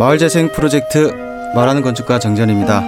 마을 0.00 0.16
재생 0.16 0.50
프로젝트 0.50 1.12
말하는 1.54 1.82
건축가 1.82 2.18
정전입니다. 2.18 2.80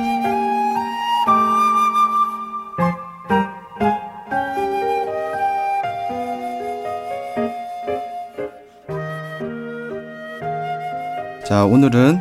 자, 11.47 11.67
오늘은 11.67 12.19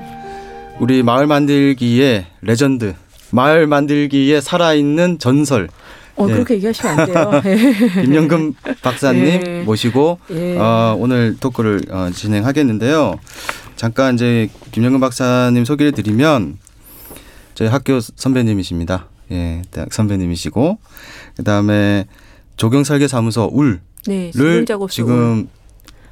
우리 0.82 1.04
마을 1.04 1.26
만들기의 1.26 2.26
레전드, 2.42 2.94
마을 3.30 3.68
만들기에 3.68 4.42
살아있는 4.42 5.20
전설, 5.20 5.70
어, 6.18 6.28
예. 6.30 6.34
그렇게 6.34 6.56
얘기하시면 6.56 7.00
안 7.00 7.06
돼요. 7.06 7.42
김연금 8.04 8.54
박사님 8.82 9.24
예. 9.48 9.64
모시고 9.64 10.20
예. 10.32 10.58
어, 10.58 10.96
오늘 11.00 11.38
토크를 11.40 11.82
어, 11.90 12.10
진행하겠는데요. 12.14 13.16
잠깐 13.82 14.14
이제 14.14 14.48
김영근 14.72 15.00
박사님 15.00 15.66
소개를 15.66 15.92
드리면 15.92 16.60
저희 17.56 17.68
학교 17.68 18.00
선배님이십니다. 18.00 19.08
예, 19.32 19.64
대학 19.72 19.92
선배님이시고 19.92 20.78
그다음에 21.38 22.06
조경 22.58 22.84
설계 22.84 23.08
사무소 23.08 23.50
울을 23.52 23.82
네, 24.06 24.30
지금 24.92 25.50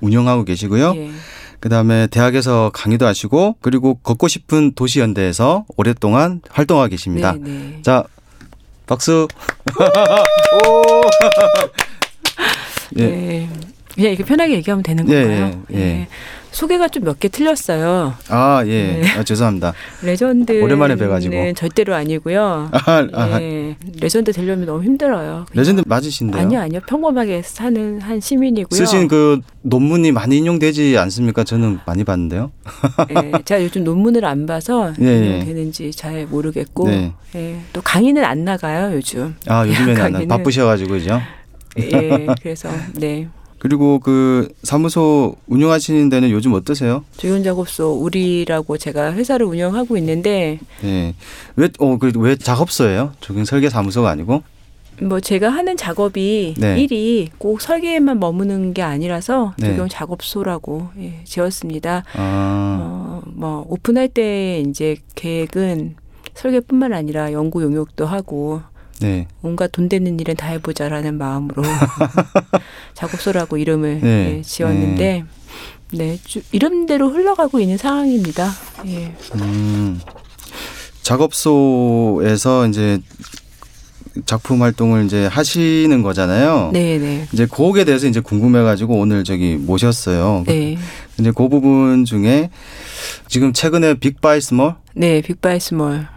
운영하고 0.02 0.45
계시고요. 0.45 0.94
예. 0.95 1.12
그다음에 1.59 2.08
대학에서 2.08 2.72
강의도 2.73 3.05
하시고 3.05 3.58
그리고 3.62 4.00
걷고 4.00 4.28
싶은 4.28 4.73
도시 4.73 5.00
연대에서 5.00 5.66
오랫동안 5.78 6.42
활동하고 6.50 6.90
계십니다. 6.90 7.34
네, 7.34 7.40
네. 7.40 7.81
자, 7.84 8.04
박수. 8.88 9.28
오. 10.66 11.02
예. 12.97 13.06
네. 13.06 13.50
그냥 13.94 14.12
이렇게 14.12 14.23
편하게 14.23 14.53
얘기하면 14.56 14.81
되는 14.81 15.08
예, 15.09 15.22
건가요? 15.22 15.64
예, 15.73 15.78
예. 15.78 16.08
소개가 16.52 16.88
좀 16.89 17.03
몇 17.03 17.19
개 17.19 17.28
틀렸어요. 17.30 18.14
아, 18.30 18.64
예. 18.66 19.00
네. 19.02 19.08
아, 19.17 19.23
죄송합니다. 19.23 19.73
레전드는 20.03 20.61
오랜만에 20.64 20.95
뵈가지고. 20.95 21.53
절대로 21.53 21.94
아니고요. 21.95 22.69
아, 22.73 23.08
아, 23.14 23.41
예. 23.41 23.75
레전드 24.02 24.31
되려면 24.33 24.66
너무 24.66 24.83
힘들어요. 24.83 25.45
그냥. 25.45 25.45
레전드 25.53 25.83
맞으신데요? 25.86 26.41
아니요, 26.41 26.59
아니요. 26.59 26.80
평범하게 26.88 27.41
사는 27.44 28.02
한 28.02 28.19
시민이고요. 28.19 28.78
쓰신 28.78 29.08
그 29.08 29.39
논문이 29.61 30.11
많이 30.11 30.38
인용되지 30.38 30.97
않습니까? 30.97 31.44
저는 31.44 31.80
많이 31.86 32.03
봤는데요. 32.03 32.52
예, 33.11 33.31
제가 33.45 33.63
요즘 33.63 33.84
논문을 33.84 34.25
안 34.25 34.45
봐서 34.45 34.91
예, 35.00 35.06
예. 35.06 35.25
인용되는지 35.28 35.91
잘 35.91 36.25
모르겠고 36.25 36.88
네. 36.89 37.13
예, 37.36 37.59
또 37.73 37.81
강의는 37.81 38.23
안 38.25 38.44
나가요 38.44 38.95
요즘. 38.95 39.36
아, 39.47 39.66
요즘에는 39.67 40.02
안 40.02 40.11
나- 40.13 40.19
강의는- 40.19 40.30
바쁘셔가지고, 40.30 40.89
그죠? 40.89 41.22
예, 41.78 42.28
그래서 42.41 42.69
네 42.95 43.28
그리고 43.60 44.00
그 44.00 44.48
사무소 44.64 45.36
운영하시는 45.48 46.10
데는 46.10 46.32
요즘 46.32 46.54
어떠세요? 46.54 47.04
조연 47.18 47.44
작업소 47.44 47.92
우리라고 47.92 48.78
제가 48.78 49.14
회사를 49.14 49.46
운영하고 49.46 49.98
있는데 49.98 50.60
예. 50.84 51.14
왜, 51.58 51.70
어, 51.78 51.98
그, 51.98 52.12
왜 52.16 52.36
작업소예요? 52.38 53.14
조경 53.20 53.46
설계 53.46 53.70
사무소가 53.70 54.10
아니고? 54.10 54.44
뭐 55.02 55.20
제가 55.20 55.50
하는 55.50 55.78
작업이 55.78 56.56
네. 56.58 56.80
일이 56.80 57.30
꼭 57.38 57.62
설계에만 57.62 58.20
머무는 58.20 58.74
게 58.74 58.82
아니라서 58.82 59.54
네. 59.58 59.70
조경 59.70 59.88
작업소라고 59.88 60.90
예, 61.00 61.22
지었습니다. 61.24 62.04
아, 62.16 62.82
어, 62.82 63.22
뭐 63.26 63.66
오픈할 63.68 64.10
때 64.10 64.64
이제 64.68 64.98
계획은 65.16 65.96
설계뿐만 66.34 66.94
아니라 66.94 67.34
연구 67.34 67.64
용역도 67.64 68.06
하고 68.06 68.62
네. 69.00 69.28
온갖 69.42 69.72
돈 69.72 69.89
되는 69.89 70.19
일은 70.19 70.36
다 70.36 70.47
해보자라는 70.47 71.17
마음으로 71.17 71.64
작업소라고 72.94 73.58
이름을 73.58 74.01
네. 74.01 74.38
예, 74.38 74.41
지었는데 74.41 75.24
네, 75.94 76.19
쭉 76.24 76.44
이름대로 76.51 77.09
흘러가고 77.09 77.59
있는 77.59 77.78
상황입니다. 77.78 78.51
예. 78.85 79.13
음. 79.35 80.00
작업소에서 81.01 82.68
이제 82.68 83.00
작품 84.25 84.62
활동을 84.62 85.06
이제 85.06 85.25
하시는 85.28 86.01
거잖아요. 86.03 86.72
네, 86.74 86.97
네. 86.97 87.28
이제 87.34 87.45
그거에 87.45 87.85
대해서 87.85 88.07
이제 88.07 88.19
궁금해가지고 88.19 88.95
오늘 88.95 89.24
저기 89.24 89.56
모셨어요. 89.56 90.44
네. 90.45 90.78
이제 91.19 91.31
그 91.35 91.47
부분 91.47 92.06
중에 92.06 92.50
지금 93.28 93.53
최근에 93.53 93.95
Big 93.96 94.23
by 94.23 94.41
Small, 94.41 94.75
네, 94.94 95.22
Big 95.22 95.44
by 95.44 95.59
Small. 95.59 96.07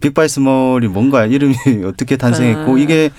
Big 0.00 0.17
by 0.17 0.28
Small이 0.28 0.88
뭔가요? 0.88 1.30
이름이 1.30 1.54
어떻게 1.86 2.16
탄생했고 2.16 2.76
아. 2.76 2.78
이게 2.78 3.10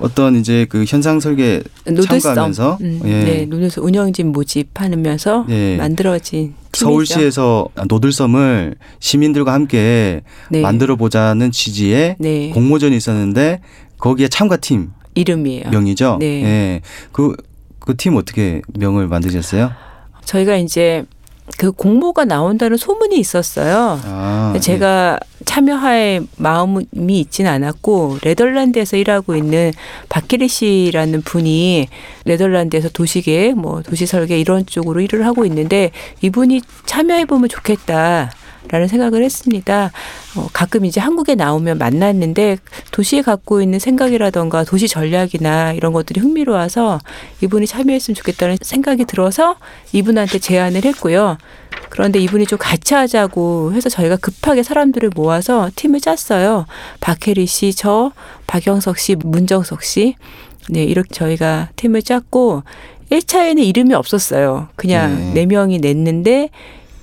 어떤 0.00 0.36
이제 0.36 0.66
그 0.68 0.84
현상 0.86 1.18
설계 1.18 1.62
노들섬. 1.84 2.20
참가하면서 2.20 2.78
음, 2.80 3.00
예. 3.04 3.24
네, 3.24 3.46
노들섬 3.46 3.82
운영진 3.82 4.30
모집하면서 4.32 5.46
예. 5.48 5.76
만들어진 5.76 6.54
팀이죠. 6.72 6.84
서울시에서 6.86 7.68
노들섬을 7.88 8.76
시민들과 9.00 9.52
함께 9.52 10.22
네. 10.50 10.60
만들어 10.60 10.94
보자는 10.96 11.50
취지의 11.50 12.16
네. 12.20 12.50
공모전이 12.50 12.96
있었는데 12.96 13.60
거기에 13.98 14.28
참가 14.28 14.56
팀 14.56 14.90
이름이에요. 15.14 15.70
명이죠. 15.70 16.18
네. 16.20 16.26
예. 16.44 16.80
그, 17.12 17.34
그 17.80 17.94
팀 17.96 18.16
어떻게 18.16 18.60
명을 18.78 19.08
만드셨어요? 19.08 19.72
저희가 20.24 20.56
이제 20.56 21.04
그 21.56 21.72
공모가 21.72 22.24
나온다는 22.24 22.76
소문이 22.76 23.18
있었어요. 23.18 24.00
아, 24.04 24.54
제가 24.60 25.18
참여할 25.44 26.26
마음이 26.36 26.86
있지는 27.20 27.50
않았고 27.50 28.18
네덜란드에서 28.22 28.96
일하고 28.96 29.34
있는 29.34 29.72
박케리 30.08 30.46
씨라는 30.46 31.22
분이 31.22 31.88
네덜란드에서 32.24 32.90
도시계획, 32.90 33.56
뭐 33.56 33.82
도시 33.82 34.06
설계 34.06 34.38
이런 34.38 34.66
쪽으로 34.66 35.00
일을 35.00 35.26
하고 35.26 35.44
있는데 35.46 35.90
이분이 36.20 36.60
참여해 36.86 37.24
보면 37.24 37.48
좋겠다. 37.48 38.30
라는 38.68 38.88
생각을 38.88 39.22
했습니다. 39.22 39.90
어, 40.36 40.48
가끔 40.52 40.84
이제 40.84 41.00
한국에 41.00 41.34
나오면 41.34 41.78
만났는데 41.78 42.58
도시에 42.90 43.22
갖고 43.22 43.62
있는 43.62 43.78
생각이라던가 43.78 44.64
도시 44.64 44.88
전략이나 44.88 45.72
이런 45.72 45.92
것들이 45.92 46.20
흥미로워서 46.20 46.98
이분이 47.42 47.66
참여했으면 47.66 48.14
좋겠다는 48.16 48.58
생각이 48.60 49.04
들어서 49.04 49.56
이분한테 49.92 50.38
제안을 50.38 50.84
했고요. 50.84 51.38
그런데 51.88 52.18
이분이 52.18 52.46
좀 52.46 52.58
같이 52.58 52.94
하자고 52.94 53.72
해서 53.72 53.88
저희가 53.88 54.16
급하게 54.16 54.62
사람들을 54.62 55.10
모아서 55.14 55.70
팀을 55.74 56.00
짰어요. 56.00 56.66
박혜리 57.00 57.46
씨, 57.46 57.72
저, 57.72 58.12
박영석 58.46 58.98
씨, 58.98 59.14
문정석 59.16 59.82
씨. 59.82 60.14
네, 60.68 60.84
이렇게 60.84 61.08
저희가 61.12 61.70
팀을 61.76 62.02
짰고 62.02 62.62
1차에는 63.10 63.64
이름이 63.64 63.94
없었어요. 63.94 64.68
그냥 64.76 65.16
네. 65.16 65.32
네 65.34 65.46
명이 65.46 65.78
냈는데 65.78 66.50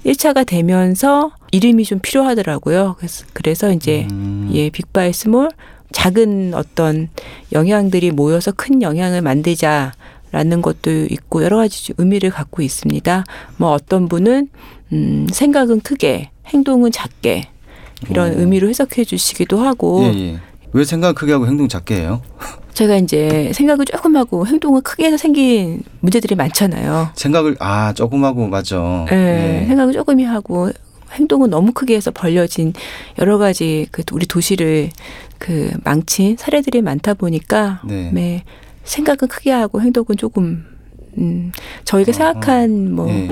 1차가 0.06 0.46
되면서 0.46 1.32
이름이 1.56 1.86
좀 1.86 2.00
필요하더라고요. 2.00 2.96
그래서 2.98 3.26
그래서 3.32 3.72
이제 3.72 4.08
음. 4.12 4.50
예, 4.54 4.70
Big 4.70 4.96
by 4.96 5.14
Small 5.14 5.50
작은 5.94 6.54
어떤 6.54 7.08
영향들이 7.54 8.12
모여서 8.12 8.52
큰 8.52 8.82
영향을 8.82 9.22
만들자 9.22 9.94
라는 10.32 10.62
것도 10.62 10.92
있고 11.10 11.44
여러 11.46 11.56
가지 11.58 11.94
의미를 11.98 12.30
갖고 12.30 12.62
있습니다. 12.62 13.24
뭐 13.56 13.72
어떤 13.72 14.10
분은 14.10 14.50
음, 14.92 15.28
생각은 15.32 15.80
크게, 15.80 16.30
행동은 16.48 16.92
작게 16.92 17.48
이런 18.10 18.34
어. 18.34 18.40
의미로 18.40 18.68
해석해 18.68 19.06
주시기도 19.06 19.60
하고 19.60 20.04
예, 20.04 20.20
예. 20.20 20.40
왜 20.74 20.84
생각 20.84 21.16
크게 21.16 21.32
하고 21.32 21.48
행동 21.48 21.70
작게 21.70 21.96
해요? 21.96 22.22
제가 22.74 22.98
이제 22.98 23.52
생각을 23.54 23.86
조금 23.86 24.18
하고 24.18 24.46
행동을 24.46 24.82
크게 24.82 25.06
해서 25.06 25.16
생긴 25.16 25.82
문제들이 26.02 26.36
많잖아요. 26.36 27.12
생각을 27.16 27.56
아 27.60 27.94
조금 27.94 28.26
하고 28.26 28.46
맞죠. 28.48 29.06
예, 29.10 29.62
예. 29.62 29.68
생각을 29.68 29.94
조금이 29.94 30.26
하고 30.26 30.70
행동은 31.16 31.50
너무 31.50 31.72
크게 31.74 31.96
해서 31.96 32.12
벌려진 32.12 32.74
여러 33.20 33.38
가지 33.38 33.88
그 33.92 34.04
우리 34.12 34.26
도시를 34.26 34.90
그 35.38 35.72
망친 35.84 36.38
사례들이 36.38 36.82
많다 36.82 37.14
보니까 37.14 37.82
네. 37.86 38.12
네, 38.14 38.44
생각은 38.84 39.28
크게 39.28 39.52
하고 39.52 39.82
행동은 39.82 40.18
조금 40.18 40.66
음, 41.18 41.52
저희가 41.86 42.12
어허. 42.12 42.18
생각한 42.18 42.94
뭐 42.94 43.10
예. 43.10 43.30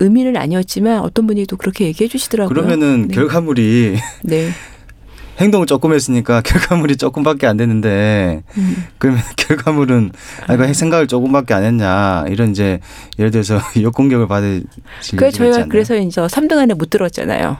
의미는 0.00 0.36
아니었지만 0.36 1.00
어떤 1.00 1.26
분이 1.26 1.46
또 1.46 1.56
그렇게 1.56 1.84
얘기해 1.86 2.08
주시더라고요. 2.08 2.54
그러면은 2.54 3.08
네. 3.08 3.14
결과물이 3.14 3.96
네. 4.22 4.50
행동을 5.42 5.66
조금 5.66 5.92
했으니까 5.92 6.40
결과물이 6.46 6.96
조금밖에 6.96 7.46
안 7.46 7.56
됐는데 7.56 8.42
음. 8.56 8.84
그러면 8.98 9.22
결과물은 9.36 10.12
아 10.46 10.54
이거 10.54 10.72
생각을 10.72 11.06
조금밖에 11.06 11.54
안 11.54 11.64
했냐 11.64 12.24
이런 12.28 12.50
이제 12.50 12.80
예를 13.18 13.30
들어서 13.30 13.58
역공격을 13.80 14.26
수 15.00 15.16
있지 15.16 15.38
저희가? 15.38 15.66
그래서 15.68 15.96
이제 15.96 16.20
3등 16.20 16.58
안에 16.58 16.74
못 16.74 16.88
들었잖아요. 16.90 17.56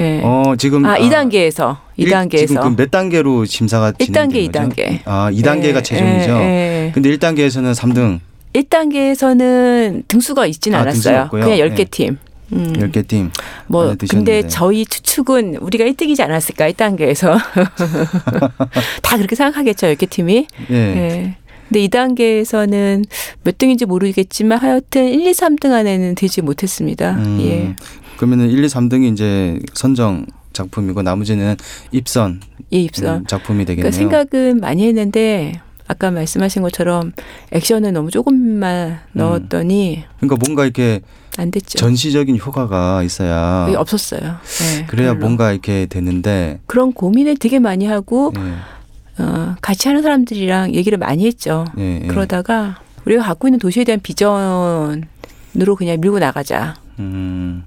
예. 0.00 0.22
어 0.24 0.54
지금 0.56 0.86
아, 0.86 0.96
2단계에서 0.96 1.76
일- 1.98 2.08
2단계에서 2.08 2.48
지금 2.48 2.62
그몇 2.76 2.90
단계로 2.90 3.44
심사가 3.44 3.92
1단계, 3.92 4.06
진행된 4.06 4.52
거죠? 4.52 4.82
2단계. 4.82 5.00
아 5.04 5.30
2단계가 5.30 5.76
예, 5.76 5.82
최종이죠. 5.82 6.30
예, 6.30 6.86
예. 6.86 6.92
근데 6.94 7.10
1단계에서는 7.16 7.74
3등 7.74 8.20
1단계에서는 8.54 10.02
등수가 10.08 10.46
있진 10.46 10.74
아, 10.74 10.80
않았어요. 10.80 11.20
없고요? 11.22 11.44
그냥 11.44 11.58
10개 11.58 11.76
네. 11.76 11.84
팀. 11.84 12.18
음. 12.52 12.72
10개 12.74 13.06
팀. 13.06 13.30
뭐. 13.66 13.94
근데 14.08 14.46
저희 14.46 14.84
추측은 14.84 15.56
우리가 15.56 15.84
1등이지 15.84 16.20
않았을까 16.20 16.70
1단계에서 16.72 17.38
다 19.02 19.16
그렇게 19.16 19.34
생각하겠죠 19.36 19.86
10개 19.88 20.08
팀이. 20.08 20.46
예. 20.70 20.74
예. 20.74 21.36
근데 21.68 21.88
2단계에서는 21.88 23.04
몇 23.44 23.56
등인지 23.58 23.86
모르겠지만 23.86 24.58
하여튼 24.58 25.08
1, 25.08 25.26
2, 25.26 25.30
3등 25.32 25.72
안에는 25.72 26.14
들지 26.14 26.42
못했습니다. 26.42 27.12
음, 27.12 27.38
예. 27.40 27.74
그러면은 28.16 28.50
1, 28.50 28.62
2, 28.62 28.66
3등이 28.66 29.12
이제 29.12 29.58
선정 29.72 30.26
작품이고 30.52 31.00
나머지는 31.02 31.56
입선 31.90 32.40
예, 32.74 32.78
입선. 32.78 33.20
음, 33.20 33.26
작품이 33.26 33.64
되겠네요. 33.64 33.90
그러니까 33.90 33.96
생각은 33.96 34.60
많이 34.60 34.86
했는데 34.86 35.60
아까 35.88 36.10
말씀하신 36.10 36.62
것처럼 36.62 37.12
액션을 37.52 37.92
너무 37.92 38.10
조금만 38.10 39.00
넣었더니 39.12 40.04
그러니까 40.18 40.36
뭔가 40.44 40.64
이렇게 40.64 41.00
안 41.38 41.50
됐죠. 41.50 41.78
전시적인 41.78 42.38
효과가 42.38 43.02
있어야 43.02 43.64
그게 43.66 43.76
없었어요. 43.76 44.20
네, 44.20 44.86
그래야 44.86 45.12
별로. 45.14 45.20
뭔가 45.20 45.52
이렇게 45.52 45.86
되는데 45.86 46.60
그런 46.66 46.92
고민을 46.92 47.36
되게 47.38 47.58
많이 47.58 47.86
하고 47.86 48.32
예, 48.36 49.22
어, 49.22 49.56
같이 49.62 49.88
하는 49.88 50.02
사람들이랑 50.02 50.74
얘기를 50.74 50.98
많이 50.98 51.26
했죠. 51.26 51.64
예, 51.78 52.00
예. 52.02 52.06
그러다가 52.06 52.80
우리가 53.06 53.22
갖고 53.22 53.48
있는 53.48 53.58
도시에 53.58 53.84
대한 53.84 54.00
비전으로 54.00 55.76
그냥 55.76 56.00
밀고 56.00 56.18
나가자. 56.18 56.76
음, 56.98 57.64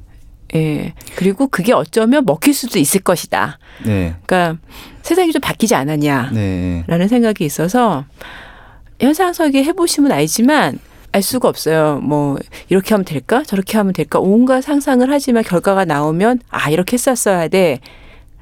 예. 0.53 0.93
그리고 1.15 1.47
그게 1.47 1.73
어쩌면 1.73 2.23
먹힐 2.25 2.53
수도 2.53 2.77
있을 2.77 3.01
것이다. 3.01 3.57
네, 3.83 4.15
그러니까 4.25 4.61
세상이 5.01 5.31
좀 5.31 5.41
바뀌지 5.41 5.73
않았냐. 5.73 6.29
네, 6.33 6.83
라는 6.87 7.07
생각이 7.07 7.43
있어서 7.43 8.05
현상 8.99 9.33
설계 9.33 9.63
해보시면 9.63 10.11
알지만 10.11 10.79
알 11.15 11.21
수가 11.21 11.47
없어요. 11.47 12.01
뭐 12.03 12.37
이렇게 12.67 12.93
하면 12.93 13.05
될까? 13.05 13.41
저렇게 13.43 13.77
하면 13.77 13.93
될까? 13.93 14.19
온갖 14.19 14.59
상상을 14.59 15.09
하지만 15.09 15.43
결과가 15.45 15.85
나오면 15.85 16.41
아 16.49 16.69
이렇게 16.69 16.95
했었어야 16.95 17.47
돼. 17.47 17.79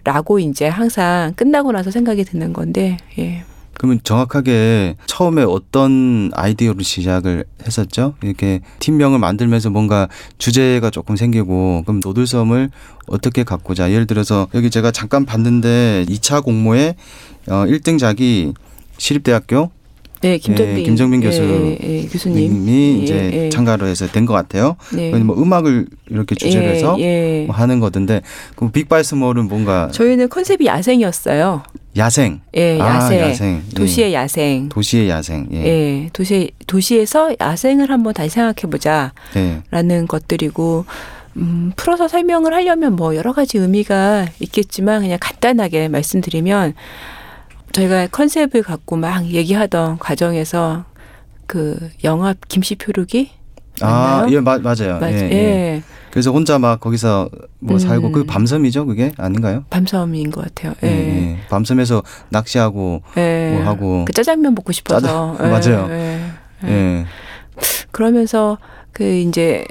라고 0.04 0.40
이제 0.40 0.68
항상 0.68 1.34
끝나고 1.36 1.72
나서 1.72 1.92
생각이 1.92 2.24
드는 2.24 2.52
건데 2.52 2.98
예. 3.20 3.44
그러면 3.76 4.00
정확하게 4.04 4.96
처음에 5.06 5.44
어떤 5.44 6.32
아이디어로 6.34 6.82
시작을 6.82 7.46
했었죠? 7.64 8.16
이렇게 8.24 8.62
팀명을 8.80 9.20
만들면서 9.20 9.70
뭔가 9.70 10.08
주제가 10.40 10.90
조금 10.90 11.16
생기고 11.16 11.84
그럼 11.86 12.02
노들섬을 12.04 12.72
어떻게 13.06 13.44
갖고자 13.44 13.92
예를 13.92 14.08
들어서 14.08 14.48
여기 14.56 14.72
제가 14.72 14.90
잠깐 14.90 15.26
봤는데 15.26 16.06
2차 16.10 16.44
공모에 16.44 16.96
어 17.50 17.66
1등작이 17.66 18.56
시립대학교 18.98 19.70
네, 20.24 20.38
김정민, 20.38 20.78
예, 20.80 20.84
김정민 20.84 21.22
교수 21.22 21.42
예, 21.44 21.78
예, 21.84 22.08
교수님 22.08 22.54
님이 22.54 22.98
예, 23.00 23.04
이제 23.04 23.32
예. 23.34 23.50
참가로 23.50 23.88
해서 23.88 24.08
된 24.08 24.24
것 24.26 24.34
같아요. 24.34 24.78
네. 24.94 25.12
뭐 25.20 25.36
음악을 25.42 25.86
이렇게 26.10 26.34
주제로 26.36 26.64
예, 26.66 26.70
해서 26.70 26.96
예. 27.00 27.44
뭐 27.46 27.54
하는 27.56 27.80
거던데 27.82 28.22
그럼 28.56 28.72
빅바이스몰은 28.72 29.50
뭔가 29.50 29.90
저희는 29.92 30.30
컨셉이 30.30 30.66
야생이었어요. 30.66 31.64
야생. 31.98 32.40
예, 32.56 32.80
아, 32.80 32.96
야생. 32.96 33.20
야생. 33.20 33.62
예. 33.70 33.76
도시의 33.76 34.14
야생. 34.14 34.70
도시의 34.70 35.10
야생. 35.10 35.48
예. 35.52 35.66
예, 35.66 36.10
도시 36.14 36.52
도시에서 36.68 37.36
야생을 37.40 37.90
한번 37.92 38.14
다시 38.14 38.30
생각해 38.30 38.72
보자. 38.72 39.12
예. 39.36 39.62
라는 39.72 40.08
것들이고 40.08 40.86
음, 41.36 41.72
풀어서 41.76 42.08
설명을 42.08 42.54
하려면 42.54 42.96
뭐 42.96 43.16
여러 43.16 43.34
가지 43.34 43.58
의미가 43.58 44.28
있겠지만 44.40 45.02
그냥 45.02 45.18
간단하게 45.20 45.88
말씀드리면 45.90 46.76
저희가 47.74 48.08
컨셉을 48.08 48.64
갖고 48.64 48.96
막 48.96 49.26
얘기하던 49.26 49.98
과정에서 50.00 50.86
그 51.48 51.90
영화 52.04 52.34
김씨 52.48 52.76
표류기 52.76 53.32
아, 53.82 53.88
맞나요? 54.22 54.36
예, 54.36 54.40
마, 54.40 54.58
맞아요. 54.60 55.00
맞, 55.00 55.12
예, 55.12 55.18
예. 55.18 55.32
예. 55.32 55.84
그래서 56.12 56.32
혼자 56.32 56.60
막 56.60 56.80
거기서 56.80 57.30
뭐 57.60 57.76
음. 57.76 57.80
살고 57.80 58.12
그 58.12 58.24
밤섬이죠, 58.24 58.86
그게 58.86 59.12
아닌가요? 59.18 59.66
밤섬인 59.72 60.30
것 60.30 60.44
같아요. 60.46 60.76
예. 60.84 60.88
예. 60.88 60.92
예. 61.32 61.38
밤섬에서 61.50 62.04
낚시하고 62.30 63.02
예. 63.18 63.54
뭐 63.56 63.66
하고 63.66 64.06
그 64.06 64.14
짜장면 64.14 64.54
먹고 64.54 64.72
싶어서 64.72 65.36
짜장- 65.36 65.50
맞아요. 65.50 65.88
예. 65.90 66.22
예. 66.66 66.70
예. 66.70 67.06
그러면서 67.92 68.60
그 68.92 69.04
이제 69.04 69.66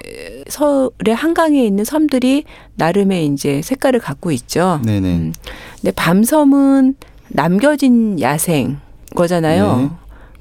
서울의 0.49 1.15
한강에 1.15 1.65
있는 1.65 1.85
섬들이 1.85 2.43
나름의 2.75 3.27
이제 3.27 3.63
색깔을 3.63 4.01
갖고 4.01 4.33
있죠. 4.33 4.81
네, 4.85 4.99
네. 4.99 5.15
음. 5.15 5.33
근데 5.81 5.93
밤섬은 5.93 6.97
남겨진 7.33 8.21
야생 8.21 8.79
거잖아요. 9.15 9.91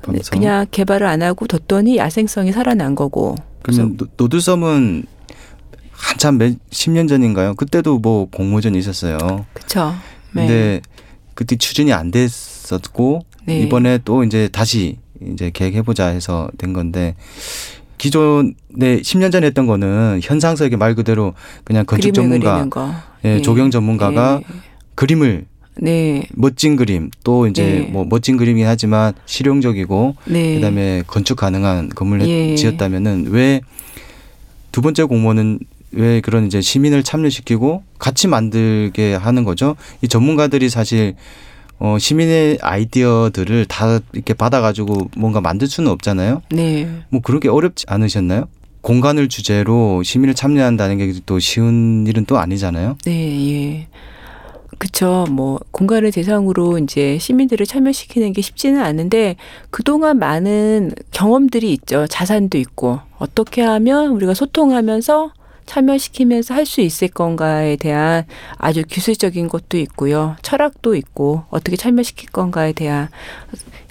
네. 0.10 0.20
그냥 0.32 0.66
개발을 0.72 1.06
안 1.06 1.22
하고 1.22 1.46
뒀더니 1.48 1.98
야생성이 1.98 2.52
살아난 2.52 2.96
거고. 2.96 3.36
그러면 3.62 3.98
노- 3.98 4.08
노들섬은 4.18 5.06
한참 5.92 6.38
몇 6.38 6.54
10년 6.72 7.08
전인가요? 7.08 7.54
그때도 7.56 8.00
뭐 8.00 8.28
공모전이 8.32 8.78
있었어요. 8.80 9.18
그렇죠. 9.54 9.94
네. 10.34 10.48
근데 10.48 10.82
그때 11.36 11.56
추진이 11.56 11.94
안 11.94 12.10
됐었고 12.12 13.22
네. 13.46 13.60
이번에 13.62 14.00
또 14.04 14.24
이제 14.24 14.50
다시 14.52 14.98
이제 15.24 15.52
계획해 15.54 15.84
보자 15.84 16.08
해서 16.08 16.50
된 16.58 16.74
건데 16.74 17.16
기존에 18.00 18.52
10년 19.02 19.32
전에 19.32 19.46
했던 19.48 19.68
거는 19.68 20.20
현상석의 20.24 20.78
말 20.78 20.96
그대로 20.96 21.36
그냥 21.64 21.86
건축 21.86 22.14
전문가. 22.16 22.68
예, 23.24 23.36
예. 23.36 23.42
조경 23.44 23.70
전문가가 23.70 24.42
예. 24.42 24.56
그림을 24.96 25.46
네. 25.78 26.24
멋진 26.34 26.76
그림 26.76 27.10
또 27.24 27.48
이제 27.48 27.64
네. 27.64 27.80
뭐 27.92 28.06
멋진 28.08 28.38
그림이긴 28.38 28.68
하지만 28.68 29.14
실용적이고 29.26 30.16
네. 30.26 30.56
그다음에 30.56 31.04
건축 31.08 31.36
가능한 31.38 31.90
건물을 31.90 32.28
예. 32.28 32.56
지었다면은 32.56 33.28
왜 33.30 33.62
두 34.72 34.82
번째 34.82 35.04
공모는 35.04 35.60
왜 35.92 36.22
그런 36.22 36.46
이제 36.46 36.62
시민을 36.62 37.04
참여시키고 37.04 37.84
같이 38.00 38.28
만들게 38.30 39.16
하는 39.16 39.44
거죠? 39.44 39.76
이 40.02 40.08
전문가들이 40.08 40.70
사실 40.70 41.16
어 41.78 41.98
시민의 42.00 42.60
아이디어들을 42.62 43.66
다 43.66 44.00
이렇게 44.14 44.34
받아가지고 44.34 45.10
뭔가 45.18 45.42
만들 45.42 45.68
수는 45.68 45.92
없잖아요. 45.92 46.42
네. 46.52 46.88
뭐 47.10 47.20
그렇게 47.22 47.50
어렵지 47.50 47.86
않으셨나요? 47.90 48.46
공간을 48.82 49.28
주제로 49.28 50.02
시민을 50.04 50.34
참여한다는 50.36 50.98
게 50.98 51.12
또 51.26 51.38
쉬운 51.40 52.06
일은 52.08 52.24
또 52.26 52.40
아니잖아요. 52.40 52.98
네, 53.04 53.52
예. 53.52 53.88
그쵸. 54.86 55.28
뭐, 55.30 55.60
공간을 55.70 56.12
대상으로 56.12 56.80
이제 56.80 57.20
시민들을 57.20 57.68
참여시키는 57.68 58.34
게 58.34 58.42
쉽지는 58.42 58.82
않은데, 58.82 59.36
그동안 59.70 60.18
많은 60.18 60.92
경험들이 61.12 61.72
있죠. 61.74 62.08
자산도 62.08 62.58
있고, 62.58 63.00
어떻게 63.20 63.62
하면 63.62 64.08
우리가 64.14 64.34
소통하면서 64.34 65.34
참여시키면서 65.68 66.56
할 66.56 66.66
수 66.66 66.82
있을 66.82 67.10
건가에 67.10 67.76
대한 67.76 68.26
아주 68.58 68.82
기술적인 68.82 69.50
것도 69.50 69.78
있고요. 69.78 70.36
철학도 70.42 70.96
있고, 70.96 71.44
어떻게 71.52 71.78
참여시킬 71.78 72.32
건가에 72.32 72.74
대한 72.74 73.08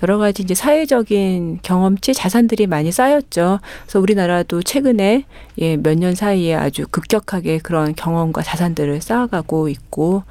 여러 0.02 0.18
가지 0.18 0.42
이제 0.42 0.54
사회적인 0.54 1.60
경험치, 1.62 2.14
자산들이 2.14 2.66
많이 2.66 2.90
쌓였죠. 2.90 3.60
그래서 3.84 4.00
우리나라도 4.00 4.62
최근에 4.62 5.24
예, 5.58 5.76
몇 5.76 5.94
년 5.96 6.14
사이에 6.16 6.54
아주 6.54 6.86
급격하게 6.90 7.58
그런 7.58 7.94
경험과 7.94 8.42
자산들을 8.42 9.00
쌓아가고 9.00 9.68
있고, 9.68 10.24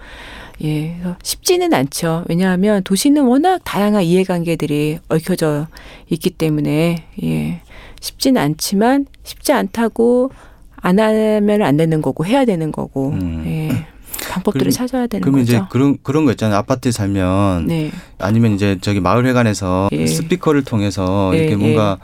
예, 0.64 0.96
쉽지는 1.24 1.74
않죠. 1.74 2.26
왜냐하면 2.28 2.84
도시는 2.84 3.24
워낙 3.24 3.62
다양한 3.64 4.04
이해관계들이 4.04 5.00
얽혀져 5.08 5.68
있기 6.10 6.32
때문에, 6.32 7.06
예, 7.24 7.62
쉽지는 8.02 8.42
않지만 8.42 9.06
쉽지 9.24 9.54
않다고 9.54 10.32
안 10.76 11.00
하면 11.00 11.62
안 11.62 11.78
되는 11.78 12.02
거고, 12.02 12.26
해야 12.26 12.44
되는 12.46 12.72
거고, 12.72 13.12
음. 13.12 13.44
예, 13.46 13.86
방법들을 14.30 14.66
그럼- 14.66 14.72
찾아야 14.72 15.08
되는 15.08 15.22
그러면 15.22 15.42
거죠. 15.46 15.54
이제 15.58 15.64
그런 15.70 15.98
그런 16.04 16.26
거 16.26 16.32
있잖아요. 16.32 16.58
아파트에 16.60 16.92
살면 16.92 17.68
네, 17.68 17.90
아니면 18.18 18.54
이제 18.54 18.78
저기 18.82 19.00
마을회관에서 19.00 19.90
예. 19.94 20.06
스피커를 20.08 20.64
통해서 20.66 21.32
예, 21.34 21.38
이렇게 21.40 21.54
예. 21.54 21.56
뭔가 21.56 22.00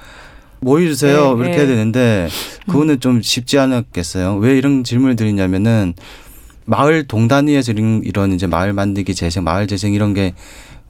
모여주세요 0.62 1.36
예, 1.38 1.42
이렇게 1.42 1.54
예. 1.54 1.58
해야 1.58 1.68
되는데 1.68 2.30
그거는 2.68 3.02
좀 3.02 3.22
쉽지 3.22 3.60
않았겠어요. 3.60 4.38
왜 4.38 4.58
이런 4.58 4.86
질문을 4.86 5.18
드리냐면은 5.18 5.94
마을 6.66 7.08
동단위에서 7.08 7.72
이런, 7.72 8.02
이런 8.04 8.34
이제 8.34 8.48
마을 8.48 8.74
만들기 8.74 9.16
재생, 9.16 9.44
마을 9.44 9.68
재생 9.68 9.94
이런 9.94 10.14
게 10.14 10.34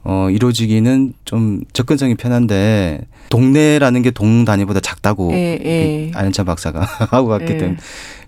어, 0.04 0.28
이루어지기는 0.30 1.14
좀 1.24 1.62
접근성이 1.72 2.14
편한데 2.14 3.00
동네라는 3.28 4.02
게 4.02 4.10
동 4.12 4.44
단위보다 4.44 4.78
작다고 4.80 5.32
예, 5.32 5.58
예. 5.64 6.10
안현찬 6.14 6.46
박사가 6.46 6.80
하고 7.10 7.26
갔기 7.28 7.52
예. 7.52 7.56
때문에 7.58 7.76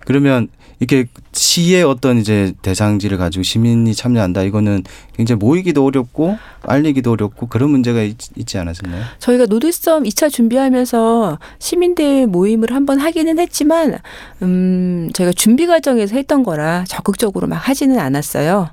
그러면 0.05 0.49
이렇게 0.79 1.07
시의 1.33 1.83
어떤 1.83 2.19
이제 2.19 2.53
대상지를 2.61 3.17
가지고 3.17 3.43
시민이 3.43 3.93
참여한다 3.93 4.43
이거는 4.43 4.83
굉장히 5.13 5.39
모이기도 5.39 5.85
어렵고 5.85 6.37
알리기도 6.63 7.11
어렵고 7.11 7.47
그런 7.47 7.69
문제가 7.71 8.01
있, 8.01 8.15
있지 8.37 8.57
않았었나요? 8.57 9.03
저희가 9.19 9.45
노드섬 9.45 10.03
2차 10.03 10.31
준비하면서 10.31 11.39
시민들 11.59 12.27
모임을 12.27 12.73
한번 12.73 12.99
하기는 12.99 13.39
했지만, 13.39 13.99
음, 14.41 15.09
저희가 15.13 15.33
준비 15.33 15.67
과정에서 15.67 16.15
했던 16.15 16.43
거라 16.43 16.85
적극적으로 16.87 17.47
막 17.47 17.55
하지는 17.55 17.99
않았어요. 17.99 18.69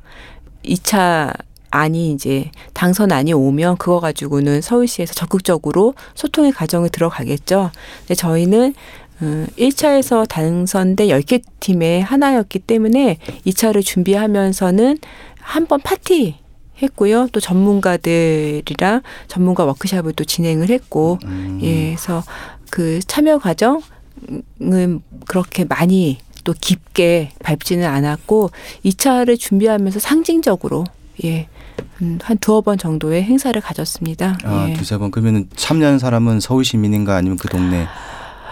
2차 0.64 1.34
안이 1.70 2.12
이제 2.12 2.50
당선 2.72 3.12
안이 3.12 3.32
오면 3.32 3.76
그거 3.76 4.00
가지고는 4.00 4.60
서울시에서 4.60 5.14
적극적으로 5.14 5.94
소통의 6.14 6.52
과정을 6.52 6.88
들어가겠죠. 6.88 7.70
근데 8.00 8.14
저희는 8.14 8.74
음, 9.22 9.46
1차에서 9.58 10.28
당선된 10.28 11.08
10개 11.08 11.42
팀의 11.60 12.02
하나였기 12.02 12.58
때문에 12.60 13.18
2차를 13.46 13.82
준비하면서는 13.84 14.98
한 15.40 15.66
번 15.66 15.80
파티 15.80 16.36
했고요. 16.82 17.28
또 17.32 17.40
전문가들이랑 17.40 19.00
전문가 19.28 19.64
워크샵을 19.64 20.12
또 20.14 20.24
진행을 20.24 20.68
했고, 20.70 21.18
음. 21.24 21.58
예, 21.62 21.86
그래서 21.94 22.22
그 22.70 22.98
참여 23.00 23.38
과정은 23.38 25.00
그렇게 25.26 25.64
많이 25.64 26.18
또 26.44 26.52
깊게 26.60 27.30
밟지는 27.42 27.86
않았고 27.86 28.50
2차를 28.84 29.38
준비하면서 29.38 29.98
상징적으로 30.00 30.84
예. 31.24 31.48
음, 32.02 32.18
한 32.22 32.36
두어 32.38 32.60
번 32.60 32.76
정도의 32.76 33.22
행사를 33.22 33.58
가졌습니다. 33.60 34.36
아, 34.44 34.66
예. 34.68 34.74
두세 34.74 34.98
번. 34.98 35.10
그러면 35.10 35.48
참여한 35.56 35.98
사람은 35.98 36.40
서울 36.40 36.64
시민인가 36.64 37.16
아니면 37.16 37.38
그 37.38 37.48
동네 37.48 37.86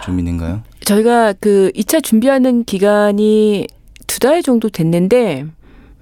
주민인가요? 0.05 0.61
저희가 0.81 1.33
그 1.33 1.71
2차 1.75 2.03
준비하는 2.03 2.63
기간이 2.63 3.67
두 4.07 4.19
달 4.19 4.41
정도 4.43 4.69
됐는데 4.69 5.45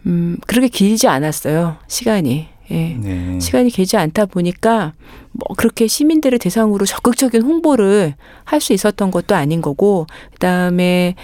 음, 0.06 0.38
그렇게 0.46 0.68
길지 0.68 1.08
않았어요. 1.08 1.78
시간이. 1.88 2.48
예. 2.72 2.96
네. 2.98 3.40
시간이 3.40 3.70
길지 3.70 3.98
않다 3.98 4.26
보니까 4.28 4.94
뭐 5.32 5.56
그렇게 5.58 5.88
시민들을 5.88 6.38
대상으로 6.40 6.86
적극적인 6.86 7.42
홍보를 7.42 8.16
할 8.46 8.62
수 8.62 8.74
있었던 8.74 9.10
것도 9.12 9.36
아닌 9.36 9.62
거고 9.62 10.06
그다음에 10.34 11.16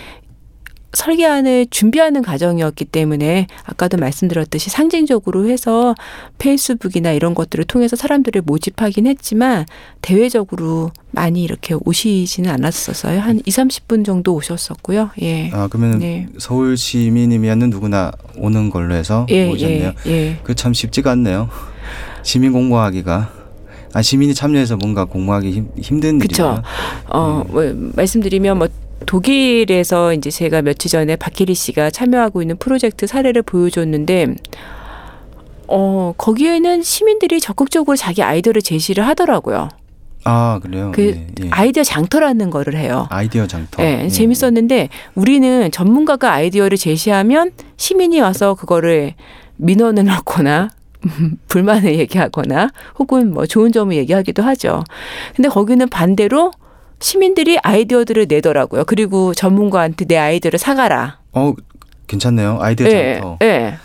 설계안을 0.94 1.68
준비하는 1.70 2.24
과정이었기 2.24 2.86
때문에 2.86 3.48
아까도 3.64 3.98
말씀드렸듯이 3.98 4.70
상징적으로 4.70 5.48
해서 5.48 5.94
페이스북이나 6.40 7.12
이런 7.12 7.36
것들을 7.36 7.66
통해서 7.66 7.96
사람들을 7.96 8.42
모집하긴 8.44 9.06
했지만 9.06 9.66
대외적으로 10.02 10.92
많이 11.12 11.44
이렇게 11.44 11.76
오시지는 11.86 12.50
않았었어요. 12.50 13.20
한 13.20 13.40
2, 13.40 13.42
30분 13.44 14.04
정도 14.04 14.34
오셨었고요. 14.34 15.12
예. 15.22 15.52
아, 15.52 15.68
그러면 15.68 16.00
네. 16.00 16.28
서울 16.38 16.76
시민이면 16.76 17.60
누구나 17.70 18.12
오는 18.36 18.70
걸로 18.70 18.96
해서 18.96 19.26
예, 19.30 19.50
오셨네요. 19.50 19.94
예, 20.08 20.12
예. 20.12 20.40
그참 20.44 20.74
쉽지가 20.74 21.12
않네요. 21.12 21.50
시민 22.24 22.52
공모하기가. 22.52 23.40
아, 23.94 24.02
시민이 24.02 24.34
참여해서 24.36 24.78
뭔가 24.78 25.06
공모하기 25.06 25.52
힘, 25.52 25.70
힘든 25.80 26.20
그쵸. 26.20 26.44
일이에요. 26.44 26.64
어, 27.08 27.44
네. 27.46 27.52
뭐 27.52 27.92
말씀드리면 27.96 28.58
뭐 28.58 28.68
독일에서 29.06 30.14
이제 30.14 30.30
제가 30.30 30.62
며칠 30.62 30.92
전에 30.92 31.16
박혜리 31.16 31.54
씨가 31.54 31.90
참여하고 31.90 32.42
있는 32.42 32.58
프로젝트 32.58 33.08
사례를 33.08 33.42
보여줬는데 33.42 34.36
어, 35.68 36.14
거기에는 36.18 36.82
시민들이 36.82 37.40
적극적으로 37.40 37.96
자기 37.96 38.24
아이디어를 38.24 38.62
제시를 38.62 39.06
하더라고요. 39.08 39.70
아, 40.26 40.60
그래요? 40.62 40.92
그 40.94 41.02
예, 41.02 41.28
예. 41.44 41.50
아이디어 41.52 41.84
장터라는 41.84 42.50
거를 42.50 42.76
해요. 42.76 43.08
아이디어 43.10 43.48
장터. 43.48 43.82
예, 43.84 44.04
예. 44.06 44.10
재밌었는데 44.10 44.90
우리는 45.16 45.72
전문가가 45.72 46.34
아이디어를 46.34 46.78
제시하면 46.78 47.52
시민이 47.78 48.20
와서 48.20 48.56
그거를 48.56 49.14
민원을 49.58 50.06
넣거나 50.06 50.70
불만을 51.48 51.96
얘기하거나 52.00 52.72
혹은 52.98 53.34
뭐 53.34 53.46
좋은 53.46 53.72
점을 53.72 53.96
얘기하기도 53.96 54.44
하죠. 54.44 54.84
근데 55.36 55.48
거기는 55.50 55.88
반대로 55.88 56.52
시민들이 57.00 57.58
아이디어들을 57.64 58.26
내더라고요. 58.30 58.84
그리고 58.86 59.34
전문가한테 59.34 60.06
내 60.06 60.18
아이디어를 60.18 60.60
사가라. 60.60 61.20
어, 61.34 61.54
괜찮네요. 62.08 62.58
아이디어 62.62 62.88
예, 62.88 63.14
장터. 63.16 63.38
예. 63.44 63.76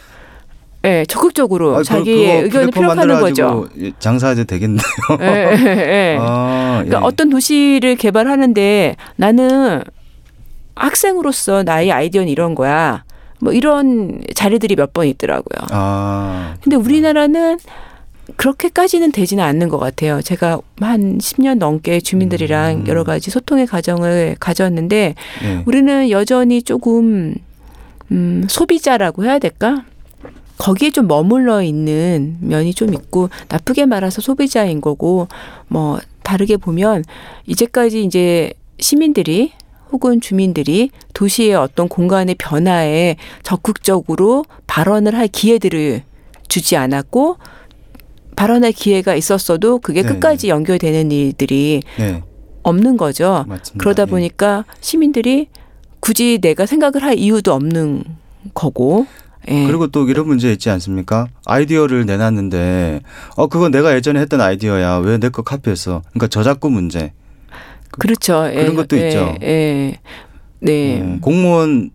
예, 0.84 1.04
적극적으로 1.08 1.74
아, 1.74 1.78
그- 1.78 1.84
자기의 1.84 2.42
그거 2.42 2.44
의견을 2.60 2.70
피력하는 2.72 3.20
거죠. 3.20 3.68
장사해도 4.00 4.44
되겠네요. 4.44 4.82
예, 5.20 5.24
예, 5.24 5.66
예. 5.66 6.18
아, 6.20 6.80
예. 6.80 6.84
그러니까 6.88 7.06
어떤 7.06 7.30
도시를 7.30 7.96
개발하는데 7.96 8.96
나는 9.16 9.82
학생으로서 10.74 11.62
나의 11.62 11.92
아이디어는 11.92 12.28
이런 12.28 12.54
거야. 12.54 13.04
뭐 13.40 13.52
이런 13.52 14.20
자리들이 14.34 14.76
몇 14.76 14.92
번 14.92 15.06
있더라고요. 15.06 15.66
아, 15.70 16.54
근데 16.62 16.76
우리나라는 16.76 17.58
그렇게까지는 18.36 19.12
되지는 19.12 19.44
않는 19.44 19.68
것 19.68 19.78
같아요. 19.78 20.22
제가 20.22 20.60
한 20.80 21.18
10년 21.18 21.58
넘게 21.58 22.00
주민들이랑 22.00 22.82
음. 22.82 22.86
여러 22.86 23.04
가지 23.04 23.30
소통의 23.30 23.66
과정을 23.66 24.36
가졌는데 24.40 25.14
예. 25.44 25.62
우리는 25.66 26.10
여전히 26.10 26.62
조금 26.62 27.34
음, 28.10 28.46
소비자라고 28.48 29.24
해야 29.24 29.38
될까? 29.38 29.84
거기에 30.56 30.90
좀 30.90 31.08
머물러 31.08 31.62
있는 31.62 32.36
면이 32.40 32.74
좀 32.74 32.94
있고 32.94 33.28
나쁘게 33.48 33.86
말해서 33.86 34.20
소비자인 34.20 34.80
거고 34.80 35.28
뭐 35.68 35.98
다르게 36.22 36.56
보면 36.56 37.04
이제까지 37.46 38.04
이제 38.04 38.52
시민들이 38.78 39.52
혹은 39.90 40.20
주민들이 40.20 40.90
도시의 41.12 41.54
어떤 41.54 41.88
공간의 41.88 42.36
변화에 42.36 43.16
적극적으로 43.42 44.44
발언을 44.66 45.14
할 45.16 45.28
기회들을 45.28 46.02
주지 46.48 46.76
않았고 46.76 47.36
발언할 48.36 48.72
기회가 48.72 49.14
있었어도 49.14 49.78
그게 49.78 50.02
네, 50.02 50.08
끝까지 50.08 50.48
연결되는 50.48 51.10
일들이 51.12 51.82
네, 51.98 52.22
없는 52.62 52.96
거죠. 52.96 53.44
맞습니다. 53.48 53.82
그러다 53.82 54.02
예. 54.02 54.06
보니까 54.06 54.64
시민들이 54.80 55.48
굳이 56.00 56.38
내가 56.40 56.66
생각을 56.66 57.02
할 57.02 57.18
이유도 57.18 57.52
없는 57.52 58.04
거고. 58.54 59.06
예. 59.48 59.66
그리고 59.66 59.86
또 59.88 60.08
이런 60.08 60.26
문제 60.26 60.50
있지 60.52 60.70
않습니까? 60.70 61.26
아이디어를 61.44 62.06
내놨는데 62.06 63.00
어 63.36 63.46
그거 63.46 63.68
내가 63.68 63.94
예전에 63.94 64.18
했던 64.20 64.40
아이디어야 64.40 64.96
왜 64.98 65.18
내 65.18 65.28
거 65.28 65.42
카피했어? 65.42 66.02
그러니까 66.10 66.28
저작권 66.28 66.72
문제. 66.72 67.12
그렇죠. 67.90 68.46
예. 68.50 68.54
그런 68.54 68.74
것도 68.74 68.98
예. 68.98 69.08
있죠. 69.08 69.34
예. 69.42 69.98
네. 70.60 71.00
음, 71.00 71.20
공무원 71.20 71.90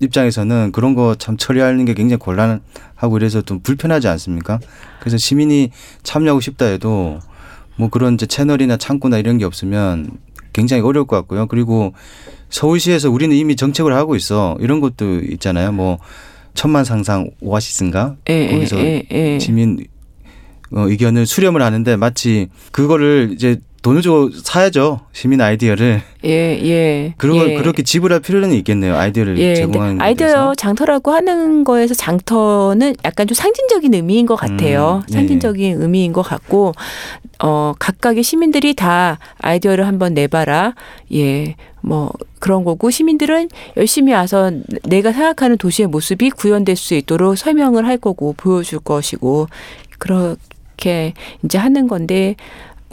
입장에서는 0.00 0.70
그런 0.72 0.94
거 0.94 1.16
참 1.18 1.36
처리하는 1.36 1.84
게 1.86 1.94
굉장히 1.94 2.18
곤란 2.18 2.60
하고 2.96 3.16
이래서 3.16 3.40
좀 3.42 3.60
불편하지 3.60 4.08
않습니까? 4.08 4.58
그래서 4.98 5.16
시민이 5.16 5.70
참여하고 6.02 6.40
싶다 6.40 6.66
해도 6.66 7.20
뭐 7.76 7.88
그런 7.88 8.14
이제 8.14 8.26
채널이나 8.26 8.76
창구나 8.76 9.18
이런 9.18 9.38
게 9.38 9.44
없으면 9.44 10.10
굉장히 10.52 10.82
어려울 10.82 11.06
것 11.06 11.16
같고요. 11.16 11.46
그리고 11.46 11.92
서울시에서 12.48 13.10
우리는 13.10 13.36
이미 13.36 13.54
정책을 13.54 13.92
하고 13.92 14.16
있어. 14.16 14.56
이런 14.60 14.80
것도 14.80 15.20
있잖아요. 15.20 15.72
뭐 15.72 15.98
천만 16.54 16.84
상상 16.84 17.30
오아시스인가? 17.40 18.16
예, 18.30 18.48
거기서 18.48 18.78
예, 18.78 19.04
예, 19.12 19.34
예. 19.34 19.38
시민 19.38 19.86
어, 20.72 20.88
의견을 20.88 21.26
수렴을 21.26 21.62
하는데 21.62 21.96
마치 21.96 22.48
그거를 22.72 23.32
이제 23.34 23.60
돈을 23.86 24.02
주고 24.02 24.30
사야죠. 24.32 24.98
시민 25.12 25.40
아이디어를. 25.40 26.02
예, 26.24 26.28
예. 26.28 27.14
걸 27.18 27.50
예. 27.52 27.54
그렇게 27.54 27.84
지불할 27.84 28.18
필요는 28.18 28.50
있겠네요. 28.54 28.96
아이디어를 28.96 29.38
예, 29.38 29.54
제공하는 29.54 30.02
아이디어 30.02 30.26
대해서. 30.26 30.54
장터라고 30.56 31.12
하는 31.12 31.62
거에서 31.62 31.94
장터는 31.94 32.96
약간 33.04 33.28
좀 33.28 33.36
상징적인 33.36 33.94
의미인 33.94 34.26
것 34.26 34.34
같아요. 34.34 35.02
음, 35.04 35.06
예, 35.08 35.12
상징적인 35.12 35.80
의미인 35.80 36.12
것 36.12 36.22
같고, 36.22 36.72
어, 37.38 37.74
각각의 37.78 38.24
시민들이 38.24 38.74
다 38.74 39.20
아이디어를 39.40 39.86
한번 39.86 40.14
내봐라. 40.14 40.74
예, 41.14 41.54
뭐 41.80 42.10
그런 42.40 42.64
거고 42.64 42.90
시민들은 42.90 43.50
열심히 43.76 44.12
와서 44.12 44.50
내가 44.82 45.12
생각하는 45.12 45.58
도시의 45.58 45.86
모습이 45.86 46.30
구현될 46.30 46.74
수 46.74 46.94
있도록 46.94 47.38
설명을 47.38 47.86
할 47.86 47.98
거고 47.98 48.34
보여줄 48.36 48.80
것이고 48.80 49.46
그렇게 50.00 51.14
이제 51.44 51.56
하는 51.56 51.86
건데 51.86 52.34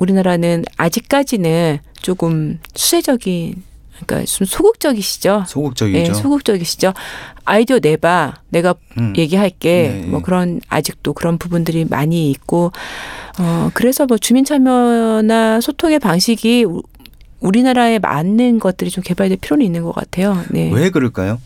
우리나라는 0.03 0.65
아직까지는 0.77 1.79
조금 2.01 2.59
수세적인 2.75 3.63
그러니까 4.05 4.25
좀 4.25 4.45
소극적이시죠. 4.45 5.45
소극적이죠. 5.47 5.97
예, 5.97 6.13
소극적이시죠. 6.13 6.93
아이디어 7.45 7.79
내봐. 7.81 8.33
내가 8.49 8.75
음. 8.97 9.13
얘기할게. 9.17 10.01
네, 10.01 10.07
뭐 10.07 10.19
네. 10.19 10.23
그런 10.25 10.61
아직도 10.67 11.13
그런 11.13 11.37
부분들이 11.37 11.85
많이 11.85 12.29
있고 12.31 12.71
어 13.39 13.69
그래서 13.73 14.05
뭐 14.05 14.17
주민 14.17 14.43
참여나 14.45 15.61
소통의 15.61 15.99
방식이 15.99 16.65
우- 16.65 16.81
우리나라에 17.39 17.99
맞는 17.99 18.59
것들이 18.59 18.89
좀 18.89 19.03
개발될 19.03 19.37
필요는 19.37 19.65
있는 19.65 19.83
것 19.83 19.93
같아요. 19.93 20.37
네. 20.49 20.69
왜 20.73 20.89
그럴까요? 20.89 21.39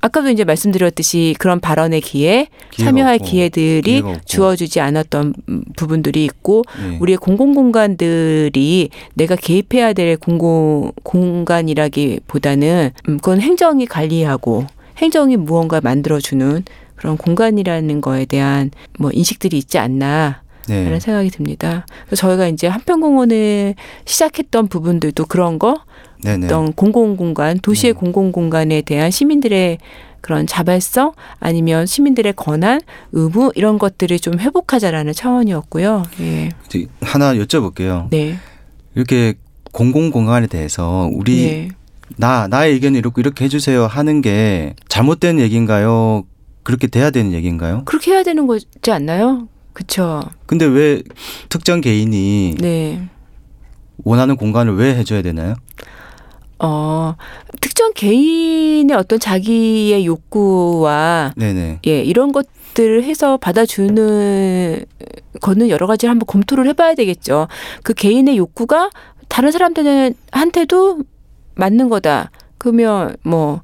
아까도 0.00 0.30
이제 0.30 0.44
말씀드렸듯이 0.44 1.34
그런 1.38 1.60
발언의 1.60 2.00
기회, 2.00 2.48
참여할 2.76 3.16
없고, 3.16 3.26
기회들이. 3.26 4.02
주어지지 4.24 4.80
않았던 4.80 5.34
음, 5.48 5.62
부분들이 5.76 6.24
있고 6.24 6.62
예. 6.82 6.96
우리의 6.98 7.18
공공 7.18 7.54
공간들이 7.54 8.90
내가 9.14 9.36
개입해야 9.36 9.92
될 9.92 10.16
공공 10.16 10.92
공간이라기보다는 11.02 12.90
음, 13.08 13.16
그건 13.18 13.40
행정이 13.40 13.86
관리하고 13.86 14.66
행정이 14.98 15.36
무언가 15.36 15.80
만들어주는 15.80 16.64
그런 16.96 17.16
공간이라는 17.16 18.00
거에 18.00 18.24
대한 18.24 18.70
뭐 18.98 19.10
인식들이 19.12 19.56
있지 19.58 19.78
않나 19.78 20.42
네. 20.68 20.84
라는 20.84 21.00
생각이 21.00 21.30
듭니다. 21.30 21.86
그래서 22.06 22.28
저희가 22.28 22.46
이제 22.46 22.66
한평공원을 22.68 23.74
시작했던 24.04 24.68
부분들도 24.68 25.26
그런 25.26 25.58
거 25.58 25.82
네네. 26.22 26.46
어떤 26.46 26.72
공공공간, 26.72 27.60
도시의 27.60 27.94
네. 27.94 27.98
공공공간에 27.98 28.82
대한 28.82 29.10
시민들의 29.10 29.78
그런 30.20 30.46
자발성 30.46 31.12
아니면 31.38 31.86
시민들의 31.86 32.34
권한, 32.34 32.80
의무 33.12 33.52
이런 33.54 33.78
것들을 33.78 34.18
좀 34.18 34.38
회복하자라는 34.38 35.12
차원이었고요. 35.12 36.04
예. 36.20 36.50
하나 37.00 37.34
여쭤볼게요. 37.34 38.08
네. 38.10 38.36
이렇게 38.94 39.34
공공 39.72 40.10
공간에 40.10 40.46
대해서 40.46 41.08
우리 41.12 41.46
네. 41.46 41.68
나 42.16 42.48
나의 42.48 42.74
의견을 42.74 42.98
이렇게 42.98 43.20
이렇게 43.20 43.44
해주세요 43.44 43.86
하는 43.86 44.20
게 44.20 44.74
잘못된 44.88 45.38
얘기인가요? 45.38 46.24
그렇게 46.64 46.86
돼야 46.86 47.10
되는 47.10 47.32
얘기인가요? 47.32 47.82
그렇게 47.84 48.12
해야 48.12 48.22
되는 48.22 48.46
거지 48.46 48.90
않나요? 48.90 49.48
그렇죠. 49.72 50.22
근데 50.46 50.66
왜 50.66 51.02
특정 51.48 51.80
개인이 51.80 52.56
네. 52.58 53.08
원하는 54.04 54.36
공간을 54.36 54.74
왜 54.76 54.94
해줘야 54.96 55.22
되나요? 55.22 55.54
어, 56.62 57.14
특정 57.60 57.92
개인의 57.94 58.96
어떤 58.96 59.18
자기의 59.18 60.04
욕구와 60.06 61.32
네네. 61.36 61.80
예, 61.86 62.02
이런 62.02 62.32
것들을 62.32 63.02
해서 63.02 63.36
받아주는 63.38 64.84
거는 65.40 65.68
여러 65.70 65.86
가지를 65.86 66.10
한번 66.10 66.26
검토를 66.26 66.66
해봐야 66.68 66.94
되겠죠. 66.94 67.48
그 67.82 67.94
개인의 67.94 68.36
욕구가 68.36 68.90
다른 69.28 69.50
사람들한테도 69.52 71.02
맞는 71.54 71.88
거다. 71.88 72.30
그러면 72.58 73.16
뭐 73.22 73.62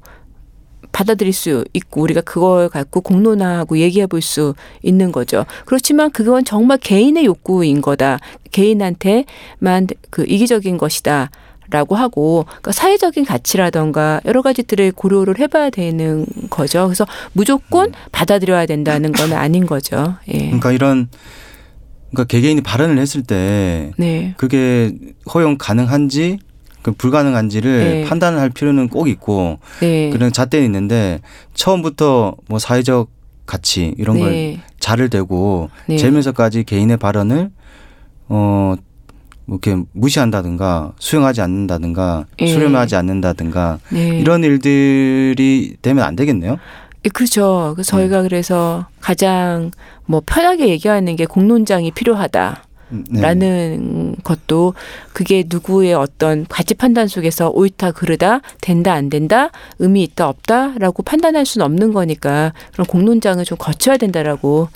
받아들일 0.91 1.33
수 1.33 1.63
있고 1.73 2.01
우리가 2.01 2.21
그걸 2.21 2.69
갖고 2.69 3.01
공론화하고 3.01 3.77
얘기해 3.77 4.07
볼 4.07 4.21
수 4.21 4.55
있는 4.81 5.11
거죠. 5.11 5.45
그렇지만 5.65 6.09
그건 6.09 6.43
정말 6.43 6.79
개인의 6.79 7.25
욕구인 7.25 7.81
거다. 7.81 8.17
개인한테만 8.51 9.87
그 10.09 10.25
이기적인 10.27 10.77
것이다. 10.79 11.29
라고 11.69 11.95
하고 11.95 12.45
그러니까 12.45 12.71
사회적인 12.71 13.25
가치라던가 13.25 14.21
여러 14.25 14.41
가지들을 14.41 14.93
고려를 14.93 15.39
해봐야 15.39 15.69
되는 15.69 16.25
거죠. 16.49 16.85
그래서 16.85 17.05
무조건 17.33 17.91
받아들여야 18.11 18.65
된다는 18.65 19.11
건 19.11 19.33
아닌 19.37 19.65
거죠. 19.65 20.15
예. 20.29 20.37
그러니까 20.45 20.71
이런 20.71 21.09
그러니까 22.11 22.23
개개인이 22.25 22.61
발언을 22.61 22.97
했을 22.99 23.21
때 23.21 23.91
네. 23.97 24.33
그게 24.37 24.93
허용 25.33 25.57
가능한지 25.57 26.39
그 26.81 26.93
불가능한지를 26.93 27.79
네. 27.79 28.03
판단을 28.05 28.39
할 28.39 28.49
필요는 28.49 28.87
꼭 28.87 29.09
있고 29.09 29.59
네. 29.81 30.09
그런 30.09 30.31
잣대는 30.31 30.65
있는데 30.65 31.19
처음부터 31.53 32.35
뭐 32.47 32.59
사회적 32.59 33.09
가치 33.45 33.93
이런 33.97 34.19
걸 34.19 34.31
네. 34.31 34.61
자를 34.79 35.09
대고 35.09 35.69
네. 35.87 35.97
재면서까지 35.97 36.63
개인의 36.63 36.97
발언을 36.97 37.51
어. 38.29 38.75
뭐 39.47 39.57
이렇게 39.63 39.81
무시한다든가 39.93 40.91
수용하지 40.99 41.41
않는다든가 41.41 42.25
예. 42.41 42.47
수렴하지 42.47 42.95
않는다든가 42.97 43.79
네. 43.91 44.19
이런 44.19 44.43
일들이 44.43 45.77
되면 45.81 46.03
안 46.03 46.15
되겠네요. 46.17 46.57
예, 47.05 47.09
그렇죠. 47.09 47.71
그래서 47.75 47.91
저희가 47.97 48.23
그래서 48.23 48.87
가장 48.99 49.71
뭐 50.05 50.21
편하게 50.25 50.67
얘기하는 50.67 51.15
게 51.15 51.25
공론장이 51.25 51.91
필요하다. 51.91 52.63
네. 52.89 53.19
라는 53.21 54.15
것도 54.23 54.73
그게 55.13 55.43
누구의 55.47 55.93
어떤 55.93 56.45
가치 56.47 56.73
판단 56.73 57.07
속에서 57.09 57.49
옳다 57.49 57.91
그르다 57.91 58.39
된다 58.61 58.93
안 58.93 59.09
된다 59.09 59.49
의미 59.79 60.03
있다 60.03 60.29
없다라고 60.29 61.03
판단할 61.03 61.45
수는 61.45 61.65
없는 61.65 61.91
거니까 61.91 62.53
그런 62.71 62.85
공론장을 62.87 63.43
좀 63.43 63.57
거쳐야 63.57 63.97
된다라고 63.97 64.69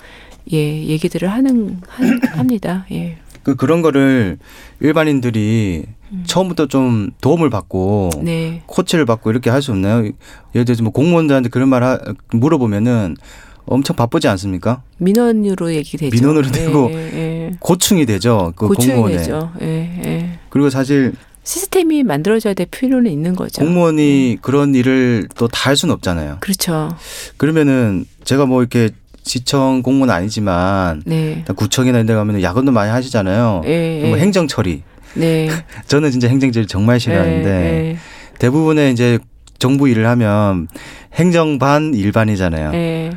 예 0.52 0.58
얘기들을 0.58 1.26
하는 1.30 1.80
한- 1.88 2.20
합니다. 2.34 2.84
예. 2.92 3.16
그 3.42 3.56
그런 3.56 3.82
거를 3.82 4.38
일반인들이 4.80 5.84
처음부터 6.26 6.66
좀 6.66 7.10
도움을 7.20 7.50
받고 7.50 8.10
음. 8.16 8.24
네. 8.24 8.62
코치를 8.66 9.06
받고 9.06 9.30
이렇게 9.30 9.50
할 9.50 9.62
수 9.62 9.72
없나요? 9.72 10.10
예를 10.54 10.64
들어서 10.64 10.82
뭐 10.82 10.92
공무원들한테 10.92 11.48
그런 11.48 11.68
말 11.68 11.82
하, 11.82 11.98
물어보면은 12.32 13.16
엄청 13.64 13.94
바쁘지 13.96 14.26
않습니까? 14.28 14.82
민원으로 14.98 15.72
얘기되죠. 15.74 16.14
민원으로 16.14 16.46
예, 16.48 16.50
되고 16.52 16.90
예, 16.92 16.96
예. 16.96 17.50
고충이 17.60 18.06
되죠. 18.06 18.52
그 18.56 18.66
고충이 18.68 18.94
공무원에. 18.94 19.16
되죠. 19.18 19.52
예, 19.62 19.66
예. 20.04 20.38
그리고 20.50 20.68
사실 20.68 21.12
시스템이 21.44 22.02
만들어져야 22.02 22.54
될 22.54 22.66
필요는 22.66 23.10
있는 23.10 23.34
거죠. 23.36 23.62
공무원이 23.62 24.38
그런 24.42 24.74
일을 24.74 25.28
또 25.36 25.46
다 25.48 25.68
할 25.70 25.76
수는 25.76 25.94
없잖아요. 25.94 26.38
그렇죠. 26.40 26.96
그러면은 27.36 28.04
제가 28.24 28.46
뭐 28.46 28.60
이렇게 28.62 28.90
시청 29.22 29.82
공무원 29.82 30.10
아니지만 30.10 31.02
네. 31.06 31.44
구청이나 31.54 31.98
이런 31.98 32.06
데 32.06 32.14
가면은 32.14 32.42
야근도 32.42 32.72
많이 32.72 32.90
하시잖아요. 32.90 33.62
예, 33.66 34.04
뭐 34.08 34.18
예. 34.18 34.22
행정 34.22 34.48
처리. 34.48 34.82
네. 35.14 35.48
저는 35.86 36.10
진짜 36.10 36.28
행정 36.28 36.50
처리 36.52 36.66
정말 36.66 36.98
싫어하는데 36.98 37.50
예, 37.50 37.90
예. 37.90 37.96
대부분의 38.38 38.92
이제 38.92 39.18
정부 39.58 39.88
일을 39.88 40.06
하면 40.08 40.68
행정 41.14 41.58
반 41.58 41.94
일반이잖아요. 41.94 42.72
예. 42.74 43.10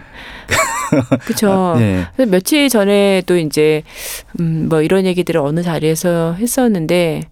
그렇죠. 1.22 1.76
예. 1.80 2.06
그래서 2.15 2.32
며칠 2.32 2.70
전에도 2.70 3.38
이제 3.38 3.82
음, 4.39 4.68
뭐 4.70 4.82
이런 4.82 5.06
얘기들을 5.06 5.41
어느 5.41 5.63
자리에서 5.63 6.34
했었는데 6.34 7.24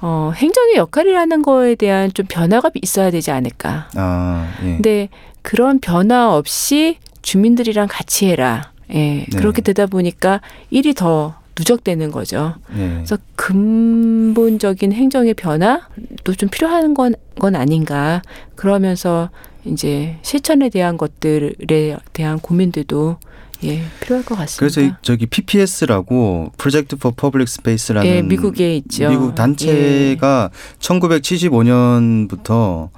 어, 0.00 0.32
행정의 0.34 0.76
역할이라는 0.76 1.42
거에 1.42 1.74
대한 1.74 2.12
좀 2.12 2.26
변화가 2.28 2.70
있어야 2.82 3.10
되지 3.10 3.30
않을까. 3.30 3.88
아, 3.94 4.52
예. 4.62 4.72
근데 4.74 5.08
그런 5.42 5.78
변화 5.78 6.34
없이 6.34 6.98
주민들이랑 7.26 7.88
같이 7.90 8.26
해라. 8.26 8.70
예. 8.90 8.94
네. 8.94 9.26
그렇게 9.36 9.60
되다 9.60 9.86
보니까 9.86 10.40
일이 10.70 10.94
더 10.94 11.34
누적되는 11.58 12.12
거죠. 12.12 12.54
예. 12.78 13.02
그래서 13.04 13.18
근본적인 13.34 14.92
행정의 14.92 15.34
변화도 15.34 16.34
좀 16.38 16.48
필요한 16.48 16.94
건, 16.94 17.14
건 17.40 17.56
아닌가. 17.56 18.22
그러면서 18.54 19.30
이제 19.64 20.18
실천에 20.22 20.68
대한 20.68 20.96
것들에 20.96 21.96
대한 22.12 22.38
고민들도 22.38 23.16
예, 23.64 23.82
필요할 24.00 24.24
것 24.24 24.36
같습니다. 24.36 24.58
그래서 24.60 24.80
이- 24.82 24.92
저기 25.02 25.26
PPS라고 25.26 26.52
Project 26.58 26.94
for 26.96 27.12
Public 27.16 27.50
Space라는 27.50 28.08
예, 28.08 28.22
미국에 28.22 28.76
있죠. 28.76 29.08
미국 29.08 29.34
단체가 29.34 30.50
1975년부터 30.78 32.90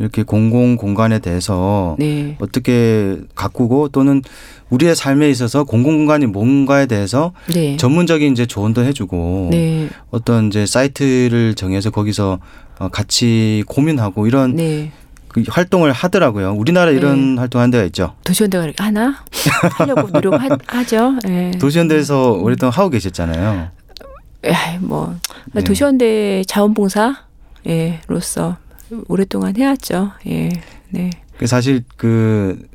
이렇게 0.00 0.22
공공 0.22 0.76
공간에 0.76 1.18
대해서 1.18 1.94
예. 2.00 2.04
네. 2.04 2.36
어떻게 2.40 3.18
가꾸고 3.34 3.90
또는 3.90 4.22
우리의 4.70 4.96
삶에 4.96 5.28
있어서 5.28 5.64
공공 5.64 5.98
공간이 5.98 6.24
뭔가에 6.24 6.86
대해서 6.86 7.32
네. 7.52 7.76
전문적인 7.76 8.32
이제 8.32 8.46
조언도 8.46 8.82
해주고 8.82 9.48
네. 9.50 9.90
어떤 10.10 10.46
이제 10.46 10.64
사이트를 10.64 11.54
정해서 11.54 11.90
거기서 11.90 12.38
어, 12.78 12.88
같이 12.88 13.62
고민하고 13.66 14.26
이런 14.26 14.56
네. 14.56 14.90
그 15.28 15.44
활동을 15.46 15.92
하더라고요. 15.92 16.54
우리나라 16.54 16.90
이런 16.90 17.36
활동한 17.36 17.70
데가 17.70 17.84
있죠. 17.84 18.14
도시원대가 18.24 18.64
이렇게 18.64 18.82
하나 18.82 19.22
하려고 19.76 20.08
노력하죠. 20.08 21.16
예. 21.28 21.50
도시연대에서 21.60 22.32
오랫동안 22.32 22.72
하고 22.72 22.88
계셨잖아요. 22.88 23.68
야, 24.46 24.78
뭐 24.80 25.14
네. 25.52 25.62
도시원대 25.62 26.44
자원봉사 26.46 27.16
예로서 27.66 28.56
오랫동안 29.08 29.56
해왔죠. 29.56 30.12
예. 30.26 30.50
네. 30.90 31.10
그 31.38 31.46
사실 31.46 31.84
그 31.96 32.68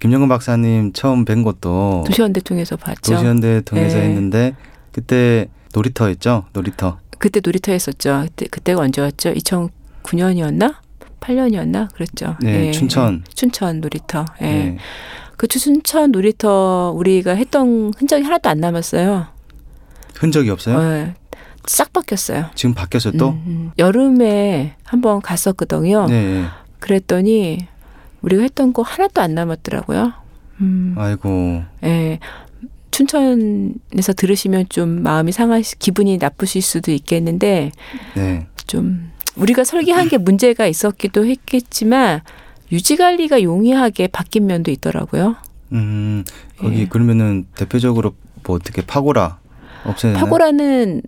김영근 0.00 0.28
박사님 0.28 0.92
처음 0.92 1.24
뵌 1.24 1.42
것도 1.42 2.04
도시원대 2.06 2.40
통해서 2.40 2.76
봤죠. 2.76 3.14
도시연대 3.14 3.62
통해서 3.62 3.98
네. 3.98 4.04
했는데 4.04 4.56
그때 4.92 5.48
놀이터였죠. 5.74 6.46
놀이터. 6.52 6.98
그때 7.18 7.40
놀이터 7.44 7.72
했었죠. 7.72 8.22
그때 8.26 8.46
그때가 8.46 8.80
언제였죠? 8.82 9.32
2009년이었나? 9.34 10.76
8년이었나? 11.20 11.92
그랬죠. 11.92 12.36
네, 12.40 12.68
예. 12.68 12.72
춘천. 12.72 13.24
춘천 13.34 13.80
놀이터. 13.80 14.24
예. 14.40 14.44
네. 14.44 14.78
그 15.36 15.46
춘천 15.46 16.12
놀이터 16.12 16.92
우리가 16.96 17.32
했던 17.32 17.92
흔적이 17.96 18.24
하나도 18.24 18.48
안 18.48 18.58
남았어요. 18.58 19.26
흔적이 20.16 20.50
없어요? 20.50 20.80
예. 20.80 21.14
싹 21.66 21.92
바뀌었어요. 21.92 22.46
지금 22.54 22.74
바뀌었어요 22.74 23.14
또? 23.18 23.30
음, 23.30 23.42
음. 23.46 23.70
여름에 23.78 24.76
한번 24.84 25.20
갔었거든요. 25.20 26.06
네. 26.06 26.44
그랬더니 26.80 27.66
우리가 28.22 28.42
했던 28.42 28.72
거 28.72 28.82
하나도 28.82 29.20
안 29.20 29.34
남았더라고요. 29.34 30.12
음. 30.60 30.94
아이고. 30.96 31.62
예. 31.84 32.18
춘천에서 32.90 34.12
들으시면 34.16 34.66
좀 34.70 35.02
마음이 35.02 35.30
상하 35.30 35.60
기분이 35.60 36.18
나쁘실 36.18 36.62
수도 36.62 36.90
있겠는데 36.90 37.70
네. 38.16 38.46
좀 38.66 39.12
우리가 39.36 39.62
설계한 39.62 40.08
게 40.08 40.18
문제가 40.18 40.66
있었기도 40.66 41.24
했겠지만 41.24 42.22
유지 42.72 42.96
관리가 42.96 43.42
용이하게 43.42 44.08
바뀐 44.08 44.46
면도 44.46 44.70
있더라고요. 44.72 45.36
음 45.72 46.24
거기 46.58 46.80
예. 46.80 46.88
그러면은 46.88 47.46
대표적으로 47.54 48.14
뭐 48.42 48.56
어떻게 48.56 48.82
파고라 48.82 49.38
없애나 49.84 50.18
파고라는 50.18 51.02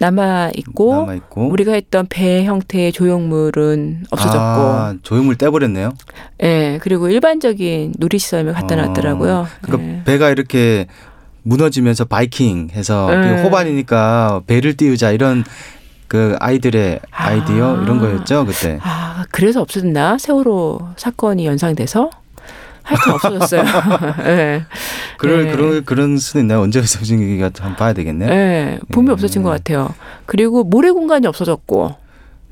남아 0.00 0.52
있고 0.56 0.94
남아 0.94 1.14
있고 1.14 1.48
우리가 1.48 1.72
했던 1.72 2.06
배 2.08 2.44
형태의 2.44 2.90
조형물은 2.92 4.06
없어졌고, 4.10 4.38
아, 4.38 4.94
조형물 5.02 5.36
떼버렸네요. 5.36 5.92
예 6.42 6.78
그리고 6.80 7.08
일반적인 7.10 7.94
놀이시설을 7.98 8.54
갖다 8.54 8.76
아, 8.76 8.86
놨더라고요. 8.86 9.46
그러니까 9.60 9.88
예. 9.88 10.02
배가 10.04 10.30
이렇게 10.30 10.86
무너지면서 11.42 12.06
바이킹 12.06 12.70
해서 12.72 13.10
네. 13.10 13.36
그 13.36 13.42
호반이니까 13.42 14.42
배를 14.46 14.74
띄우자 14.74 15.10
이런 15.10 15.44
그 16.08 16.34
아이들의 16.40 17.00
아. 17.10 17.26
아이디어 17.28 17.82
이런 17.82 17.98
거였죠 17.98 18.46
그때. 18.46 18.78
아 18.82 19.24
그래서 19.30 19.60
없어졌나 19.60 20.16
세월호 20.16 20.80
사건이 20.96 21.44
연상돼서 21.44 22.10
하여튼 22.82 23.12
없어졌어요. 23.14 23.62
예. 24.26 24.62
그럴 25.18 25.44
네. 25.46 25.52
그런 25.52 25.84
그런 25.84 26.18
수는 26.18 26.44
있나요? 26.44 26.60
언제 26.60 26.78
없어진지가 26.78 27.50
한번 27.58 27.76
봐야 27.76 27.92
되겠네. 27.92 28.26
요 28.26 28.30
예, 28.30 28.78
봄이 28.92 29.08
음. 29.08 29.12
없어진 29.12 29.42
것 29.42 29.50
같아요. 29.50 29.94
그리고 30.26 30.64
모래 30.64 30.90
공간이 30.90 31.26
없어졌고, 31.26 31.94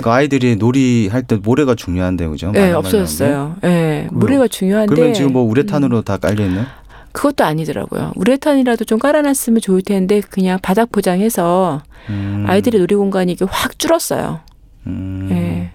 그 0.03 0.11
아이들이 0.11 0.57
놀이 0.57 1.09
할 1.11 1.23
때 1.23 1.37
모래가 1.37 1.75
중요한데 1.75 2.29
그죠? 2.29 2.53
예, 2.55 2.61
많은 2.61 2.77
없어졌어요. 2.77 3.57
예, 3.65 3.69
그래요? 3.69 4.09
모래가 4.13 4.49
중요한데 4.49 4.95
그러면 4.95 5.15
지금 5.15 5.33
뭐 5.33 5.43
우레탄으로 5.43 6.03
다 6.03 6.17
깔려 6.19 6.45
있나요? 6.45 6.67
그것도 7.13 7.43
아니더라고요. 7.45 8.13
우레탄이라도 8.15 8.85
좀 8.85 8.99
깔아놨으면 9.01 9.61
좋을 9.61 9.83
텐데 9.83 10.21
그냥 10.21 10.59
바닥 10.63 10.93
포장해서 10.93 11.83
음. 12.11 12.45
아이들의 12.47 12.79
놀이 12.81 12.95
공간이 12.95 13.33
이게 13.33 13.45
확 13.49 13.79
줄었어요. 13.79 14.41
음. 14.87 15.29
예. 15.33 15.71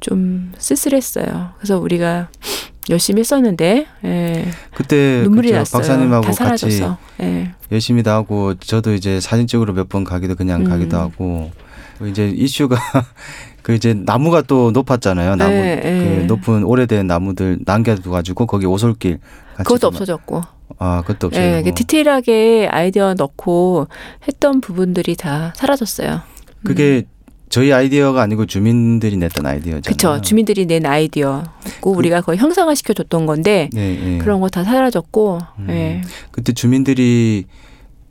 좀 0.00 0.52
쓸쓸했어요. 0.58 1.50
그래서 1.56 1.78
우리가 1.78 2.28
열심히 2.90 3.20
했었는데 3.20 3.86
예, 4.04 4.44
그때 4.74 5.22
눈물이 5.24 5.48
그쵸, 5.48 5.58
났어요. 5.58 5.80
박사님하고 5.80 6.30
다 6.32 6.44
같이. 6.50 6.82
예. 7.20 7.50
열심히도 7.72 8.10
하고 8.10 8.54
저도 8.54 8.94
이제 8.94 9.20
사진 9.20 9.46
찍으러 9.46 9.72
몇 9.72 9.88
번 9.88 10.04
가기도 10.04 10.34
그냥 10.36 10.60
음. 10.62 10.68
가기도 10.68 10.96
하고 10.98 11.50
이제 12.06 12.28
이슈가 12.28 12.76
그 13.62 13.74
이제 13.74 13.94
나무가 13.94 14.42
또 14.42 14.70
높았잖아요. 14.70 15.34
나무 15.36 15.52
예, 15.52 15.80
예. 15.84 16.18
그 16.20 16.24
높은 16.28 16.62
오래된 16.62 17.06
나무들 17.06 17.58
남겨둬 17.64 18.10
가지고 18.10 18.46
거기 18.46 18.66
오솔길 18.66 19.18
그것도 19.58 19.78
좀- 19.78 19.88
없어졌고. 19.88 20.42
아 20.78 21.00
그것도 21.02 21.28
없어요. 21.28 21.42
예, 21.58 21.62
그 21.62 21.72
디테일하게 21.74 22.68
아이디어 22.70 23.14
넣고 23.14 23.88
했던 24.28 24.60
부분들이 24.60 25.16
다 25.16 25.52
사라졌어요. 25.56 26.20
그게 26.64 27.04
저희 27.48 27.72
아이디어가 27.72 28.20
아니고 28.22 28.46
주민들이 28.46 29.16
냈던 29.16 29.46
아이디어잖아요. 29.46 29.82
그쵸. 29.82 30.20
주민들이 30.20 30.66
낸 30.66 30.84
아이디어고 30.84 31.92
우리가 31.92 32.20
거의 32.20 32.38
형상화 32.38 32.74
시켜줬던 32.74 33.26
건데 33.26 33.70
네, 33.72 33.96
네. 34.04 34.18
그런 34.18 34.40
거 34.40 34.48
다 34.48 34.64
사라졌고, 34.64 35.38
음. 35.60 35.66
예. 35.70 36.02
그때 36.30 36.52
주민들이 36.52 37.44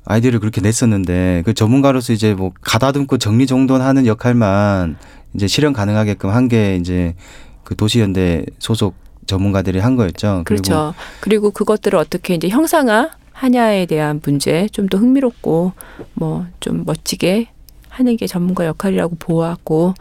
아이디어를 0.06 0.40
그렇게 0.40 0.62
냈었는데 0.62 1.44
그 1.46 1.54
전문가로서 1.54 2.14
이제 2.14 2.34
뭐 2.34 2.52
가다듬고 2.62 3.18
정리정돈하는 3.18 4.06
역할만 4.06 4.98
이제 5.34 5.48
실현 5.48 5.74
가능하게끔 5.74 6.30
한 6.30 6.48
게 6.48 6.76
이제 6.78 7.16
그 7.64 7.76
도시연대 7.76 8.46
소속 8.60 8.94
전문가들이 9.26 9.80
한 9.80 9.96
거였죠. 9.96 10.44
그렇죠. 10.46 10.94
그리고 11.20 11.50
그것들을 11.52 11.98
어떻게 11.98 12.36
이제 12.36 12.48
형상화 12.50 13.10
하냐에 13.34 13.86
대한 13.88 14.22
문제 14.24 14.68
좀 14.72 14.88
더 14.88 14.98
흥미롭고 15.00 15.74
뭐 16.14 16.46
좀 16.60 16.84
멋지게 16.86 17.48
하는 17.96 18.18
게 18.18 18.28
전문가 18.28 18.66
역할이라고 18.66 19.16
보았고 19.20 19.94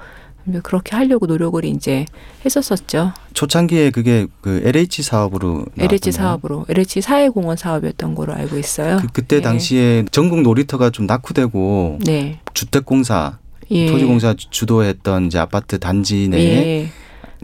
그렇게 0.63 0.97
하려고 0.97 1.27
노력을 1.27 1.65
이제 1.65 2.05
했었었죠. 2.45 3.13
초창기에 3.35 3.91
그게 3.91 4.27
그 4.41 4.61
LH 4.65 5.03
사업으로 5.03 5.65
LH? 5.79 6.11
사업으로 6.13 6.67
LH 6.69 7.01
사회공헌 7.01 7.57
사업이었던 7.57 8.15
거로 8.17 8.35
알고 8.35 8.59
있어요. 8.59 8.99
그, 9.01 9.07
그때 9.13 9.37
네. 9.37 9.43
당시에 9.43 10.05
전국 10.11 10.43
놀이터가 10.43 10.91
좀 10.91 11.07
낙후되고 11.07 12.01
네. 12.05 12.41
주택공사, 12.53 13.39
예. 13.71 13.87
토지공사 13.87 14.35
주도했던 14.37 15.27
이제 15.27 15.39
아파트 15.39 15.79
단지 15.79 16.29
내에 16.29 16.41
예. 16.43 16.89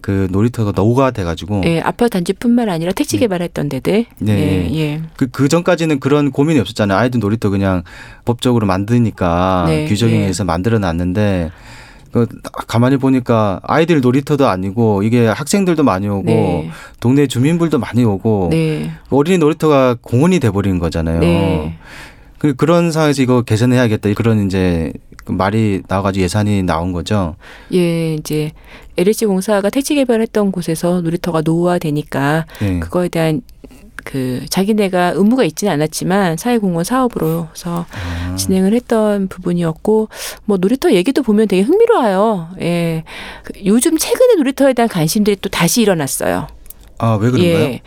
그 0.03 0.29
놀이터가 0.31 0.73
노후가 0.75 1.11
돼가지고 1.11 1.63
예. 1.65 1.81
아파트 1.81 2.11
단지뿐만 2.11 2.69
아니라 2.69 2.93
택지 2.93 3.19
개발했던 3.19 3.69
데들. 3.69 4.07
네. 4.19 4.33
예. 4.73 4.79
예. 4.79 5.03
그, 5.17 5.29
그 5.29 5.49
전까지는 5.49 6.01
그런 6.01 6.31
고민이 6.31 6.59
없었잖아요. 6.61 6.99
아이들 6.99 7.21
놀이터 7.21 7.51
그냥 7.51 7.83
법적으로 8.25 8.67
만드니까 8.67 9.65
네, 9.69 9.87
규정에 9.87 10.13
네. 10.13 10.19
의해서 10.21 10.45
만들어 10.45 10.79
놨는데 10.79 11.51
그 12.13 12.27
가만히 12.67 12.97
보니까 12.97 13.61
아이들 13.63 14.01
놀이터도 14.01 14.49
아니고 14.49 15.03
이게 15.03 15.27
학생들도 15.27 15.85
많이 15.85 16.09
오고 16.09 16.25
네. 16.25 16.71
동네 16.99 17.27
주민들도 17.27 17.79
많이 17.79 18.05
오고 18.05 18.49
네. 18.51 18.91
어린이 19.11 19.39
놀이터가 19.39 19.97
공원이 20.01 20.41
돼버린 20.41 20.79
거잖아요. 20.79 21.73
네. 22.41 22.49
그 22.49 22.55
그런 22.55 22.91
상황에서 22.91 23.23
이거 23.23 23.43
개선해야겠다. 23.43 24.13
그런 24.15 24.47
이제 24.47 24.93
그 25.25 25.33
말이 25.33 25.83
나와가지고 25.87 26.25
예산이 26.25 26.63
나온 26.63 26.93
거죠. 26.93 27.37
예, 27.73 28.15
이제 28.15 28.53
LH 28.97 29.27
공사가 29.27 29.69
택지 29.69 29.95
개발했던 29.95 30.51
곳에서 30.51 31.03
놀이터가 31.03 31.43
노후화되니까 31.43 32.47
네. 32.61 32.81
그거에 32.81 33.09
대한 33.09 33.43
그 34.05 34.45
자기네가 34.49 35.13
의무가 35.15 35.45
있지는 35.45 35.75
않았지만 35.75 36.39
사회공헌 36.39 36.85
사업으로서 36.85 37.85
아, 37.91 38.37
진행을 38.37 38.73
했던 38.73 39.29
부분이었고 39.29 40.09
뭐 40.47 40.57
놀이터 40.57 40.93
얘기도 40.93 41.23
보면 41.23 41.49
되게 41.49 41.63
흥미로워요. 41.63 42.49
예. 42.63 43.05
그 43.45 43.53
요즘 43.67 43.99
최근에 43.99 44.37
놀이터에 44.37 44.73
대한 44.73 44.89
관심들이 44.89 45.37
또 45.43 45.51
다시 45.51 45.83
일어났어요. 45.83 46.47
아, 46.99 47.19
왜 47.21 47.31
그런가요? 47.31 47.55
예. 47.55 47.83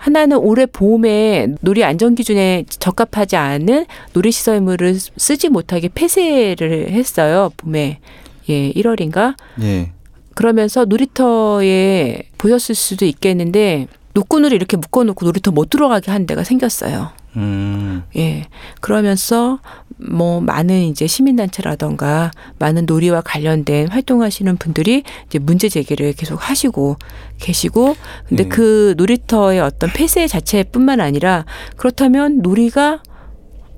하나는 0.00 0.38
올해 0.38 0.64
봄에 0.64 1.48
놀이 1.60 1.84
안전 1.84 2.14
기준에 2.14 2.64
적합하지 2.68 3.36
않은 3.36 3.84
놀이 4.14 4.32
시설물을 4.32 4.94
쓰지 4.94 5.50
못하게 5.50 5.90
폐쇄를 5.94 6.88
했어요. 6.90 7.50
봄에. 7.58 7.98
예, 8.48 8.72
1월인가? 8.72 9.34
예. 9.60 9.92
그러면서 10.34 10.86
놀이터에 10.86 12.22
보셨을 12.38 12.74
수도 12.74 13.04
있겠는데 13.04 13.88
노끈으로 14.14 14.56
이렇게 14.56 14.78
묶어놓고 14.78 15.26
놀이터 15.26 15.50
못 15.50 15.68
들어가게 15.68 16.10
한 16.10 16.24
데가 16.24 16.44
생겼어요. 16.44 17.10
음. 17.36 18.02
예. 18.16 18.46
그러면서 18.80 19.60
뭐 19.96 20.40
많은 20.40 20.82
이제 20.84 21.06
시민단체라던가 21.06 22.30
많은 22.58 22.86
놀이와 22.86 23.20
관련된 23.20 23.88
활동하시는 23.88 24.56
분들이 24.56 25.02
이제 25.26 25.38
문제 25.38 25.68
제기를 25.68 26.12
계속 26.14 26.36
하시고 26.36 26.96
계시고 27.38 27.96
근데 28.28 28.44
네. 28.44 28.48
그 28.48 28.94
놀이터의 28.96 29.60
어떤 29.60 29.90
폐쇄 29.92 30.26
자체뿐만 30.26 31.00
아니라 31.00 31.44
그렇다면 31.76 32.38
놀이가 32.42 33.02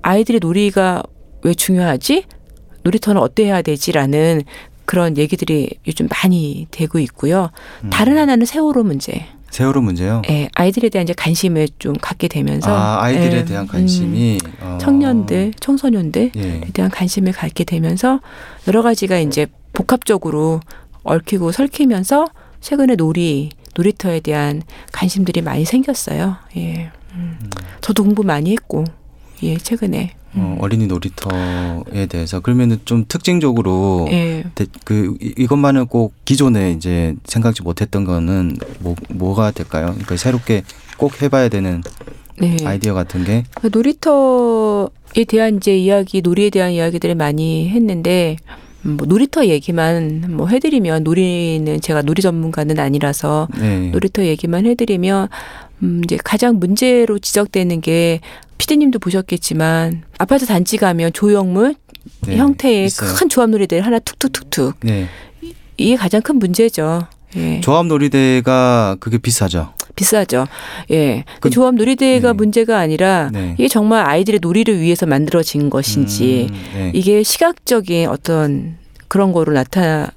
아이들의 0.03 0.41
놀이가 0.41 1.03
왜 1.43 1.55
중요하지? 1.55 2.25
놀이터는 2.85 3.21
어때야 3.21 3.63
되지라는 3.63 4.43
그런 4.85 5.17
얘기들이 5.17 5.71
요즘 5.87 6.09
많이 6.09 6.67
되고 6.71 6.99
있고요. 6.99 7.51
음. 7.85 7.91
다른 7.91 8.19
하나는 8.19 8.45
세월호 8.47 8.83
문제. 8.83 9.27
세월호 9.53 9.83
문제요. 9.83 10.23
예, 10.31 10.49
아이들에 10.55 10.89
대한 10.89 11.05
이제 11.05 11.13
관심을 11.13 11.69
좀 11.79 11.95
갖게 12.01 12.27
되면서 12.27 12.75
아, 12.75 13.03
아이들에 13.03 13.41
예, 13.41 13.45
대한 13.45 13.67
관심이 13.67 14.39
어. 14.63 14.73
음, 14.73 14.79
청년들, 14.79 15.53
청소년들에 15.61 16.33
예. 16.37 16.61
대한 16.73 16.91
관심을 16.91 17.33
갖게 17.33 17.65
되면서 17.65 18.21
여러 18.67 18.81
가지가 18.81 19.19
이제 19.19 19.47
복합적으로 19.75 20.61
얽히고 21.03 21.53
설키면서 21.53 22.29
최근에 22.63 22.97
놀이 22.97 23.51
놀이터에 23.77 24.21
대한 24.21 24.63
관심들이 24.91 25.43
많이 25.43 25.67
생겼어요. 25.67 26.37
예. 26.57 26.91
음. 27.13 27.39
저도 27.83 28.05
공부 28.05 28.25
많이 28.25 28.53
했고 28.53 28.85
예, 29.43 29.59
최근에. 29.59 30.15
어, 30.35 30.57
어린이 30.61 30.87
놀이터에 30.87 32.07
대해서 32.09 32.41
그러면은 32.41 32.79
좀 32.85 33.05
특징적으로 33.07 34.09
예. 34.11 34.45
대- 34.55 34.67
그 34.85 35.17
이- 35.21 35.35
이것만은 35.37 35.87
꼭 35.87 36.15
기존에 36.25 36.73
이제 36.73 37.15
생각지 37.25 37.63
못했던 37.63 38.05
거는 38.05 38.57
뭐 38.81 38.95
뭐가 39.11 39.51
될까요? 39.51 39.89
그러니까 39.91 40.17
새롭게 40.17 40.63
꼭 40.97 41.21
해봐야 41.23 41.49
되는 41.49 41.83
네. 42.39 42.57
아이디어 42.65 42.95
같은 42.95 43.25
게그 43.25 43.71
놀이터에 43.73 45.25
대한 45.29 45.57
이제 45.57 45.77
이야기, 45.77 46.23
놀이에 46.23 46.51
대한 46.51 46.73
이야기들을 46.73 47.15
많이 47.15 47.69
했는데 47.69 48.37
음, 48.85 48.97
뭐 48.97 49.07
놀이터 49.07 49.47
얘기만 49.47 50.25
뭐 50.31 50.49
해드리면 50.49 51.05
놀이는 51.05 51.81
제가 51.81 52.03
놀이 52.03 52.21
전문가는 52.23 52.79
아니라서 52.81 53.49
네. 53.61 53.91
놀이터 53.91 54.25
얘기만 54.25 54.67
해드리면 54.67 55.29
음 55.83 56.01
이제 56.05 56.17
가장 56.23 56.59
문제로 56.59 57.19
지적되는 57.19 57.81
게 57.81 58.21
피디님도 58.63 59.01
보셨겠지만 59.01 60.05
아파트 60.19 60.47
단지 60.47 60.77
가면 60.77 61.13
조형물 61.13 61.75
네, 62.29 62.37
형태의 62.37 62.87
있어요. 62.87 63.13
큰 63.15 63.29
조합 63.29 63.51
놀이들 63.51 63.81
하나 63.85 63.99
툭툭툭툭 63.99 64.77
네. 64.85 65.09
이게 65.77 65.97
가장 65.97 66.23
큰 66.23 66.39
문제죠. 66.39 67.09
예. 67.37 67.61
조합 67.61 67.87
놀이대가 67.87 68.97
그게 69.01 69.19
비싸죠. 69.19 69.75
비싸죠. 69.97 70.47
예. 70.93 71.25
그 71.41 71.41
그- 71.41 71.51
조합 71.51 71.75
놀이대가 71.75 72.29
네. 72.29 72.33
문제가 72.35 72.79
아니라 72.79 73.31
네. 73.33 73.57
이게 73.59 73.67
정말 73.67 74.07
아이들의 74.09 74.39
놀이를 74.41 74.79
위해서 74.81 75.07
만들어진 75.07 75.69
것인지 75.69 76.47
음, 76.49 76.57
네. 76.75 76.91
이게 76.95 77.25
시각적인 77.25 78.09
어떤 78.09 78.77
그런 79.09 79.33
거로 79.33 79.53
나타 79.53 80.13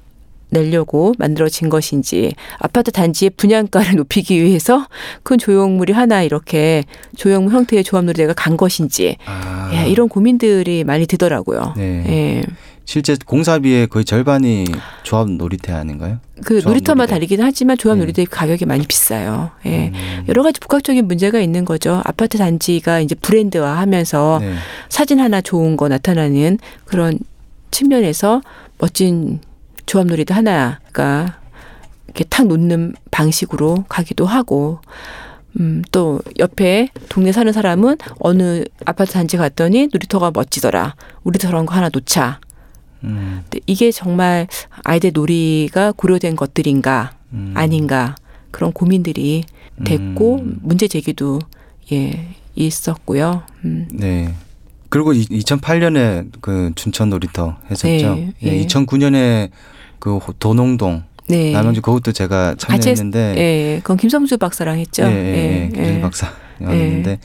내려고 0.56 1.13
만들어진 1.18 1.70
것인지 1.70 2.34
아파트 2.58 2.91
단지의 2.91 3.32
분양가를 3.32 3.96
높이기 3.98 4.41
위해서 4.41 4.88
큰 5.24 5.38
조형물이 5.38 5.94
하나 5.94 6.24
이렇게 6.24 6.84
조형물 7.18 7.54
형태의 7.54 7.84
조합놀이 7.84 8.15
대가 8.15 8.34
간 8.34 8.58
것인지 8.58 9.18
아, 9.26 9.72
예, 9.74 9.89
이런 9.89 10.08
고민들이 10.10 10.84
많이 10.84 11.06
들더라고요. 11.06 11.74
네. 11.78 11.84
예. 12.08 12.44
실제 12.88 13.15
공사비의 13.26 13.88
거의 13.88 14.06
절반이 14.06 14.65
조합 15.02 15.28
놀이태 15.30 15.74
아닌가요? 15.74 16.20
그 16.46 16.62
놀이터마다. 16.63 17.15
다르긴 17.15 17.41
하지만 17.41 17.78
조합 17.78 17.98
네. 17.98 18.04
놀이대 18.04 18.26
가격이 18.26 18.65
많이 18.65 18.86
비싸요. 18.86 19.50
예. 19.65 19.88
음, 19.88 20.26
여러 20.28 20.44
가지 20.44 20.60
복합적인 20.60 21.08
문제가 21.08 21.39
있는 21.39 21.65
거죠. 21.65 22.02
아파트 22.06 22.38
단지가 22.38 23.00
이제 23.00 23.15
브랜드화 23.15 23.80
하면서 23.80 24.38
네. 24.39 24.54
사진 24.89 25.20
하나 25.20 25.41
좋은 25.41 25.78
거 25.78 25.88
나타나는 25.88 26.60
그런 26.86 27.18
측면에서 27.72 28.41
멋진 28.78 29.39
조합놀이도 29.86 30.34
하나가 30.34 31.39
이렇게 32.06 32.24
탁 32.26 32.48
놓는 32.48 32.95
방식으로 33.12 33.86
가기도 33.88 34.26
하고, 34.26 34.80
음, 35.60 35.84
또 35.91 36.19
옆에 36.38 36.89
동네 37.10 37.32
사는 37.32 37.52
사람은 37.52 37.98
어느 38.19 38.63
아파트 38.86 39.13
단지 39.13 39.38
갔더니 39.38 39.88
놀이터가 39.91 40.32
멋지더라. 40.34 40.95
우리도 41.24 41.48
저런 41.48 41.65
거 41.65 41.76
하나 41.76 41.89
놓자. 41.89 42.39
음, 43.04 43.43
이게 43.67 43.91
정말 43.91 44.48
아이들 44.84 45.12
놀이가 45.13 45.91
고려된 45.91 46.36
것들인가 46.36 47.15
음, 47.34 47.54
아닌가 47.56 48.15
그런 48.52 48.71
고민들이 48.71 49.43
됐고 49.84 50.36
음, 50.39 50.60
문제 50.62 50.88
제기도 50.88 51.39
예 51.91 52.36
있었고요. 52.56 53.43
음. 53.65 53.88
네. 53.91 54.34
그리고 54.89 55.12
2008년에 55.13 56.32
그 56.41 56.71
춘천 56.76 57.10
놀이터 57.10 57.58
했었죠. 57.69 58.15
네, 58.15 58.34
예, 58.43 58.48
예. 58.48 58.65
2009년에 58.65 59.50
그 59.99 60.17
호- 60.17 60.34
도농동 60.34 61.03
네. 61.27 61.51
남양주 61.51 61.81
그것도 61.81 62.12
제가 62.12 62.55
참여했는데 62.58 63.36
예, 63.38 63.79
그건 63.81 63.97
김성주 63.97 64.38
박사랑 64.38 64.77
했죠. 64.79 65.03
예, 65.03 65.10
예, 65.10 65.69
예, 65.75 65.91
김 65.93 66.01
박사였는데 66.01 67.19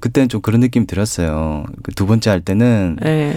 그때는 0.00 0.28
좀 0.28 0.40
그런 0.40 0.60
느낌 0.60 0.86
들었어요. 0.86 1.64
그 1.82 1.92
두 1.92 2.06
번째 2.06 2.30
할 2.30 2.40
때는 2.40 2.96
예, 3.04 3.36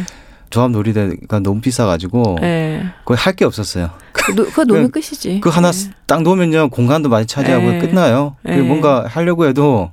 조합 0.49 0.71
놀이대가 0.71 1.39
너무 1.39 1.59
비싸가지고 1.61 2.37
예. 2.41 2.83
거의 3.05 3.17
할 3.17 3.35
게 3.35 3.43
없었어요. 3.45 3.89
그 4.13 4.33
노- 4.35 4.45
그거 4.45 4.63
놓으면 4.63 4.91
그- 4.91 4.99
끝이지. 5.01 5.41
그 5.41 5.49
하나 5.49 5.69
예. 5.69 5.91
딱 6.05 6.21
놓으면요 6.23 6.69
공간도 6.69 7.09
많이 7.09 7.25
차지하고 7.25 7.73
예. 7.75 7.79
끝나요. 7.79 8.35
예. 8.47 8.57
뭔가 8.61 9.05
하려고 9.07 9.45
해도 9.45 9.91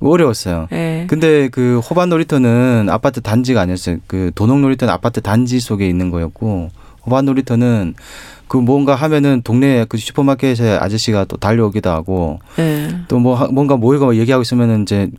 어려웠어요. 0.00 0.66
예. 0.72 1.06
근데 1.08 1.48
그 1.48 1.78
호반 1.78 2.08
놀이터는 2.08 2.88
아파트 2.90 3.20
단지가 3.20 3.60
아니었어요. 3.60 3.98
그 4.08 4.32
도농 4.34 4.60
놀이터는 4.62 4.92
아파트 4.92 5.20
단지 5.20 5.60
속에 5.60 5.88
있는 5.88 6.10
거였고 6.10 6.70
호반 7.04 7.24
놀이터는 7.24 7.94
그 8.48 8.58
뭔가 8.58 8.94
하면은 8.94 9.42
동네 9.42 9.84
그 9.88 9.96
슈퍼마켓에 9.96 10.76
아저씨가 10.76 11.24
또 11.24 11.36
달려오기도 11.36 11.90
하고 11.90 12.38
예. 12.58 12.88
또뭐 13.08 13.48
뭔가 13.52 13.76
모이고 13.76 14.16
얘기하고 14.16 14.42
있으면은 14.42 14.82
이제 14.82 15.10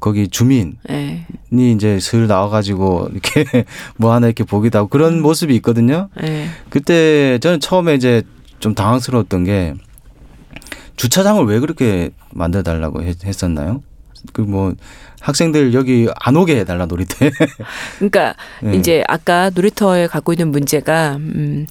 거기 0.00 0.28
주민이 0.28 0.74
예. 0.90 1.26
이제 1.52 1.98
슬 1.98 2.26
나와가지고 2.26 3.08
이렇게 3.12 3.44
뭐 3.96 4.12
하나 4.12 4.26
이렇게 4.26 4.44
보기도 4.44 4.78
하고 4.78 4.88
음. 4.88 4.90
그런 4.90 5.22
모습이 5.22 5.54
있거든요. 5.56 6.10
예. 6.22 6.46
그때 6.68 7.38
저는 7.38 7.60
처음에 7.60 7.94
이제 7.94 8.22
좀 8.60 8.74
당황스러웠던 8.74 9.44
게 9.44 9.74
주차장을 10.96 11.42
왜 11.46 11.58
그렇게 11.58 12.10
만들어 12.32 12.62
달라고 12.62 13.02
했었나요? 13.02 13.82
그 14.32 14.42
뭐 14.42 14.74
학생들 15.20 15.72
여기 15.72 16.06
안 16.20 16.36
오게 16.36 16.56
해달라 16.58 16.84
놀이터. 16.86 17.16
그러니까 17.96 18.34
예. 18.64 18.74
이제 18.74 19.02
아까 19.08 19.50
놀이터에 19.54 20.06
갖고 20.06 20.32
있는 20.34 20.50
문제가 20.50 21.16
음, 21.16 21.66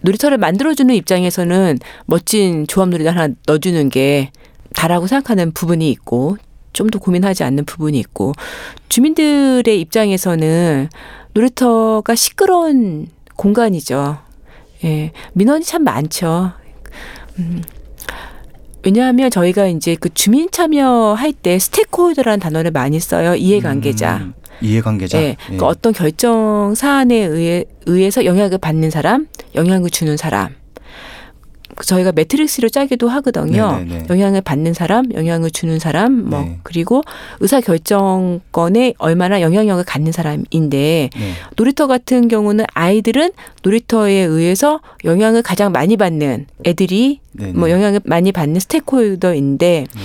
놀이터를 0.00 0.38
만들어주는 0.38 0.94
입장에서는 0.94 1.78
멋진 2.06 2.66
조합놀이를 2.66 3.14
하나 3.14 3.34
넣어주는 3.46 3.90
게 3.90 4.30
다라고 4.74 5.06
생각하는 5.06 5.52
부분이 5.52 5.90
있고 5.90 6.38
좀 6.72 6.88
더 6.90 6.98
고민하지 6.98 7.44
않는 7.44 7.64
부분이 7.66 7.98
있고 7.98 8.32
주민들의 8.88 9.78
입장에서는 9.80 10.88
놀이터가 11.34 12.14
시끄러운 12.14 13.08
공간이죠. 13.36 14.18
예, 14.84 15.12
민원이 15.34 15.64
참 15.64 15.84
많죠. 15.84 16.52
음, 17.38 17.62
왜냐하면 18.82 19.30
저희가 19.30 19.66
이제 19.66 19.96
그 19.98 20.08
주민 20.14 20.50
참여 20.50 21.14
할 21.18 21.32
때 21.32 21.58
스테이크홀더라는 21.58 22.40
단어를 22.40 22.70
많이 22.70 22.98
써요. 23.00 23.34
이해관계자. 23.34 24.16
음, 24.18 24.34
이해관계자. 24.60 25.18
예, 25.22 25.28
예. 25.28 25.36
그러니까 25.44 25.66
어떤 25.66 25.92
결정 25.92 26.74
사안에 26.74 27.14
의해 27.16 27.64
의해서 27.86 28.24
영향을 28.24 28.58
받는 28.58 28.90
사람, 28.90 29.26
영향을 29.54 29.90
주는 29.90 30.16
사람. 30.16 30.54
저희가 31.84 32.12
매트릭스로 32.12 32.68
짜기도 32.68 33.08
하거든요. 33.08 33.78
네네네. 33.78 34.06
영향을 34.10 34.40
받는 34.40 34.74
사람, 34.74 35.12
영향을 35.12 35.50
주는 35.50 35.78
사람, 35.78 36.28
뭐 36.28 36.40
네. 36.40 36.58
그리고 36.62 37.02
의사 37.40 37.60
결정권에 37.60 38.94
얼마나 38.98 39.40
영향력을 39.40 39.82
갖는 39.84 40.12
사람인데 40.12 41.10
네. 41.12 41.32
놀이터 41.56 41.86
같은 41.86 42.28
경우는 42.28 42.64
아이들은 42.74 43.30
놀이터에 43.62 44.14
의해서 44.14 44.80
영향을 45.04 45.42
가장 45.42 45.72
많이 45.72 45.96
받는 45.96 46.46
애들이 46.64 47.20
네, 47.32 47.52
뭐 47.52 47.68
네. 47.68 47.74
영향을 47.74 48.00
많이 48.04 48.32
받는 48.32 48.60
스테이크홀더인데 48.60 49.86
네. 49.92 50.00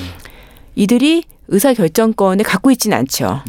이들이 0.75 1.23
의사 1.47 1.73
결정권을 1.73 2.43
갖고 2.43 2.71
있지는 2.71 2.97
않죠. 2.97 3.41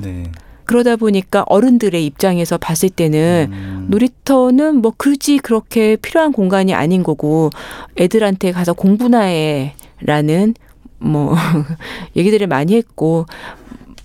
네. 0.67 0.69
그러다 0.69 0.97
보니까 0.97 1.45
어른들의 1.47 2.05
입장에서 2.05 2.59
봤을 2.59 2.91
때는 2.91 3.49
음, 3.53 3.87
놀이터는 3.89 4.77
뭐 4.77 4.93
굳이 4.97 5.39
그렇게 5.39 5.97
필요한 5.97 6.33
공간이 6.33 6.75
아닌 6.75 7.03
거고 7.03 7.51
애들한테 7.97 8.53
가서 8.53 8.73
공부나 8.73 9.21
해라는 9.21 10.55
뭐 10.99 11.35
얘기들을 12.17 12.47
많이 12.47 12.75
했고 12.75 13.27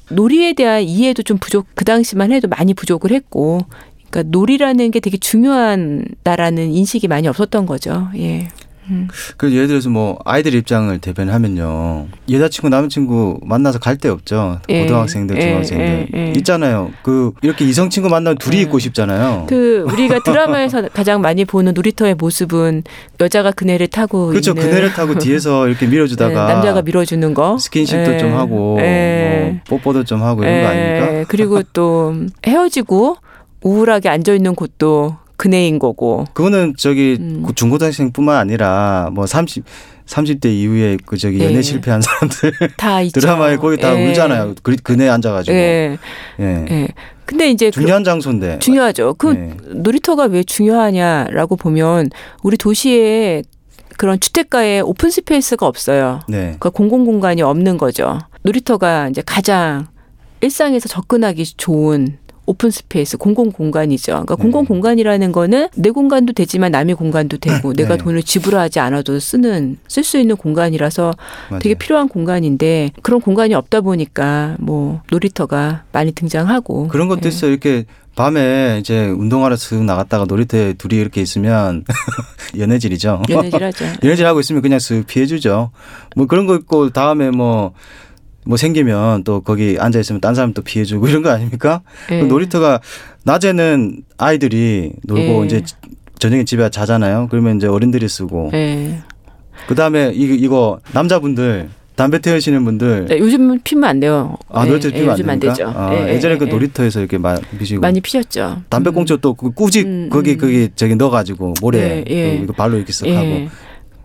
놀이에 0.09 0.53
대한 0.53 0.83
이해도 0.83 1.23
좀 1.23 1.37
부족 1.37 1.67
그 1.73 1.85
당시만 1.85 2.31
해도 2.31 2.47
많이 2.47 2.73
부족을 2.73 3.11
했고 3.11 3.61
그러니까 4.09 4.23
놀이라는 4.37 4.91
게 4.91 4.99
되게 4.99 5.17
중요한다라는 5.17 6.71
인식이 6.71 7.07
많이 7.07 7.27
없었던 7.27 7.65
거죠. 7.65 8.09
예. 8.17 8.49
그 9.37 9.53
예를 9.53 9.67
들어서 9.67 9.89
뭐 9.89 10.17
아이들 10.25 10.53
입장을 10.53 10.97
대변하면요 10.99 12.07
여자친구 12.29 12.69
남자친구 12.69 13.39
만나서 13.43 13.79
갈 13.79 14.01
데 14.01 14.09
없죠 14.09 14.59
예. 14.69 14.81
고등학생들 14.83 15.37
예, 15.37 15.41
중학생들 15.41 16.07
예, 16.15 16.19
예. 16.19 16.33
있잖아요 16.37 16.91
그 17.03 17.33
이렇게 17.43 17.65
이성 17.65 17.89
친구 17.91 18.09
만나면 18.09 18.37
둘이 18.39 18.57
예. 18.57 18.61
있고 18.61 18.79
싶잖아요 18.79 19.45
그 19.47 19.85
우리가 19.91 20.19
드라마에서 20.23 20.89
가장 20.93 21.21
많이 21.21 21.45
보는 21.45 21.73
놀이터의 21.73 22.15
모습은 22.15 22.83
여자가 23.19 23.51
그네를 23.51 23.87
타고 23.87 24.27
그렇죠 24.29 24.55
그네를 24.55 24.93
타고 24.93 25.19
뒤에서 25.19 25.67
이렇게 25.67 25.85
밀어주다가 25.85 26.33
네, 26.47 26.53
남자가 26.53 26.81
밀어주는 26.81 27.33
거 27.35 27.59
스킨십도 27.59 28.13
예. 28.13 28.17
좀 28.17 28.33
하고 28.33 28.77
예. 28.79 29.61
뭐 29.69 29.77
뽀뽀도 29.77 30.05
좀 30.05 30.23
하고 30.23 30.43
이런 30.43 30.63
거 30.63 30.67
아닙니까? 30.69 31.13
예. 31.19 31.25
그리고 31.27 31.61
또 31.73 32.15
헤어지고 32.47 33.17
우울하게 33.61 34.09
앉아 34.09 34.33
있는 34.33 34.55
곳도 34.55 35.17
그네인 35.41 35.79
거고 35.79 36.25
그거는 36.33 36.75
저기 36.77 37.17
음. 37.19 37.43
그 37.47 37.55
중고등학생뿐만 37.55 38.37
아니라 38.37 39.09
뭐 39.11 39.25
30, 39.25 39.63
30대 40.05 40.45
이후에 40.53 40.97
그 41.03 41.17
저기 41.17 41.39
연애 41.43 41.55
예. 41.55 41.61
실패한 41.63 42.01
사람들 42.01 42.51
다 42.77 43.01
있죠. 43.01 43.19
드라마에 43.19 43.55
거기 43.57 43.77
다 43.77 43.99
예. 43.99 44.07
울잖아요. 44.07 44.53
그, 44.61 44.75
그네 44.75 45.09
앉아가지고. 45.09 45.57
예. 45.57 45.97
예. 46.39 46.65
예. 46.69 46.87
근데 47.25 47.49
이제 47.49 47.71
그- 47.71 47.81
중요한 47.81 48.03
장소인데. 48.03 48.59
중요하죠. 48.59 49.15
그 49.17 49.33
예. 49.33 49.57
놀이터가 49.73 50.25
왜 50.25 50.43
중요하냐라고 50.43 51.55
보면 51.55 52.11
우리 52.43 52.55
도시에 52.55 53.41
그런 53.97 54.19
주택가에 54.19 54.81
open 54.81 55.09
space가 55.09 55.65
없어요. 55.65 56.19
네. 56.27 56.37
그러니까 56.59 56.69
공공 56.69 57.03
공간이 57.05 57.41
없는 57.41 57.79
거죠. 57.79 58.19
놀이터가 58.43 59.07
이제 59.09 59.23
가장 59.25 59.87
일상에서 60.41 60.87
접근하기 60.87 61.43
좋은 61.57 62.19
open 62.45 62.71
space, 62.71 63.17
공공 63.17 63.51
공간이죠. 63.51 64.11
그러니까 64.11 64.35
네. 64.35 64.41
공공 64.41 64.65
공간이라는 64.65 65.31
거는 65.31 65.69
내 65.75 65.89
공간도 65.89 66.33
되지만 66.33 66.71
남의 66.71 66.95
공간도 66.95 67.37
되고 67.37 67.73
내가 67.73 67.97
네. 67.97 68.03
돈을 68.03 68.23
지불하지 68.23 68.79
않아도 68.79 69.19
쓰는 69.19 69.77
쓸 69.87 70.03
수 70.03 70.17
있는 70.17 70.35
공간이라서 70.35 71.13
맞아요. 71.49 71.61
되게 71.61 71.75
필요한 71.75 72.07
공간인데 72.07 72.91
그런 73.01 73.21
공간이 73.21 73.53
없다 73.53 73.81
보니까 73.81 74.55
뭐 74.59 75.01
놀이터가 75.11 75.83
많이 75.91 76.11
등장하고 76.11 76.87
그런 76.87 77.07
것도 77.07 77.21
예. 77.25 77.29
있어요. 77.29 77.51
이렇게 77.51 77.85
밤에 78.15 78.77
이제 78.79 79.05
운동하러 79.07 79.55
쓱 79.55 79.83
나갔다가 79.83 80.25
놀이터에 80.25 80.73
둘이 80.73 80.99
이렇게 80.99 81.21
있으면 81.21 81.85
연애질이죠. 82.57 83.21
연애질 83.29 83.63
하죠. 83.63 83.85
연애질 84.03 84.25
하고 84.25 84.39
있으면 84.41 84.61
그냥 84.61 84.79
쓱 84.79 85.07
피해주죠. 85.07 85.71
뭐 86.15 86.25
그런 86.27 86.45
거 86.45 86.55
있고 86.55 86.89
다음에 86.89 87.31
뭐, 87.31 87.73
뭐 88.45 88.57
생기면 88.57 89.23
또 89.23 89.41
거기 89.41 89.77
앉아 89.79 89.99
있으면 89.99 90.21
딴 90.21 90.35
사람 90.35 90.53
또 90.53 90.61
피해주고 90.61 91.07
이런 91.09 91.21
거 91.21 91.29
아닙니까? 91.29 91.81
예. 92.11 92.19
그 92.21 92.25
놀이터가 92.25 92.79
낮에는 93.23 94.03
아이들이 94.17 94.93
놀고 95.03 95.43
예. 95.43 95.45
이제 95.45 95.63
저녁에 96.19 96.43
집에 96.43 96.69
자잖아요. 96.69 97.27
그러면 97.29 97.57
이제 97.57 97.67
어른들이 97.67 98.07
쓰고 98.07 98.51
예. 98.53 98.99
그 99.67 99.75
다음에 99.75 100.11
이거, 100.13 100.33
이거 100.33 100.79
남자분들 100.93 101.69
담배 101.95 102.19
태우시는 102.19 102.63
분들 102.65 103.05
네, 103.09 103.19
요즘은 103.19 103.59
피면 103.63 103.89
안 103.89 103.99
돼요. 103.99 104.37
아 104.49 104.65
예, 104.65 104.69
놀이터 104.69 104.89
예, 104.89 104.93
피면 104.93 105.09
안 105.09 105.13
요즘 105.13 105.29
안 105.29 105.39
됩니까? 105.39 105.53
되죠. 105.53 105.79
아, 105.79 105.93
예, 105.93 106.15
예, 106.15 106.37
그 106.37 106.45
예. 106.47 106.49
놀이터에서 106.49 106.99
이렇게 106.99 107.17
많이 107.17 107.41
피시고 107.59 107.81
많이 107.81 108.01
피셨죠. 108.01 108.63
담배 108.69 108.89
음. 108.89 108.93
꽁초 108.95 109.17
또그 109.17 109.51
꾸직 109.51 109.85
음, 109.85 110.09
거기 110.11 110.31
음. 110.31 110.37
거기 110.37 110.69
저기 110.75 110.95
넣어가지고 110.95 111.53
모래 111.61 111.79
예, 111.79 112.03
예. 112.07 112.37
그 112.37 112.43
이거 112.43 112.53
발로 112.53 112.77
이렇게 112.77 112.91
쓱 112.91 113.07
예. 113.07 113.15
하고 113.15 113.27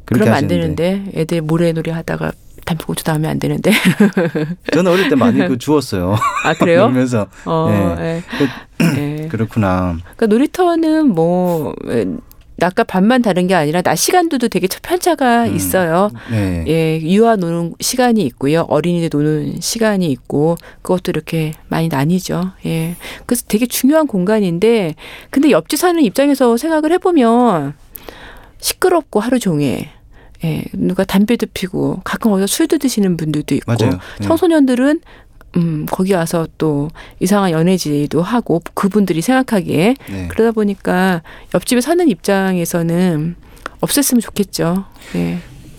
그렇게 0.05 0.25
그러면 0.25 0.29
안 0.29 0.45
하시는데 0.45 0.75
되는데 0.75 1.21
애들 1.21 1.41
모래놀이 1.43 1.91
하다가 1.91 2.33
담배꽁초 2.67 3.05
닿으면 3.05 3.31
안 3.31 3.39
되는데. 3.39 3.71
저는 4.75 4.93
어릴 4.93 5.09
때 5.09 5.15
많이 5.15 5.39
그 5.47 5.57
주웠어요. 5.59 6.17
아 6.45 6.53
그래요? 6.55 6.83
놀면서 6.87 7.29
어, 7.47 7.97
예. 7.99 8.23
예. 8.99 9.29
그렇구나. 9.31 9.97
그러니까 10.03 10.27
놀이터는 10.27 11.09
뭐 11.15 11.75
에, 11.89 12.05
낮과 12.57 12.85
밤만 12.85 13.23
다른 13.23 13.47
게 13.47 13.55
아니라 13.55 13.83
낮 13.83 13.97
시간들도 13.97 14.49
되게 14.49 14.67
편차가 14.83 15.45
음. 15.45 15.55
있어요. 15.55 16.11
네. 16.31 16.65
예, 16.67 17.01
유아 17.01 17.37
노는 17.37 17.75
시간이 17.81 18.23
있고요. 18.27 18.63
어린이들 18.69 19.11
노는 19.13 19.61
시간이 19.61 20.11
있고 20.11 20.57
그것도 20.83 21.11
이렇게 21.11 21.53
많이 21.69 21.89
나뉘죠. 21.89 22.53
예. 22.67 22.97
그래서 23.27 23.45
되게 23.47 23.67
중요한 23.67 24.07
공간인데 24.07 24.95
근데 25.31 25.51
옆집 25.51 25.79
사는 25.79 26.03
입장에서 26.03 26.57
생각을 26.57 26.93
해 26.93 26.99
보면 26.99 27.75
시끄럽고 28.59 29.21
하루 29.21 29.39
종일 29.39 29.87
예, 30.45 30.65
누가 30.73 31.05
담배도 31.05 31.47
피고 31.55 32.01
가끔 32.05 32.33
어디서 32.33 32.47
술도 32.47 32.79
드시는 32.79 33.17
분들도 33.17 33.55
있고 33.55 33.73
맞아요. 33.73 33.99
네. 34.21 34.27
청소년들은 34.27 35.01
음, 35.57 35.87
거기 35.91 36.13
와서 36.13 36.47
또 36.59 36.91
이상한 37.21 37.51
연애질도 37.51 38.23
하고 38.23 38.61
그분들이 38.75 39.23
생각하기에 39.23 39.95
네. 40.11 40.29
그러다 40.29 40.53
보니까 40.53 41.23
옆집에 41.55 41.81
사는 41.81 42.07
입장에서는 42.09 43.37
없앴으면 43.81 44.21
좋겠죠. 44.21 44.85
예. 45.15 45.39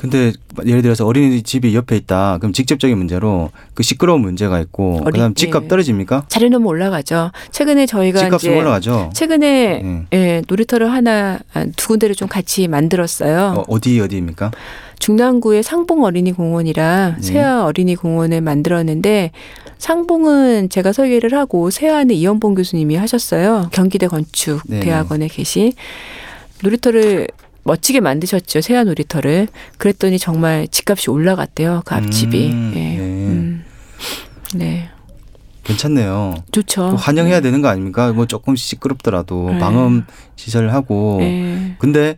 근데 0.10 0.32
예를 0.66 0.82
들어서 0.82 1.06
어린이집이 1.06 1.76
옆에 1.76 1.96
있다. 1.98 2.38
그럼 2.40 2.54
직접적인 2.54 2.98
문제로 2.98 3.52
그 3.74 3.84
시끄러운 3.84 4.22
문제가 4.22 4.60
있고 4.62 5.00
어린- 5.02 5.12
그다음 5.14 5.34
집값 5.36 5.64
예. 5.66 5.68
떨어집니까? 5.68 6.26
자료는 6.28 6.66
올라가죠. 6.66 7.32
최근에 7.52 7.86
저희가 7.86 8.20
집값은 8.20 8.50
이제 8.52 8.58
올라가죠. 8.60 9.10
최근에 9.14 10.08
예. 10.14 10.18
예, 10.18 10.42
놀이터를 10.48 10.92
하나 10.92 11.40
아, 11.54 11.66
두 11.76 11.90
군데를 11.90 12.16
좀 12.16 12.28
같이 12.28 12.68
만들었어요. 12.68 13.56
어, 13.58 13.66
어디 13.68 14.00
어디입니까? 14.00 14.52
중랑구의 15.00 15.62
상봉 15.62 16.04
어린이 16.04 16.32
공원이랑 16.32 17.18
네. 17.18 17.22
세아 17.22 17.66
어린이 17.66 17.96
공원을 17.96 18.42
만들었는데 18.42 19.32
상봉은 19.78 20.70
제가 20.70 20.92
설계를 20.92 21.34
하고 21.38 21.70
세아는 21.70 22.16
이현봉 22.16 22.56
교수님이 22.56 22.96
하셨어요. 22.96 23.70
경기대 23.72 24.08
건축 24.08 24.62
네네. 24.68 24.86
대학원에 24.86 25.28
계신 25.28 25.72
놀이터를 26.64 27.28
멋지게 27.68 28.00
만드셨죠. 28.00 28.62
세아 28.62 28.86
놀이터를. 28.86 29.48
그랬더니 29.78 30.18
정말 30.18 30.68
집값이 30.70 31.10
올라갔대요. 31.10 31.82
그 31.86 31.96
앞집이. 31.96 32.52
음, 32.52 32.74
예. 32.76 32.80
네. 32.80 32.98
음. 32.98 33.66
네. 34.56 34.90
괜찮네요. 35.66 36.36
좋죠. 36.52 36.92
또 36.92 36.96
환영해야 36.96 37.42
되는 37.42 37.62
거 37.62 37.68
아닙니까? 37.68 38.14
뭐 38.14 38.26
조금 38.26 38.56
시끄럽더라도 38.56 39.50
네. 39.52 39.60
방음 39.60 40.06
시설을 40.38 40.74
하고. 40.74 41.20
예. 41.22 41.76
근데 41.78 42.18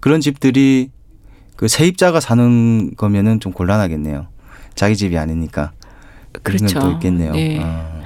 그런 0.00 0.20
집들이 0.20 0.90
그 1.56 1.66
세입자가 1.66 2.20
사는 2.20 2.94
거면은 2.96 3.40
좀 3.40 3.52
곤란하겠네요. 3.52 4.26
자기 4.74 4.96
집이 4.96 5.16
아니니까. 5.16 5.72
그런 6.42 6.58
그렇죠. 6.58 6.78
또 6.78 6.90
있겠네요. 6.92 7.32
네. 7.32 7.58
아, 7.62 8.02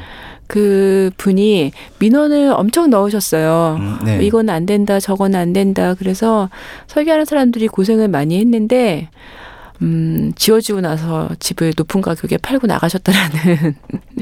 그 0.55 1.11
분이 1.17 1.73
민원을 1.99 2.53
엄청 2.53 2.89
넣으셨어요. 2.89 3.77
음, 3.81 3.99
네. 4.05 4.25
이건 4.25 4.49
안 4.51 4.67
된다, 4.67 5.01
저건 5.01 5.35
안 5.35 5.53
된다. 5.53 5.95
그래서 5.95 6.49
설계하는 6.87 7.25
사람들이 7.25 7.67
고생을 7.67 8.07
많이 8.07 8.39
했는데, 8.39 9.09
음, 9.83 10.31
지어지고 10.37 10.81
나서 10.81 11.29
집을 11.41 11.73
높은 11.77 12.01
가격에 12.03 12.37
팔고 12.37 12.69
나가셨다라는, 12.69 13.75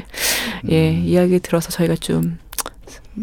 예, 0.69 0.89
음. 0.89 1.03
이야기 1.05 1.39
들어서 1.39 1.69
저희가 1.69 1.97
좀, 1.97 2.39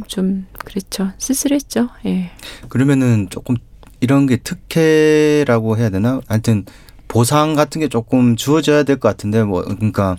좀, 0.06 0.46
그랬죠. 0.64 1.10
쓸쓸했죠. 1.18 1.88
예. 2.06 2.30
그러면은 2.68 3.26
조금 3.28 3.56
이런 3.98 4.26
게 4.26 4.36
특혜라고 4.36 5.78
해야 5.78 5.90
되나? 5.90 6.20
하여튼 6.28 6.64
보상 7.08 7.56
같은 7.56 7.80
게 7.80 7.88
조금 7.88 8.36
주어져야 8.36 8.84
될 8.84 9.00
것 9.00 9.08
같은데 9.08 9.42
뭐 9.42 9.62
그러니까 9.62 10.16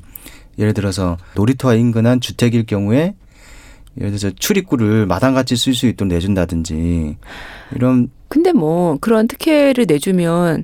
예를 0.62 0.74
들어서 0.74 1.18
놀이터와 1.36 1.74
인근한 1.76 2.22
주택일 2.22 2.66
경우에 2.66 3.16
예를 3.98 4.12
들어서 4.12 4.30
출입구를 4.38 5.06
마당같이 5.08 5.56
쓸 5.58 5.74
수 5.74 5.88
있도록 5.88 6.14
내준다든지 6.14 7.18
이런 7.76 8.10
근데 8.30 8.54
뭐, 8.54 8.98
그런 9.02 9.28
특혜를 9.28 9.86
내주면 9.90 10.64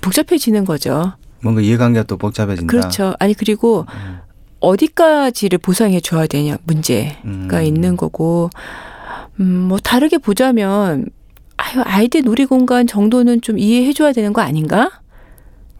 복잡해지는 0.00 0.64
거죠. 0.64 1.12
뭔가 1.40 1.60
이해관계가 1.60 2.04
또 2.06 2.16
복잡해진다. 2.16 2.68
그렇죠. 2.68 3.14
아니, 3.20 3.32
그리고 3.34 3.86
음, 3.94 4.18
어디까지를 4.58 5.58
보상해 5.58 6.00
줘야 6.00 6.26
되냐 6.26 6.56
문제가 6.64 7.18
음. 7.24 7.62
있는 7.62 7.96
거고 7.96 8.50
음 9.38 9.68
뭐 9.68 9.78
다르게 9.78 10.18
보자면 10.18 11.06
아유 11.56 11.80
아이들 11.84 12.22
놀이공간 12.22 12.88
정도는 12.88 13.40
좀 13.40 13.56
이해해 13.58 13.92
줘야 13.92 14.12
되는 14.12 14.32
거 14.32 14.40
아닌가? 14.40 14.90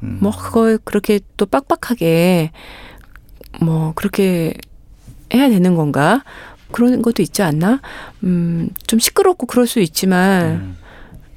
음. 0.05 0.18
뭐 0.23 0.31
그걸 0.31 0.79
그렇게 0.85 1.18
또 1.37 1.44
빡빡하게 1.47 2.53
뭐 3.61 3.92
그렇게 3.94 4.55
해야 5.33 5.49
되는 5.49 5.75
건가? 5.75 6.23
그런 6.73 7.01
것도 7.03 7.23
있지 7.23 7.42
않나? 7.42 7.81
음 8.25 8.71
좀 8.87 8.99
시끄럽고 8.99 9.47
그럴 9.47 9.66
수 9.66 9.81
있지만 9.81 10.47
음. 10.47 10.77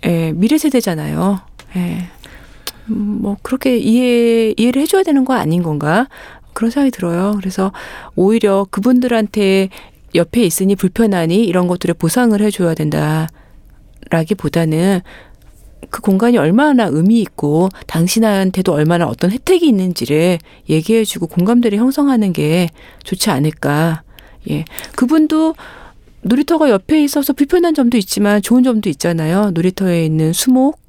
예, 0.05 0.31
미래 0.33 0.57
세대잖아요. 0.57 1.39
예. 1.75 2.05
음, 2.89 3.19
뭐 3.21 3.37
그렇게 3.41 3.77
이해 3.77 4.53
이해를 4.57 4.81
해줘야 4.81 5.03
되는 5.03 5.25
거 5.25 5.33
아닌 5.33 5.63
건가? 5.63 6.07
그런 6.53 6.71
생각이 6.71 6.91
들어요. 6.91 7.35
그래서 7.37 7.71
오히려 8.15 8.65
그분들한테 8.71 9.69
옆에 10.15 10.43
있으니 10.43 10.75
불편하니 10.75 11.45
이런 11.45 11.67
것들을 11.67 11.93
보상을 11.95 12.39
해줘야 12.41 12.73
된다 12.73 13.27
라기보다는 14.09 15.01
그 15.89 16.01
공간이 16.01 16.37
얼마나 16.37 16.85
의미 16.85 17.19
있고 17.21 17.69
당신한테도 17.87 18.71
얼마나 18.73 19.07
어떤 19.07 19.31
혜택이 19.31 19.67
있는지를 19.67 20.39
얘기해주고 20.69 21.27
공감대를 21.27 21.77
형성하는 21.77 22.33
게 22.33 22.69
좋지 23.03 23.29
않을까. 23.29 24.03
예, 24.49 24.65
그분도 24.95 25.55
놀이터가 26.21 26.69
옆에 26.69 27.03
있어서 27.03 27.33
불편한 27.33 27.73
점도 27.73 27.97
있지만 27.97 28.41
좋은 28.41 28.63
점도 28.63 28.89
있잖아요. 28.89 29.51
놀이터에 29.51 30.05
있는 30.05 30.33
수목, 30.33 30.79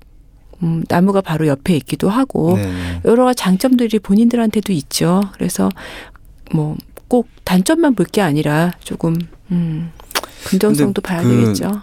음, 0.63 0.85
나무가 0.89 1.21
바로 1.21 1.47
옆에 1.47 1.75
있기도 1.77 2.09
하고 2.11 2.57
네, 2.57 2.67
네. 2.67 3.01
여러 3.07 3.33
장점들이 3.33 3.99
본인들한테도 3.99 4.73
있죠. 4.73 5.23
그래서 5.35 5.71
뭐 6.55 6.77
꼭 7.13 7.29
단점만 7.45 7.95
볼 7.95 8.07
게 8.07 8.23
아니라 8.23 8.73
조금 8.81 9.15
음, 9.51 9.91
긍정성도 10.47 11.03
근데 11.03 11.09
봐야 11.09 11.23
그 11.23 11.29
되겠죠. 11.29 11.83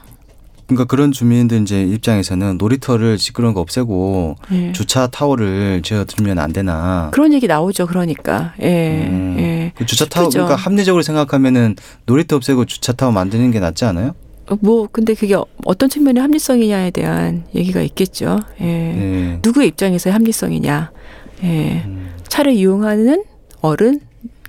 그러니까 0.70 0.86
그런 0.86 1.12
주민들 1.12 1.64
이제 1.64 1.82
입장에서는 1.82 2.60
놀이터를 2.60 3.18
시끄러운 3.18 3.56
거 3.56 3.60
없애고 3.60 4.36
예. 4.52 4.72
주차 4.72 5.08
타워를 5.08 5.82
지어 5.82 6.06
두면 6.06 6.38
안 6.38 6.54
되나? 6.54 7.10
그런 7.12 7.34
얘기 7.34 7.48
나오죠. 7.48 7.88
그러니까 7.88 8.54
예, 8.62 9.08
음. 9.10 9.36
예. 9.40 9.72
그 9.76 9.88
주차 9.88 10.06
타워. 10.06 10.30
그러니까 10.30 10.56
합리적으로 10.56 11.02
생각하면은 11.02 11.76
놀이터 12.06 12.36
없애고 12.36 12.66
주차 12.66 12.94
타워 12.94 13.12
만드는 13.12 13.50
게 13.50 13.60
낫지 13.60 13.84
않아요? 13.86 14.14
어, 14.48 14.58
뭐 14.62 14.88
근데 14.92 15.16
그게 15.16 15.36
어떤 15.66 15.90
측면의 15.90 16.22
합리성이냐에 16.22 16.92
대한 16.92 17.46
얘기가 17.56 17.82
있겠죠. 17.82 18.40
예. 18.62 18.66
네. 18.66 19.40
누구의 19.44 19.70
입장에서의 19.70 20.14
합리성이냐. 20.14 20.92
예. 21.46 21.84
음. 21.88 22.12
차를 22.28 22.54
이용하는 22.54 23.24
어른 23.62 24.02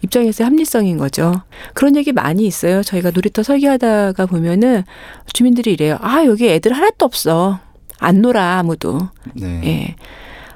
입장에서의 0.03 0.47
합리성인 0.47 0.99
거죠. 0.99 1.43
그런 1.75 1.97
얘기 1.97 2.13
많이 2.13 2.47
있어요. 2.47 2.83
저희가 2.83 3.11
놀이터 3.11 3.43
설계하다가 3.43 4.27
보면은 4.27 4.85
주민들이 5.33 5.73
이래요. 5.73 5.99
아, 6.01 6.25
여기 6.25 6.49
애들 6.49 6.73
하나도 6.73 7.05
없어. 7.05 7.61
안 7.99 8.23
놀아, 8.23 8.59
아무도. 8.59 9.11
네. 9.35 9.61
예. 9.65 9.97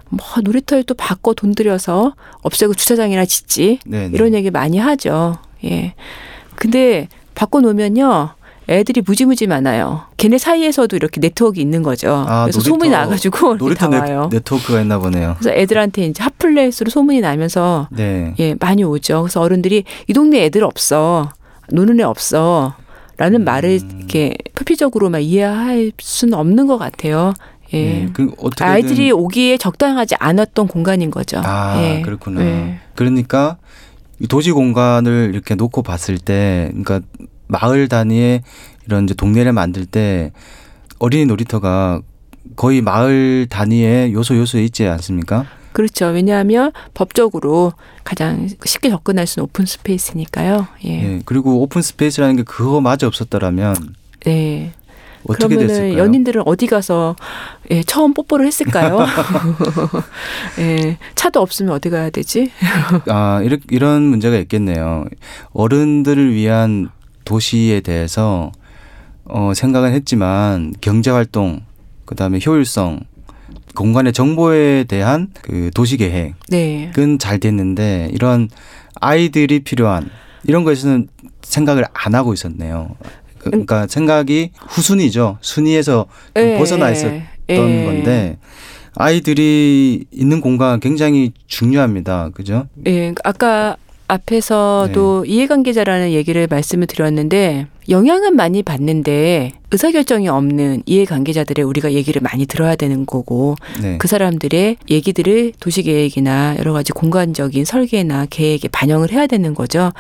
뭐, 0.08 0.24
놀이터를 0.42 0.84
또 0.84 0.94
바꿔 0.94 1.34
돈 1.34 1.54
들여서 1.54 2.14
없애고 2.42 2.74
주차장이나 2.74 3.24
짓지. 3.26 3.80
네. 3.84 4.08
네. 4.08 4.10
이런 4.14 4.34
얘기 4.34 4.50
많이 4.50 4.78
하죠. 4.78 5.38
예. 5.64 5.94
근데 6.56 7.08
바꿔 7.34 7.60
놓으면요. 7.60 8.34
애들이 8.68 9.02
무지무지 9.04 9.46
많아요. 9.46 10.02
걔네 10.16 10.38
사이에서도 10.38 10.96
이렇게 10.96 11.20
네트워크 11.20 11.60
있는 11.60 11.82
거죠. 11.82 12.24
아, 12.26 12.44
그래서 12.44 12.60
소문이 12.60 12.90
나가지고 12.90 13.56
놀이터 13.56 13.88
다 13.88 14.04
네, 14.04 14.10
와요. 14.10 14.28
네 14.32 14.40
트워크가 14.40 14.80
있나 14.80 14.98
보네요. 14.98 15.36
그래서 15.38 15.56
애들한테 15.56 16.06
이제 16.06 16.22
hot 16.22 16.43
place로 16.43 16.90
소문이 16.90 17.20
나면서 17.20 17.88
네. 17.90 18.34
예, 18.38 18.54
많이 18.58 18.84
오죠. 18.84 19.22
그래서 19.22 19.40
어른들이 19.40 19.84
이 20.08 20.12
동네 20.12 20.44
애들 20.44 20.64
없어. 20.64 21.30
노는 21.70 22.00
애 22.00 22.02
없어. 22.02 22.74
라는 23.16 23.42
음. 23.42 23.44
말을 23.44 23.80
이렇게 23.98 24.34
표피적으로만 24.56 25.22
이해할 25.22 25.92
수는 25.98 26.34
없는 26.34 26.66
것 26.66 26.78
같아요. 26.78 27.34
예. 27.72 27.82
네. 27.82 28.08
그 28.12 28.32
아이들이 28.60 29.12
오기에 29.12 29.56
적당하지 29.58 30.16
않았던 30.18 30.68
공간인 30.68 31.10
거죠. 31.10 31.40
아 31.44 31.80
예. 31.82 32.02
그렇구나. 32.02 32.40
예. 32.40 32.80
그러니까 32.94 33.58
이 34.20 34.26
도시 34.26 34.52
공간을 34.52 35.30
이렇게 35.32 35.54
놓고 35.54 35.82
봤을 35.82 36.18
때, 36.18 36.70
그러니까 36.70 37.00
마을 37.46 37.88
단위의 37.88 38.42
이런 38.86 39.04
이제 39.04 39.14
동네를 39.14 39.52
만들 39.52 39.86
때 39.86 40.32
어린이 40.98 41.26
놀이터가 41.26 42.00
거의 42.56 42.80
마을 42.82 43.46
단위의 43.48 44.12
요소 44.12 44.36
요소에 44.36 44.64
있지 44.64 44.86
않습니까? 44.86 45.46
그렇죠. 45.72 46.06
왜냐하면 46.06 46.70
법적으로 46.94 47.72
가장 48.04 48.48
쉽게 48.64 48.90
접근할 48.90 49.26
수는 49.26 49.44
open 49.44 49.66
space니까요. 49.66 50.68
예. 50.84 50.90
예. 51.16 51.20
그리고 51.24 51.62
open 51.62 51.82
space라는 51.82 52.36
게 52.36 52.42
그거마저 52.44 53.06
없었더라면 53.08 53.74
네. 54.24 54.72
어떻게 55.26 55.46
그러면은 55.56 55.66
됐을까요? 55.66 55.98
연인들은 55.98 56.42
어디 56.46 56.66
가서 56.66 57.16
예, 57.70 57.82
처음 57.82 58.12
뽀뽀를 58.14 58.46
했을까요? 58.46 58.98
예, 60.60 60.98
차도 61.14 61.40
없으면 61.40 61.72
어디 61.74 61.90
가야 61.90 62.10
되지? 62.10 62.50
아, 63.08 63.40
이렇- 63.42 63.58
이런 63.70 64.02
문제가 64.02 64.36
있겠네요. 64.36 65.06
어른들을 65.52 66.32
위한 66.34 66.90
도시에 67.24 67.80
대해서 67.80 68.52
어, 69.24 69.52
생각은 69.54 69.92
했지만 69.92 70.74
경제 70.80 71.10
활동, 71.10 71.62
그다음에 72.04 72.38
효율성, 72.44 73.00
공간의 73.74 74.12
정보에 74.12 74.84
대한 74.84 75.28
그 75.42 75.70
도시 75.74 75.96
계획은 75.96 76.34
네. 76.50 76.92
잘 77.18 77.38
됐는데 77.40 78.10
이런 78.12 78.48
아이들이 79.00 79.60
필요한 79.60 80.10
이런 80.44 80.62
것에서는 80.64 81.08
생각을 81.42 81.84
안 81.92 82.14
하고 82.14 82.34
있었네요. 82.34 82.96
그- 83.38 83.50
그러니까 83.50 83.86
생각이 83.86 84.50
후순위죠. 84.68 85.38
순위에서 85.40 86.06
좀 86.34 86.44
예, 86.44 86.58
벗어나 86.58 86.90
있었던 86.90 87.22
예. 87.48 87.84
건데 87.84 88.38
아이들이 88.94 90.04
있는 90.12 90.40
공간 90.40 90.80
굉장히 90.80 91.32
중요합니다. 91.46 92.30
그죠? 92.32 92.68
예, 92.86 93.12
아까 93.24 93.76
앞에서도 94.06 95.24
네. 95.26 95.32
이해관계자라는 95.32 96.12
얘기를 96.12 96.46
말씀을 96.48 96.86
드렸는데 96.86 97.66
영향은 97.88 98.36
많이 98.36 98.62
받는데 98.62 99.52
의사결정이 99.70 100.28
없는 100.28 100.82
이해관계자들의 100.86 101.64
우리가 101.64 101.92
얘기를 101.92 102.20
많이 102.22 102.46
들어야 102.46 102.76
되는 102.76 103.06
거고 103.06 103.56
네. 103.82 103.98
그 103.98 104.08
사람들의 104.08 104.76
얘기들을 104.88 105.52
도시계획이나 105.58 106.56
여러 106.58 106.72
가지 106.72 106.92
공간적인 106.92 107.64
설계나 107.64 108.26
계획에 108.30 108.68
반영을 108.68 109.10
해야 109.12 109.26
되는 109.26 109.54
거죠. 109.54 109.92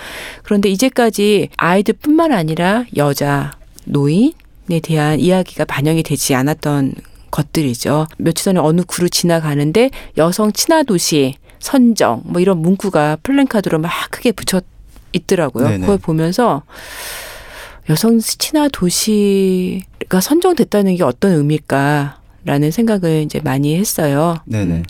그런데 0.42 0.68
이제까지 0.68 1.48
아이들뿐만 1.56 2.32
아니라 2.32 2.84
여자, 2.96 3.52
노인에 3.84 4.80
대한 4.82 5.20
이야기가 5.20 5.64
반영이 5.64 6.02
되지 6.02 6.34
않았던 6.34 6.94
것들이죠. 7.30 8.06
며칠 8.16 8.44
전에 8.44 8.60
어느 8.60 8.82
구를 8.86 9.10
지나가는데 9.10 9.90
여성 10.16 10.52
친화 10.52 10.84
도시 10.84 11.34
선정 11.64 12.20
뭐 12.26 12.42
이런 12.42 12.58
문구가 12.58 13.16
플랜카드로 13.22 13.78
막 13.78 13.90
크게 14.10 14.32
붙여 14.32 14.60
있더라고요. 15.14 15.66
네네. 15.66 15.80
그걸 15.80 15.96
보면서 15.96 16.62
여성 17.88 18.18
친화 18.18 18.68
도시가 18.68 20.20
선정됐다는 20.20 20.96
게 20.96 21.04
어떤 21.04 21.32
의미일까라는 21.32 22.70
생각을 22.70 23.22
이제 23.22 23.40
많이 23.42 23.76
했어요. 23.76 24.36
네네. 24.44 24.74
음. 24.74 24.82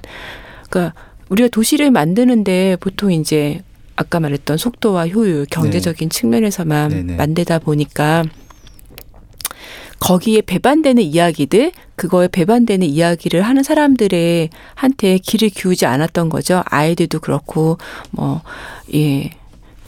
그러니까 0.69 0.95
우리가 1.29 1.49
도시를 1.49 1.93
만드는데 1.93 2.77
보통 2.81 3.13
이제 3.13 3.63
아까 3.95 4.19
말했던 4.19 4.57
속도와 4.57 5.07
효율, 5.07 5.47
경제적인 5.49 6.11
측면에서만 6.11 6.89
네네. 6.89 7.15
만들다 7.15 7.61
보니까 7.61 8.25
거기에 10.05 10.43
배반되는 10.43 11.03
이야기들, 11.03 11.73
그거에 11.97 12.29
배반되는 12.29 12.87
이야기를 12.87 13.41
하는 13.41 13.63
사람들의 13.63 14.51
한테 14.75 15.17
귀를 15.17 15.49
기우지 15.49 15.87
않았던 15.87 16.29
거죠. 16.29 16.63
아이들도 16.67 17.21
그렇고, 17.21 17.79
뭐, 18.11 18.43
예. 18.95 19.31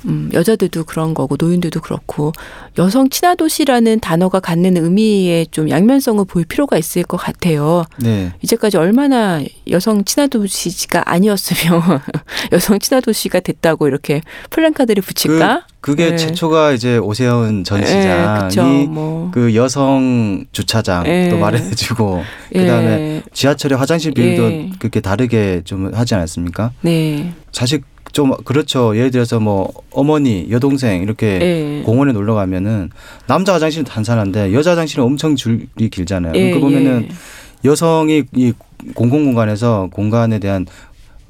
음, 0.04 0.30
여자들도 0.32 0.84
그런 0.84 1.14
거고 1.14 1.36
노인들도 1.38 1.80
그렇고 1.80 2.32
여성 2.78 3.08
친화 3.08 3.34
도시라는 3.34 4.00
단어가 4.00 4.40
갖는 4.40 4.76
의미에 4.76 5.46
좀 5.50 5.68
양면성을 5.70 6.24
볼 6.26 6.44
필요가 6.44 6.76
있을 6.78 7.02
것 7.02 7.16
같아요. 7.16 7.84
네. 7.98 8.32
이제까지 8.42 8.76
얼마나 8.76 9.40
여성 9.70 10.04
친화 10.04 10.26
도시가 10.26 11.10
아니었으면 11.10 11.82
여성 12.52 12.78
친화 12.78 13.00
도시가 13.00 13.40
됐다고 13.40 13.88
이렇게 13.88 14.20
플랜카드를 14.50 15.02
붙일까? 15.02 15.66
그 15.80 15.94
게 15.94 16.10
네. 16.10 16.16
최초가 16.16 16.72
이제 16.72 16.98
오세훈 16.98 17.62
전 17.62 17.80
예, 17.80 17.86
시장이 17.86 18.48
그쵸. 18.48 18.90
뭐. 18.90 19.30
그 19.32 19.54
여성 19.54 20.44
주차장 20.50 21.06
예. 21.06 21.28
또 21.30 21.38
마련해주고 21.38 22.24
예. 22.56 22.60
그다음에 22.60 23.22
지하철의 23.32 23.78
화장실 23.78 24.12
비율도 24.12 24.42
예. 24.50 24.70
그렇게 24.80 25.00
다르게 25.00 25.62
좀 25.64 25.94
하지 25.94 26.14
않았습니까? 26.16 26.72
네. 26.80 27.32
사실 27.52 27.82
좀 28.16 28.34
그렇죠. 28.44 28.96
예를 28.96 29.10
들어서 29.10 29.38
뭐 29.40 29.70
어머니, 29.90 30.46
여동생 30.50 31.02
이렇게 31.02 31.38
예. 31.42 31.82
공원에 31.84 32.12
놀러 32.12 32.32
가면은 32.32 32.88
남자 33.26 33.52
화장실은 33.52 33.84
단순한데 33.84 34.54
여자 34.54 34.70
화장실은 34.70 35.04
엄청 35.04 35.36
줄이 35.36 35.66
길잖아요. 35.90 36.32
예, 36.34 36.50
그 36.50 36.58
보면은 36.58 37.08
예. 37.10 37.68
여성이 37.68 38.24
이 38.34 38.54
공공 38.94 39.26
공간에서 39.26 39.90
공간에 39.92 40.38
대한 40.38 40.64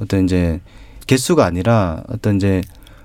어떤 0.00 0.26
이제 0.26 0.60
개수가 1.08 1.44
아니라 1.44 2.04
어떤 2.08 2.36
이제 2.36 2.60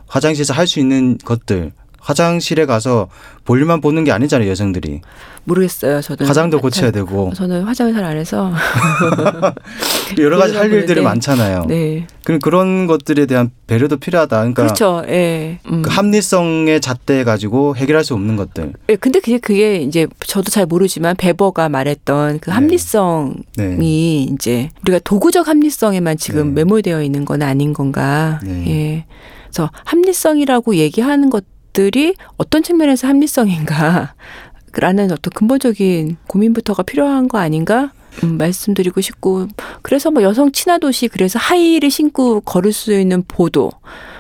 화장실에서 0.06 0.54
할 0.54 0.68
수 0.68 0.80
있는 0.80 1.18
것들 1.18 1.72
화장실에 2.02 2.66
가서 2.66 3.08
볼일만 3.46 3.80
보는 3.82 4.04
게 4.04 4.12
아니잖아요 4.12 4.50
여성들이 4.50 5.02
모르겠어요. 5.44 6.02
저도 6.02 6.26
화장도 6.26 6.60
고쳐야 6.62 6.92
되고 6.92 7.32
저는 7.34 7.64
화장을 7.64 7.94
잘 7.94 8.04
안 8.04 8.18
해서 8.18 8.52
여러 10.20 10.38
가지 10.38 10.56
할 10.56 10.72
일들이. 10.72 11.02
많잖아요. 11.02 11.66
네. 11.68 12.06
그럼 12.24 12.40
그런 12.40 12.86
것들에 12.88 13.26
대한 13.26 13.50
배려도 13.68 13.98
필요하다. 13.98 14.38
그러니까 14.38 14.64
그렇죠. 14.64 15.04
예. 15.08 15.60
음. 15.72 15.82
그 15.82 15.90
합리성에 15.90 16.80
잣대 16.80 17.24
가지고 17.24 17.76
해결할 17.76 18.04
수 18.04 18.14
없는 18.14 18.36
것들. 18.36 18.74
예, 18.90 18.96
근데 18.96 19.20
그게 19.20 19.38
그게 19.40 19.78
이제 19.78 20.08
저도 20.26 20.50
잘 20.52 20.66
모르지만 20.66 21.16
베버가 21.16 21.70
말했던 21.70 22.40
그 22.40 22.50
네. 22.50 22.54
합리성이 22.54 23.34
네. 23.58 23.78
이제 24.34 24.70
우리가 24.84 25.00
도구적 25.04 25.48
합리성에만 25.48 26.18
지금 26.18 26.50
네. 26.50 26.64
매몰되어 26.64 27.02
있는 27.02 27.26
건 27.26 27.42
아닌 27.42 27.74
건가. 27.74 28.40
네. 28.44 28.64
예. 28.68 29.06
그래서 29.46 29.70
합리성이라고 29.86 30.76
얘기하는 30.76 31.30
것 31.30 31.44
들이 31.74 32.16
어떤 32.38 32.64
측면에서 32.64 33.08
합리성인가. 33.08 34.14
라는 34.74 35.12
어떤 35.12 35.32
근본적인 35.34 36.18
고민부터가 36.28 36.84
필요한 36.84 37.28
거 37.28 37.40
아닌가? 37.40 37.92
음, 38.24 38.38
말씀드리고 38.38 39.02
싶고 39.02 39.48
그래서 39.82 40.12
뭐 40.12 40.22
여성 40.24 40.52
친화 40.52 40.78
도시 40.78 41.08
그래서 41.08 41.40
하이힐을 41.40 41.90
신고 41.90 42.42
걸을 42.42 42.74
수 42.74 42.94
있는 42.94 43.24
보도. 43.28 43.72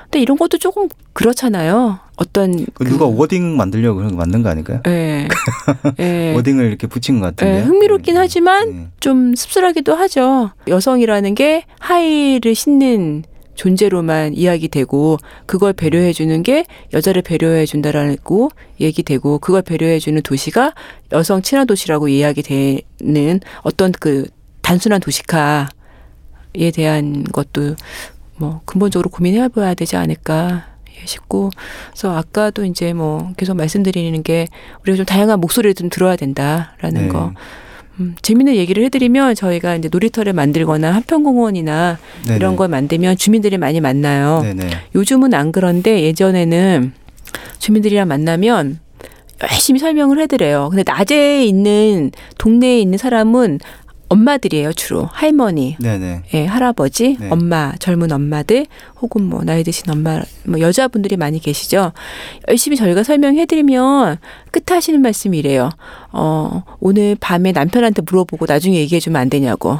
근데 0.04 0.20
이런 0.20 0.38
것도 0.38 0.58
조금 0.58 0.90
그렇잖아요. 1.14 2.00
어떤 2.18 2.66
그 2.74 2.84
누가 2.84 3.06
wording 3.06 3.56
만들려고 3.58 3.98
그런 3.98 4.12
거 4.12 4.18
만든 4.18 4.44
거 4.44 4.50
아닐까요? 4.50 4.82
예. 4.88 5.28
예. 6.00 6.34
wording을 6.36 6.66
이렇게 6.66 6.88
붙인 6.88 7.20
것 7.20 7.28
같은데. 7.28 7.60
예, 7.60 7.62
흥미롭긴 7.64 8.18
하지만 8.18 8.70
네. 8.70 8.88
좀 9.00 9.36
씁쓸하기도 9.36 9.96
하죠. 9.96 10.52
여성이라는 10.68 11.34
게 11.36 11.66
하이힐을 11.80 12.56
신는 12.56 13.24
존재로만 13.62 14.34
이야기되고 14.34 15.20
그걸 15.46 15.72
배려해 15.72 16.14
주는 16.14 16.42
게 16.42 16.66
여자를 16.94 17.22
배려해 17.22 17.68
준다라고 17.68 18.50
얘기되고 18.80 19.38
그걸 19.38 19.62
배려해 19.62 20.00
주는 20.00 20.20
도시가 20.24 20.74
여성 21.12 21.44
친화 21.44 21.64
도시라고 21.64 22.08
이야기되는 22.08 23.40
어떤 23.62 23.92
그 23.92 24.28
단순한 24.64 25.00
도시화에 25.00 26.72
대한 26.74 27.24
것도 27.24 27.76
뭐 28.38 28.62
근본적으로 28.66 29.12
고민해 29.12 29.50
봐야 29.50 29.76
되지 29.76 29.96
않을까 29.96 30.66
싶고 31.06 31.52
그래서 31.92 32.18
아까도 32.18 32.66
이제 32.66 32.94
뭐 32.94 33.32
계속 33.38 33.56
말씀드리는 33.58 34.24
게 34.24 34.48
우리가 34.82 34.98
좀 34.98 35.06
다양한 35.06 35.40
목소리를 35.40 35.76
좀 35.76 35.90
들어야 35.90 36.16
된다라는 36.16 37.02
네. 37.04 37.08
거. 37.10 37.32
음, 38.00 38.16
재밌는 38.22 38.56
얘기를 38.56 38.84
해드리면 38.86 39.36
저희가 39.36 39.76
이제 39.76 39.90
놀이터를 39.92 40.34
만들거나 40.34 40.92
한평공원이나 40.94 42.00
네네. 42.26 42.36
이런 42.38 42.56
걸 42.56 42.70
만들면 42.70 43.18
주민들이 43.18 43.58
많이 43.58 43.82
만나요. 43.82 44.42
네네. 44.44 44.70
요즘은 44.96 45.34
안 45.34 45.52
그런데 45.52 46.02
예전에는 46.04 46.94
주민들이랑 47.60 48.08
만나면 48.08 48.80
열심히 49.44 49.80
설명을 49.80 50.20
해드려요. 50.22 50.70
근데 50.70 50.84
낮에 50.86 51.44
있는 51.46 52.12
동네에 52.38 52.80
있는 52.80 52.98
사람은 52.98 53.60
엄마들이에요 54.12 54.74
주로 54.74 55.08
할머니, 55.14 55.78
네네. 55.80 56.24
예, 56.34 56.46
할아버지, 56.46 57.16
네. 57.18 57.30
엄마, 57.30 57.74
젊은 57.80 58.12
엄마들 58.12 58.66
혹은 59.02 59.24
뭐 59.24 59.42
나이 59.44 59.64
드신 59.64 59.90
엄마, 59.90 60.22
뭐 60.46 60.60
여자분들이 60.60 61.16
많이 61.16 61.40
계시죠. 61.40 61.94
열심히 62.50 62.76
저희가 62.76 63.04
설명해드리면 63.04 64.18
끝에 64.52 64.76
하시는 64.76 65.02
말씀이 65.02 65.38
이래요. 65.38 65.70
어, 66.12 66.64
오늘 66.82 67.16
밤에 67.22 67.54
남편한테 67.54 68.02
물어보고 68.02 68.46
나중에 68.50 68.78
얘기해주면 68.80 69.22
안 69.22 69.30
되냐고. 69.30 69.80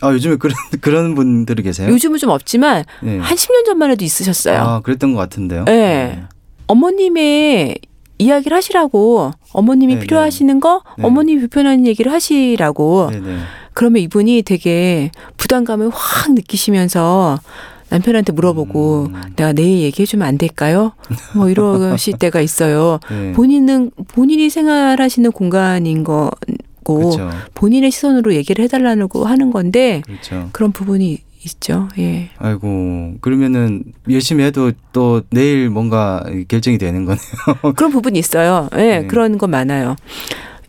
아 0.00 0.10
요즘에 0.12 0.36
그런 0.36 0.56
그런 0.80 1.14
분들이 1.14 1.62
계세요? 1.62 1.90
요즘은 1.90 2.18
좀 2.18 2.30
없지만 2.30 2.84
네. 3.02 3.18
한 3.18 3.36
10년 3.36 3.66
전만 3.66 3.90
해도 3.90 4.02
있으셨어요. 4.02 4.58
아 4.58 4.80
그랬던 4.80 5.12
것 5.12 5.18
같은데요. 5.20 5.64
네. 5.66 6.22
어머님의 6.68 7.76
이야기를 8.22 8.56
하시라고 8.56 9.32
어머님이 9.52 9.94
네네. 9.94 10.06
필요하시는 10.06 10.60
거 10.60 10.82
네. 10.98 11.04
어머님이 11.04 11.40
불편한 11.40 11.86
얘기를 11.86 12.12
하시라고 12.12 13.10
네네. 13.10 13.38
그러면 13.74 14.02
이분이 14.02 14.42
되게 14.42 15.10
부담감을 15.36 15.90
확 15.92 16.32
느끼시면서 16.32 17.38
남편한테 17.88 18.32
물어보고 18.32 19.08
음. 19.10 19.22
내가 19.36 19.52
내일 19.52 19.80
얘기해주면 19.82 20.26
안 20.26 20.38
될까요? 20.38 20.92
뭐 21.36 21.50
이러실 21.50 22.16
때가 22.18 22.40
있어요. 22.40 23.00
네. 23.10 23.32
본인은 23.32 23.90
본인이 24.08 24.48
생활하시는 24.48 25.30
공간인 25.32 26.02
거고 26.02 26.32
그렇죠. 26.84 27.30
본인의 27.54 27.90
시선으로 27.90 28.34
얘기를 28.34 28.64
해달라고 28.64 29.26
하는 29.26 29.50
건데 29.50 30.02
그렇죠. 30.06 30.48
그런 30.52 30.72
부분이 30.72 31.18
있죠. 31.44 31.88
예. 31.98 32.30
아이고 32.38 33.14
그러면은 33.20 33.82
열심히 34.10 34.44
해도 34.44 34.72
또 34.92 35.22
내일 35.30 35.70
뭔가 35.70 36.24
결정이 36.48 36.78
되는 36.78 37.04
거네요. 37.04 37.20
그런 37.76 37.90
부분이 37.90 38.18
있어요. 38.18 38.68
예, 38.76 39.00
네. 39.00 39.06
그런 39.06 39.38
거 39.38 39.46
많아요. 39.46 39.96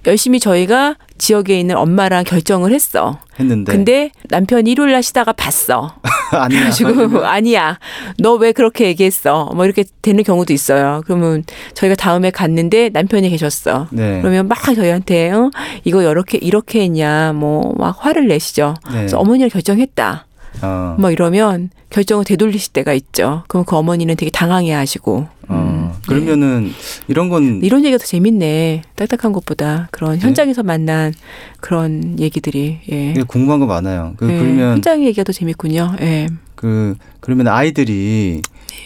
열심히 0.06 0.42
저희가 0.42 0.96
지역에 1.18 1.58
있는 1.58 1.78
엄마랑 1.78 2.26
결정을 2.26 2.74
했어. 2.74 3.20
했는데 3.40 3.72
근데 3.72 4.12
남편이 4.30 4.70
일요일 4.70 4.92
날 4.92 5.02
쉬다가 5.02 5.32
봤어. 5.32 5.96
아니야. 6.34 6.60
그래가지고 6.60 7.24
아니야. 7.26 7.80
너 8.20 8.36
왜 8.36 8.52
그렇게 8.52 8.88
얘기했어? 8.88 9.50
뭐 9.56 9.64
이렇게 9.64 9.86
되는 10.02 10.22
경우도 10.26 10.52
있어요. 10.52 11.02
그러면 11.06 11.46
저희가 11.76 11.96
다음에 11.96 12.32
갔는데 12.32 12.90
남편이 12.90 13.30
계셨어. 13.30 13.88
네. 13.92 14.20
그러면 14.20 14.50
막 14.50 14.62
저희한테 14.76 15.32
어? 15.32 15.50
이거 15.86 16.02
이렇게 16.02 16.38
이렇게 16.38 16.82
했냐 16.82 17.32
뭐 17.34 17.74
막 17.78 17.96
화를 18.06 18.28
내시죠. 18.28 18.74
네. 18.92 18.98
그래서 18.98 19.20
어머니가 19.20 19.48
결정했다. 19.48 20.26
어. 20.62 20.96
뭐 21.00 21.12
이러면 21.12 21.70
결정을 21.90 22.26
되돌리실 22.26 22.74
때가 22.74 22.94
있죠. 22.94 23.44
그럼 23.48 23.66
그 23.66 23.76
어머니는 23.76 24.16
되게 24.16 24.32
당황해 24.32 24.72
하시고. 24.74 25.28
어. 25.50 25.54
음, 25.56 25.92
그러면은 26.08 26.72
이런 27.08 27.30
건 27.30 27.62
이런 27.64 27.84
얘기가 27.84 27.98
더 27.98 28.06
재밌네. 28.06 28.84
딱딱한 28.96 29.34
것보다 29.34 29.90
그런 29.92 30.14
네. 30.14 30.20
현장에서 30.20 30.64
만난 30.64 31.14
그런 31.60 32.18
얘기들이. 32.20 32.80
예. 32.92 33.14
궁금한 33.28 33.60
거 33.60 33.66
많아요. 33.66 34.14
그 34.18 34.30
예, 34.32 34.38
그러면 34.38 34.74
현장 34.76 35.04
얘기가 35.04 35.24
더 35.24 35.32
재밌군요. 35.34 35.96
예. 36.02 36.28
그 36.56 36.96
그러면 37.20 37.48
아이들이 37.48 38.42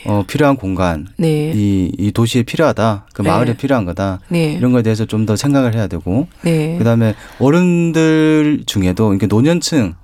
어, 0.06 0.24
필요한 0.28 0.56
공간, 0.56 1.08
네. 1.18 1.52
이, 1.54 1.92
이 1.98 2.12
도시에 2.12 2.44
필요하다, 2.44 3.08
그 3.14 3.22
네. 3.22 3.30
마을에 3.30 3.56
필요한 3.58 3.86
거다. 3.86 4.20
네. 4.30 4.54
이런 4.54 4.72
거에 4.72 4.82
대해서 4.82 5.06
좀 5.06 5.26
더 5.28 5.36
생각을 5.36 5.76
해야 5.76 5.88
되고 5.88 6.28
네. 6.44 6.78
그다음에 6.78 7.14
어른들 7.40 8.64
중에도 8.66 9.12
이렇게 9.12 9.28
노년층 9.28 9.96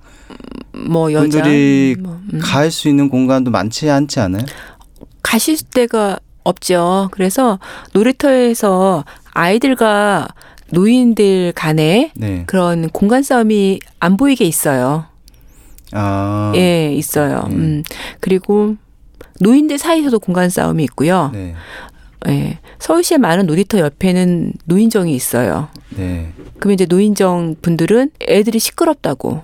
뭐 0.72 1.12
여자 1.12 1.38
분들이 1.40 1.96
뭐, 1.98 2.20
음. 2.32 2.40
갈 2.42 2.70
수 2.70 2.88
있는 2.88 3.08
공간도 3.08 3.50
많지 3.50 3.88
않지 3.90 4.20
않아요? 4.20 4.44
가실 5.22 5.56
데가 5.70 6.18
없죠. 6.42 7.08
그래서 7.12 7.58
놀이터에서 7.92 9.04
아이들과 9.32 10.28
노인들 10.70 11.52
간에 11.54 12.12
네. 12.14 12.44
그런 12.46 12.88
공간 12.90 13.22
싸움이 13.22 13.80
안 14.00 14.16
보이게 14.16 14.44
있어요. 14.44 15.06
아. 15.92 16.52
예, 16.56 16.92
있어요. 16.92 17.44
음. 17.50 17.52
음. 17.52 17.82
그리고 18.20 18.76
노인들 19.40 19.78
사이에서도 19.78 20.18
공간 20.18 20.50
싸움이 20.50 20.82
있고요. 20.84 21.30
네. 21.32 21.54
예. 22.28 22.58
서울시의 22.78 23.18
많은 23.18 23.46
놀이터 23.46 23.78
옆에는 23.78 24.52
노인정이 24.64 25.14
있어요. 25.14 25.68
네. 25.90 26.32
그러면 26.58 26.74
이제 26.74 26.86
노인정 26.86 27.56
분들은 27.60 28.10
애들이 28.28 28.58
시끄럽다고. 28.58 29.42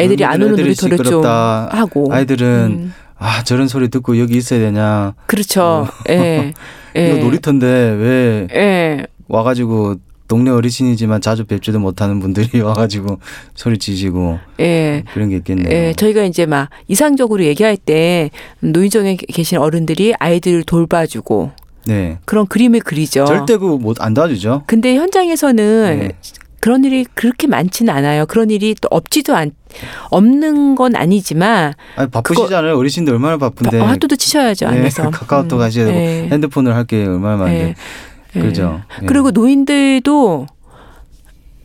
애들이 0.00 0.24
안 0.24 0.42
오는 0.42 0.56
놀이터를 0.56 0.98
좀. 0.98 1.24
하고. 1.24 2.08
아이들은 2.12 2.46
음. 2.70 2.94
아 3.18 3.42
저런 3.44 3.68
소리 3.68 3.88
듣고 3.88 4.18
여기 4.18 4.36
있어야 4.36 4.60
되냐? 4.60 5.14
그렇죠. 5.26 5.88
예. 6.08 6.52
예. 6.96 7.10
어. 7.12 7.14
이거 7.16 7.24
놀이터인데 7.24 7.66
왜 7.66 8.48
예. 8.54 9.06
와가지고 9.28 9.96
동네 10.26 10.50
어르신이지만 10.50 11.20
자주 11.20 11.44
뵙지도 11.44 11.80
못하는 11.80 12.20
분들이 12.20 12.60
와가지고 12.62 13.18
소리 13.54 13.78
지시고 13.78 14.38
예. 14.60 15.02
그런 15.12 15.28
게 15.28 15.36
있겠네요. 15.36 15.68
예, 15.76 15.92
저희가 15.92 16.22
이제 16.24 16.46
막 16.46 16.70
이상적으로 16.88 17.44
얘기할 17.44 17.76
때 17.76 18.30
노인정에 18.60 19.16
계신 19.16 19.58
어른들이 19.58 20.14
아이들을 20.18 20.62
돌봐주고 20.64 21.50
네. 21.86 22.18
그런 22.24 22.46
그림을 22.46 22.80
그리죠. 22.80 23.24
절대 23.24 23.56
그 23.56 23.76
못 23.76 24.00
안 24.00 24.14
도와주죠. 24.14 24.62
근데 24.66 24.94
현장에서는 24.96 25.98
네. 25.98 26.12
그런 26.60 26.84
일이 26.84 27.04
그렇게 27.14 27.46
많지는 27.46 27.92
않아요. 27.92 28.26
그런 28.26 28.50
일이 28.50 28.74
또 28.80 28.88
없지도 28.90 29.34
않 29.34 29.52
없는 30.10 30.74
건 30.74 30.94
아니지만 30.96 31.72
아니, 31.96 32.10
바쁘시잖아요. 32.10 32.76
어르신들 32.76 33.14
얼마나 33.14 33.38
바쁜데. 33.38 33.80
어, 33.80 33.84
하도도 33.86 34.16
치셔야죠 34.16 34.70
네, 34.70 34.78
안에서. 34.78 35.10
카카오톡 35.10 35.58
음, 35.58 35.62
하셔야 35.64 35.86
되고 35.86 35.96
예. 35.98 36.28
핸드폰을 36.30 36.74
할 36.74 36.84
게 36.84 37.04
얼마나 37.06 37.36
많은데. 37.36 37.74
예. 38.36 38.40
그렇죠. 38.40 38.82
예. 39.02 39.06
그리고 39.06 39.30
노인들도 39.30 40.46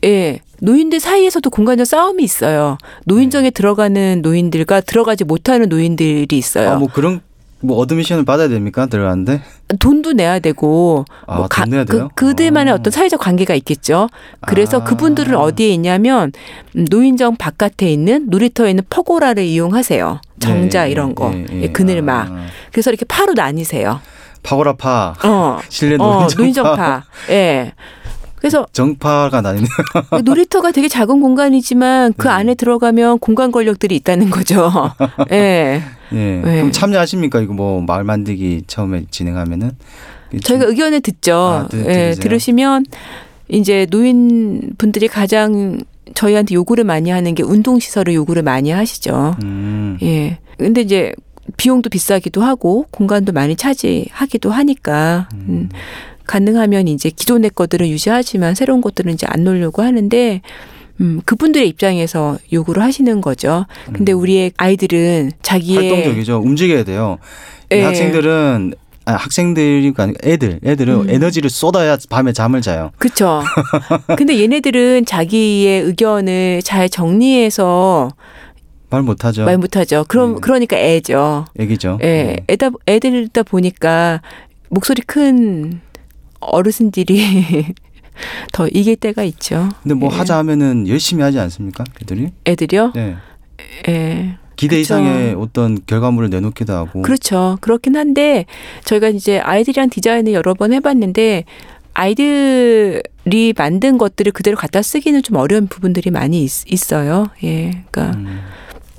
예. 0.06 0.40
노인들 0.62 1.00
사이에서도 1.02 1.50
공간적 1.50 1.86
싸움이 1.86 2.24
있어요. 2.24 2.78
노인정에 3.06 3.50
들어가는 3.50 4.22
노인들과 4.22 4.82
들어가지 4.82 5.24
못하는 5.26 5.68
노인들이 5.68 6.38
있어요. 6.38 6.70
아, 6.72 6.76
뭐 6.78 6.88
그런 6.92 7.22
뭐 7.62 7.78
admission을 7.78 8.26
받아야 8.26 8.48
됩니까? 8.48 8.86
들어가는데? 8.86 9.42
돈도 9.80 10.14
내야 10.14 10.40
되고 10.40 11.06
아, 11.26 11.38
뭐 11.38 11.56
돈 11.56 11.70
내야 11.70 11.84
돼요? 11.84 12.10
그, 12.14 12.28
그들만의 12.28 12.72
아. 12.72 12.76
어떤 12.76 12.92
사회적 12.92 13.20
관계가 13.20 13.56
있겠죠. 13.56 14.10
그래서 14.46 14.80
아. 14.80 14.84
그분들은 14.84 15.36
어디에 15.36 15.70
있냐면 15.70 16.32
음, 16.76 16.86
노인정 16.90 17.38
바깥에 17.38 17.92
있는 17.92 18.28
놀이터에 18.30 18.70
있는 18.70 18.84
pergola를 18.90 19.44
이용하세요. 19.44 20.22
정자 20.40 20.88
예, 20.88 20.92
이런 20.92 21.12
예, 21.12 21.14
거, 21.14 21.34
예, 21.34 21.46
예. 21.52 21.62
예, 21.64 21.68
그늘막. 21.70 22.28
아. 22.30 22.46
그래서 22.72 22.92
이렇게 22.92 23.06
파로 23.06 23.34
나뉘세요. 23.34 24.02
파고라파, 24.44 25.16
어, 25.24 25.60
실내 25.70 25.96
어, 25.96 25.98
노인정파, 25.98 26.38
노인정파. 26.38 27.04
예. 27.32 27.74
그래서 28.38 28.68
정파가 28.74 29.42
나뉘네. 29.42 29.68
놀이터가 30.24 30.72
되게 30.72 30.88
작은 30.88 31.22
공간이지만 31.22 32.14
그 32.14 32.28
네. 32.28 32.34
안에 32.34 32.56
들어가면 32.56 33.20
공간 33.20 33.52
권력들이 33.52 33.96
있다는 33.96 34.30
거죠. 34.30 34.72
예. 35.32 35.82
예. 36.12 36.16
네. 36.16 36.42
그럼 36.42 36.72
참여하십니까? 36.72 37.40
이거 37.42 37.54
뭐 37.54 37.82
마을 37.82 38.04
만들기 38.04 38.64
처음에 38.68 39.06
진행하면은 39.10 39.72
저희가 40.44 40.66
의견을 40.66 41.02
듣죠. 41.02 41.34
아, 41.36 41.68
들- 41.70 41.86
예? 41.88 42.12
들으시면 42.20 42.86
이제 43.48 43.88
노인 43.90 44.74
분들이 44.78 45.08
가장 45.08 45.80
저희한테 46.14 46.54
요구를 46.56 46.84
많이 46.84 47.10
하는 47.10 47.34
게 47.36 47.42
운동 47.44 47.80
시설을 47.80 48.14
요구를 48.14 48.44
많이 48.44 48.70
하시죠. 48.70 49.36
음. 49.44 49.98
예. 50.04 50.38
근데 50.58 50.82
이제 50.82 51.14
비용도 51.58 51.90
비싸기도 51.90 52.44
하고 52.44 52.86
공간도 52.92 53.32
많이 53.32 53.56
차지하기도 53.56 54.52
하니까 54.52 55.30
음, 55.34 55.70
가능하면 56.26 56.88
이제 56.88 57.10
기존의 57.10 57.52
것들은 57.56 57.88
유지하지만 57.88 58.56
새로운 58.56 58.82
것들은 58.82 59.14
이제 59.14 59.26
안 59.30 59.44
놓으려고 59.44 59.82
하는데 59.82 60.42
음, 61.02 61.22
그분들의 61.26 61.68
입장에서 61.68 62.38
요구를 62.54 62.82
하시는 62.82 63.22
거죠. 63.22 63.66
근데 63.92 64.12
우리의 64.12 64.54
아이들은 64.58 65.32
자기의 65.42 65.78
음. 65.78 65.84
활동적이죠. 65.84 66.38
움직여야 66.38 66.84
돼요. 66.84 67.18
이 67.72 67.76
예. 67.76 67.84
학생들은 67.84 68.74
아, 69.08 69.14
학생들이가 69.14 70.04
아니고 70.04 70.18
애들, 70.24 70.60
애들은 70.64 70.94
음. 71.02 71.10
에너지를 71.10 71.50
쏟아야 71.50 71.96
밤에 72.10 72.34
잠을 72.34 72.62
자요. 72.62 72.92
그렇죠. 72.98 73.44
근데 74.18 74.42
얘네들은 74.42 75.06
자기의 75.06 75.84
의견을 75.84 76.62
잘 76.64 76.90
정리해서 76.90 78.10
말 78.90 79.04
못하죠. 79.04 79.46
말 79.46 79.58
못하죠. 79.58 80.06
그럼 80.08 80.36
네. 80.36 80.40
그러니까 80.42 80.78
애죠. 80.78 81.46
애기죠. 81.60 82.00
예, 82.02 82.06
네. 82.06 82.38
애다 82.48 82.70
애들다 82.88 83.44
보니까 83.44 84.22
목소리 84.70 85.02
큰 85.02 85.82
어르신들이 86.48 87.74
더 88.54 88.68
이길 88.68 88.96
때가 88.96 89.24
있죠. 89.24 89.70
근데 89.84 89.96
뭐 89.96 90.10
예. 90.12 90.18
하자 90.18 90.38
하면은 90.38 90.88
열심히 90.88 91.24
하지 91.24 91.40
않습니까? 91.40 91.84
애들이? 92.02 92.30
애들이요. 92.46 92.92
네. 92.96 93.16
예. 93.90 94.38
기대 94.56 94.78
그쵸. 94.78 94.82
이상의 94.82 95.36
어떤 95.36 95.78
결과물을 95.86 96.30
내놓기도 96.30 96.74
하고. 96.74 97.02
그렇죠. 97.02 97.58
그렇긴 97.60 97.98
한데 97.98 98.46
저희가 98.86 99.10
이제 99.10 99.40
아이들이랑 99.40 99.90
디자인을 99.90 100.32
여러 100.34 100.54
번 100.54 100.72
해봤는데 100.72 101.44
아이들이 101.94 103.54
만든 103.58 103.98
것들을 103.98 104.32
그대로 104.32 104.56
갖다 104.58 104.82
쓰기는 104.82 105.22
좀 105.24 105.38
어려운 105.38 105.68
부분들이 105.68 106.12
많이 106.12 106.44
있, 106.44 106.94
어요 106.94 107.28
예. 107.44 107.84
그러니까 107.90 108.18
음. 108.18 108.42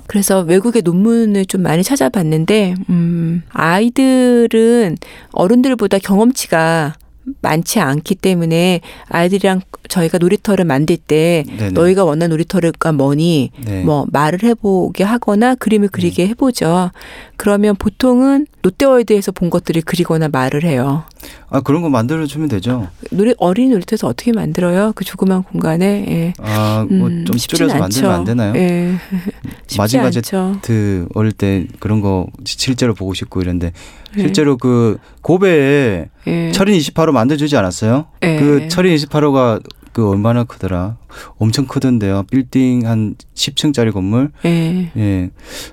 그래서 0.07 0.39
외국의 0.39 0.81
논문을 0.83 1.45
좀 1.45 1.61
많이 1.61 1.83
찾아봤는데, 1.83 2.75
음, 2.89 3.43
아이들은 3.49 4.97
어른들보다 5.31 5.99
경험치가 5.99 6.95
많지 7.41 7.79
않기 7.79 8.15
때문에 8.15 8.81
아이들이랑 9.09 9.61
저희가 9.89 10.17
놀이터를 10.17 10.65
만들 10.65 10.97
때 10.97 11.43
네네. 11.57 11.71
너희가 11.71 12.03
원하는 12.03 12.29
놀이터가 12.31 12.91
뭐니 12.91 13.51
네. 13.65 13.83
뭐 13.83 14.05
말을 14.11 14.43
해보게 14.43 15.03
하거나 15.03 15.55
그림을 15.55 15.89
그리게 15.89 16.27
해보죠. 16.27 16.91
그러면 17.35 17.75
보통은 17.75 18.47
롯데월드에서 18.63 19.31
본 19.31 19.49
것들을 19.49 19.81
그리거나 19.83 20.29
말을 20.29 20.63
해요. 20.63 21.03
아 21.49 21.61
그런 21.61 21.81
거 21.81 21.89
만들어 21.89 22.25
주면 22.25 22.49
되죠. 22.49 22.87
놀이 23.11 23.33
어린이 23.37 23.69
놀이터에서 23.69 24.07
어떻게 24.07 24.31
만들어요? 24.33 24.93
그 24.95 25.05
조그만 25.05 25.43
공간에 25.43 26.05
예. 26.07 26.33
아뭐 26.43 26.87
음, 26.89 27.25
좀 27.25 27.37
줄여서 27.37 27.77
만들면 27.77 28.11
안. 28.11 28.23
되나요? 28.23 28.53
예. 28.55 28.95
마징가제 29.77 30.19
않죠. 30.19 30.59
그 30.61 31.07
어릴 31.13 31.31
때 31.31 31.67
그런 31.79 32.01
거 32.01 32.27
실제로 32.45 32.93
보고 32.93 33.13
싶고 33.13 33.41
이런데 33.41 33.71
예. 34.17 34.21
실제로 34.21 34.57
그 34.57 34.97
고베에 35.21 36.09
예. 36.27 36.51
철인 36.51 36.77
28호 36.77 37.11
만들어주지 37.11 37.55
않았어요? 37.57 38.07
예. 38.23 38.39
그 38.39 38.67
철인 38.69 38.95
28호가 38.95 39.61
그 39.97 40.07
얼마나 40.07 40.43
크더라? 40.43 40.95
엄청 41.39 41.65
크던데요. 41.65 42.25
빌딩 42.29 42.85
한 42.85 43.15
10층짜리 43.33 43.91
건물. 43.91 44.29
예. 44.45 44.91
예. 44.95 45.31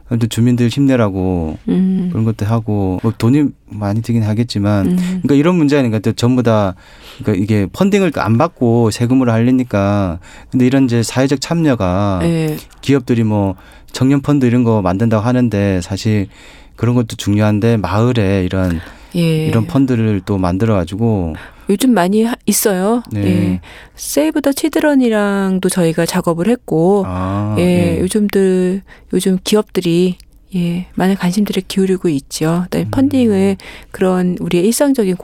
근데 0.08 0.26
주민들 0.28 0.68
힘내라고 0.68 1.58
음. 1.68 2.08
그런 2.10 2.24
것도 2.24 2.46
하고 2.46 3.00
뭐 3.02 3.12
돈이 3.18 3.48
많이 3.66 4.00
들긴 4.00 4.22
하겠지만 4.22 4.86
음. 4.86 4.96
그러니까 4.96 5.34
이런 5.34 5.56
문제가 5.56 5.80
아닌가 5.80 5.98
또 5.98 6.12
전부 6.12 6.42
다 6.42 6.74
그러니까 7.18 7.42
이게 7.44 7.66
펀딩을 7.70 8.12
안 8.16 8.38
받고 8.38 8.90
세금으로 8.92 9.30
하려니까 9.30 10.20
근데 10.50 10.64
이런 10.64 10.84
이제 10.84 11.02
사회적 11.02 11.42
참여가 11.42 12.20
예. 12.22 12.56
기업들이 12.80 13.24
뭐 13.24 13.56
청년 13.92 14.22
펀드 14.22 14.46
이런 14.46 14.64
거 14.64 14.80
만든다고 14.80 15.22
하는데 15.22 15.82
사실 15.82 16.28
그런 16.76 16.94
것도 16.94 17.16
중요한데 17.16 17.76
마을에 17.76 18.42
이런 18.46 18.80
예. 19.16 19.46
이런 19.46 19.66
펀드를 19.66 20.20
또 20.24 20.38
만들어 20.38 20.74
가지고 20.74 21.34
요즘 21.70 21.92
많이 21.94 22.24
하- 22.24 22.34
있어요. 22.46 23.02
네. 23.10 23.20
예. 23.24 23.60
세이브 23.94 24.42
더 24.42 24.52
치드런이랑도 24.52 25.68
저희가 25.68 26.04
작업을 26.06 26.48
했고, 26.48 27.04
아, 27.06 27.54
예, 27.58 27.96
예. 27.96 28.00
요즘들 28.00 28.82
요즘 29.12 29.38
기업들이 29.44 30.16
예, 30.54 30.86
많은 30.94 31.16
관심들을 31.16 31.62
기울이고 31.66 32.08
있죠. 32.10 32.62
그다음에 32.64 32.86
음. 32.86 32.90
펀딩을 32.90 33.56
그런 33.90 34.36
우리의 34.40 34.64
일상적인 34.66 35.16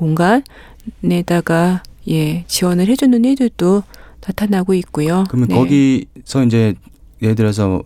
공간에다가 1.02 1.82
예, 2.08 2.44
지원을 2.46 2.86
해주는 2.88 3.24
일들도 3.24 3.82
나타나고 4.26 4.74
있고요. 4.74 5.24
그러면 5.28 5.48
네. 5.48 5.54
거기서 5.54 6.44
이제 6.46 6.74
예를 7.22 7.34
들어서 7.34 7.82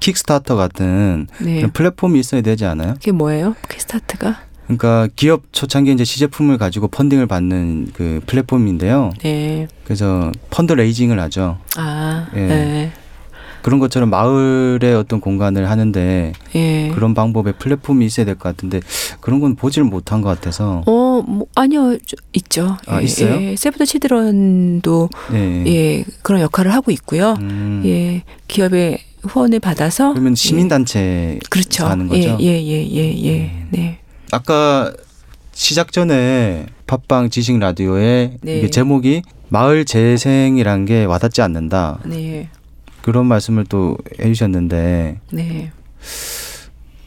Kickstarter 0.00 0.54
같은 0.56 1.26
네. 1.40 1.66
플랫폼이 1.72 2.20
있어야 2.20 2.42
되지 2.42 2.64
않아요? 2.66 2.94
그게 2.94 3.10
뭐예요? 3.12 3.54
Kickstart가? 3.70 4.42
그러니까 4.64 5.08
기업 5.14 5.42
초창기 5.52 5.92
이제 5.92 6.04
시제품을 6.04 6.58
가지고 6.58 6.88
funding을 6.88 7.26
받는 7.26 7.88
그 7.92 8.20
플랫폼인데요. 8.26 9.12
네. 9.22 9.68
그래서 9.84 10.32
fund 10.50 10.72
raising을 10.72 11.20
하죠. 11.20 11.58
아, 11.76 12.26
예. 12.34 12.40
네. 12.40 12.92
그런 13.62 13.78
것처럼 13.80 14.10
마을의 14.10 14.94
어떤 14.94 15.20
공간을 15.20 15.70
하는데 15.70 16.32
예. 16.54 16.90
그런 16.94 17.14
방법의 17.14 17.54
플랫폼이 17.58 18.04
있어야 18.04 18.26
될 18.26 18.34
것 18.34 18.42
같은데 18.42 18.80
그런 19.20 19.40
건 19.40 19.54
보지를 19.56 19.86
못한 19.86 20.20
것 20.20 20.28
같아서 20.28 20.82
어, 20.86 21.22
뭐, 21.26 21.46
아니요, 21.54 21.96
저- 22.06 22.16
있죠. 22.34 22.76
아, 22.86 23.00
예, 23.00 23.04
있어요? 23.04 23.40
예, 23.40 23.56
세브더 23.56 23.86
치드런도 23.86 25.08
예. 25.32 25.64
예 25.66 26.04
그런 26.22 26.42
역할을 26.42 26.74
하고 26.74 26.90
있고요. 26.90 27.36
음. 27.40 27.82
예, 27.86 28.22
기업의 28.48 28.98
후원을 29.22 29.60
받아서 29.60 30.10
그러면 30.12 30.34
시민단체 30.34 31.00
예, 31.00 31.38
그렇죠. 31.48 31.86
하는 31.86 32.08
거죠? 32.08 32.36
예, 32.40 32.44
예, 32.44 32.62
예, 32.62 32.84
예, 32.94 33.24
예. 33.24 33.40
음. 33.46 33.68
네. 33.70 33.98
아까 34.34 34.92
시작 35.52 35.92
전에 35.92 36.66
팟빵 36.88 37.30
지식 37.30 37.56
라디오에 37.60 38.38
네. 38.42 38.68
제목이 38.68 39.22
마을 39.48 39.84
재생이란 39.84 40.86
게 40.86 41.04
와닿지 41.04 41.40
않는다 41.40 42.00
네. 42.04 42.48
그런 43.02 43.26
말씀을 43.26 43.64
또 43.66 43.96
해주셨는데 44.20 45.20
네. 45.30 45.72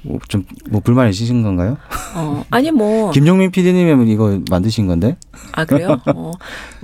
뭐 0.03 0.19
좀 0.30 0.45
뭐 0.69 0.80
불만 0.80 1.09
있으신 1.09 1.43
건가요? 1.43 1.78
어, 2.15 2.45
아니 2.49 2.71
뭐 2.71 3.11
김종민 3.11 3.51
PD님이 3.51 4.09
이거 4.09 4.39
만드신 4.49 4.88
건데? 4.88 5.17
아 5.51 5.65
그래요? 5.65 5.99
어, 6.15 6.32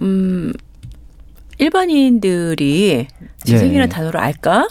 음 0.02 0.52
일반인들이 1.58 3.08
재생이라는 3.46 3.86
예. 3.86 3.89
단어를 3.89 4.20
알까 4.20 4.68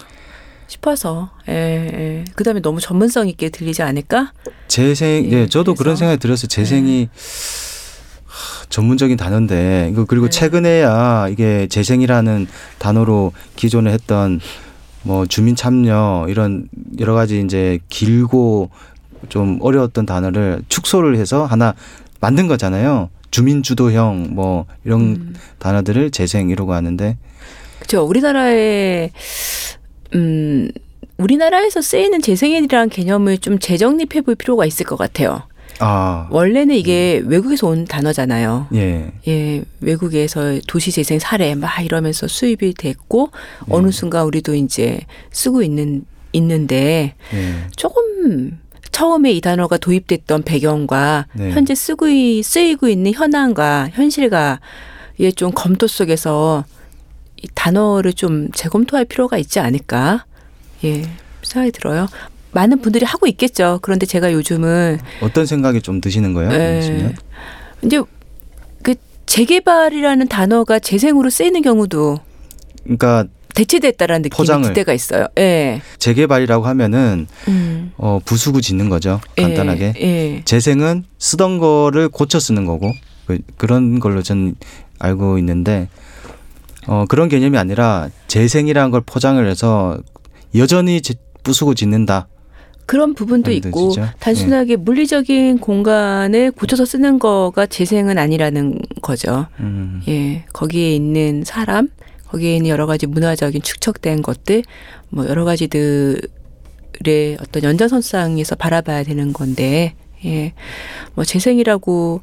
싶어서 0.72 1.30
예, 1.48 1.52
예. 1.52 2.24
그다음에 2.34 2.60
너무 2.60 2.80
전문성 2.80 3.28
있게 3.28 3.50
들리지 3.50 3.82
않을까? 3.82 4.32
재생, 4.68 5.26
예, 5.26 5.42
예, 5.42 5.46
저도 5.46 5.74
그런 5.74 5.92
그래서. 5.94 5.98
생각이 6.00 6.18
들었어요. 6.20 6.48
재생이 6.48 7.08
하, 8.24 8.66
전문적인 8.68 9.16
단어인데 9.16 9.92
그리고 10.08 10.26
네. 10.26 10.30
최근에야 10.30 11.28
이게 11.28 11.66
재생이라는 11.68 12.46
단어로 12.78 13.32
기존에 13.56 13.92
했던 13.92 14.40
뭐 15.02 15.26
주민 15.26 15.56
참여 15.56 16.26
이런 16.28 16.68
여러 16.98 17.14
가지 17.14 17.40
이제 17.40 17.78
길고 17.88 18.70
좀 19.28 19.58
어려웠던 19.60 20.06
단어를 20.06 20.62
축소를 20.68 21.16
해서 21.16 21.44
하나 21.44 21.74
만든 22.20 22.46
거잖아요. 22.48 23.10
주민 23.30 23.62
주도형 23.62 24.28
뭐 24.30 24.66
이런 24.84 25.00
음. 25.00 25.34
단어들을 25.58 26.10
재생 26.10 26.50
이라고 26.50 26.72
하는데 26.72 27.16
그렇죠. 27.78 28.04
우리나라에 28.04 29.10
음 30.14 30.70
우리나라에서 31.18 31.80
쓰이는 31.82 32.20
재생이라는 32.20 32.88
개념을 32.88 33.38
좀 33.38 33.58
재정립해 33.58 34.22
볼 34.22 34.34
필요가 34.34 34.66
있을 34.66 34.86
것 34.86 34.96
같아요. 34.96 35.42
아, 35.78 36.28
원래는 36.30 36.74
이게 36.74 37.22
외국에서 37.24 37.66
온 37.68 37.84
단어잖아요. 37.86 38.68
예. 38.74 39.12
예, 39.26 39.62
외국에서 39.80 40.58
도시 40.68 40.92
재생 40.92 41.18
사례 41.18 41.54
막 41.54 41.80
이러면서 41.84 42.28
수입이 42.28 42.74
됐고 42.74 43.30
네. 43.66 43.74
어느 43.74 43.90
순간 43.90 44.24
우리도 44.26 44.54
이제 44.54 45.00
쓰고 45.32 45.62
있는 45.62 46.04
있는데 46.32 47.14
예. 47.34 47.54
조금 47.76 48.58
처음에 48.90 49.32
이 49.32 49.40
단어가 49.40 49.76
도입됐던 49.78 50.42
배경과 50.42 51.26
네. 51.34 51.50
현재 51.50 51.74
쓰고 51.74 52.08
이- 52.08 52.42
쓰이고 52.42 52.88
있는 52.88 53.12
현황과 53.12 53.90
현실과 53.92 54.60
예, 55.20 55.30
좀 55.30 55.50
검토 55.54 55.86
속에서 55.86 56.64
이 56.68 56.81
단어를 57.54 58.12
좀 58.12 58.50
재검토할 58.52 59.04
필요가 59.04 59.38
있지 59.38 59.60
않을까? 59.60 60.24
예, 60.84 61.02
생각이 61.42 61.72
들어요. 61.72 62.08
많은 62.52 62.80
분들이 62.82 63.04
하고 63.06 63.26
있겠죠. 63.26 63.78
그런데 63.82 64.04
제가 64.06 64.32
요즘은 64.32 64.98
어떤 65.22 65.46
생각이 65.46 65.80
좀 65.80 66.00
드시는 66.00 66.34
거예요? 66.34 66.52
예? 66.52 67.14
이제 67.82 68.00
그 68.82 68.94
재개발이라는 69.26 70.28
단어가 70.28 70.78
재생으로 70.78 71.30
쓰이는 71.30 71.62
경우도 71.62 72.18
그러니까 72.84 73.24
대체됐다라는 73.54 74.22
느낌이 74.22 74.36
포장을. 74.36 74.64
들 74.64 74.72
때가 74.74 74.92
있어요. 74.92 75.26
예. 75.38 75.82
재개발이라고 75.98 76.66
하면은 76.66 77.26
음. 77.48 77.92
어, 77.96 78.18
부수고 78.24 78.60
짓는 78.60 78.88
거죠. 78.88 79.20
간단하게. 79.36 79.94
예. 79.96 80.02
예. 80.02 80.42
재생은 80.44 81.04
쓰던 81.18 81.58
거를 81.58 82.08
고쳐 82.08 82.40
쓰는 82.40 82.64
거고 82.64 82.90
그, 83.26 83.38
그런 83.56 84.00
걸로 84.00 84.22
전 84.22 84.54
알고 84.98 85.38
있는데 85.38 85.88
어, 86.86 87.04
그런 87.08 87.28
개념이 87.28 87.56
아니라 87.58 88.08
재생이라는 88.28 88.90
걸 88.90 89.00
포장을 89.04 89.44
해서 89.48 89.98
여전히 90.54 91.00
지- 91.00 91.14
부수고 91.42 91.74
짓는다. 91.74 92.28
그런 92.86 93.14
부분도 93.14 93.50
안 93.50 93.56
있고? 93.56 93.94
단순하게 94.18 94.76
물리적인 94.76 95.58
공간을 95.58 96.50
고쳐서 96.50 96.84
쓰는 96.84 97.18
거가 97.18 97.66
재생은 97.66 98.18
아니라는 98.18 98.80
거죠. 99.00 99.46
음, 99.60 100.02
예. 100.08 100.44
거기에 100.52 100.94
있는 100.94 101.44
사람, 101.44 101.88
거기에 102.26 102.56
있는 102.56 102.68
여러 102.70 102.86
가지 102.86 103.06
문화적인 103.06 103.62
축적된 103.62 104.22
것들, 104.22 104.64
뭐 105.10 105.26
여러 105.28 105.44
가지들의 105.44 106.18
어떤 107.40 107.62
연장선상에서 107.62 108.56
바라봐야 108.56 109.04
되는 109.04 109.32
건데, 109.32 109.94
예. 110.24 110.52
뭐 111.14 111.24
재생이라고 111.24 112.20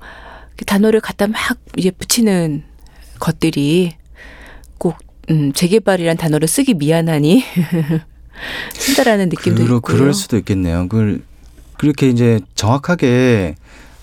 그 0.58 0.66
단어를 0.66 1.00
갖다 1.00 1.28
막 1.28 1.38
이제 1.78 1.90
붙이는 1.90 2.64
것들이 3.20 3.94
꼭 4.80 4.96
음, 5.30 5.54
재개발이란 5.54 6.18
단어를 6.18 6.48
쓰기 6.48 6.74
미안하니 6.74 7.44
쓴다라는 8.74 9.30
느낌도 9.30 9.64
그러, 9.64 9.76
있고요. 9.78 9.80
그럴 9.98 10.14
수도 10.14 10.38
있겠네요. 10.38 10.88
그걸 10.88 11.22
그렇게 11.78 12.10
이제 12.10 12.40
정확하게 12.56 13.56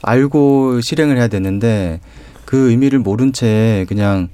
알고 0.03 0.81
실행을 0.83 1.16
해야 1.16 1.27
되는데 1.29 2.01
그 2.45 2.70
의미를 2.70 3.01
모른 3.01 3.33
채 3.33 3.85
그냥 3.89 4.29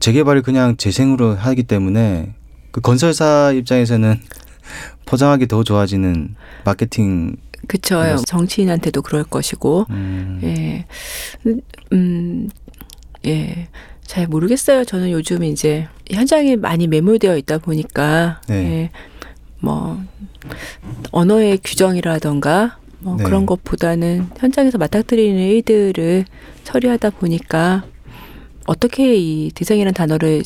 재개발을 0.00 0.42
그냥 0.42 0.76
재생으로 0.76 1.36
하기 1.36 1.62
때문에 1.62 2.34
그 2.72 2.80
건설사 2.80 3.52
입장에서는 3.52 4.20
포장하기 5.06 5.46
더 5.46 5.62
좋아지는 5.62 6.34
마케팅 6.64 7.36
그쵸. 7.68 7.98
그래서- 7.98 8.22
정치인한테도 8.26 9.02
그럴 9.02 9.24
것이고, 9.24 9.86
음, 9.90 10.40
예. 10.44 10.84
음, 11.92 12.48
예. 13.26 13.68
잘 14.06 14.26
모르겠어요. 14.26 14.84
저는 14.84 15.10
요즘 15.10 15.42
이제 15.44 15.88
현장에 16.10 16.56
많이 16.56 16.86
매몰되어 16.86 17.36
있다 17.38 17.58
보니까, 17.58 18.40
네. 18.48 18.54
예. 18.54 18.90
뭐, 19.60 20.00
언어의 21.10 21.58
규정이라던가, 21.64 22.78
뭐 23.00 23.16
네. 23.16 23.24
그런 23.24 23.46
것보다는 23.46 24.28
현장에서 24.38 24.78
맞닥뜨리는 24.78 25.38
일들을 25.38 26.24
처리하다 26.64 27.10
보니까 27.10 27.84
어떻게 28.66 29.14
이 29.16 29.50
대상이라는 29.54 29.92
단어를 29.94 30.42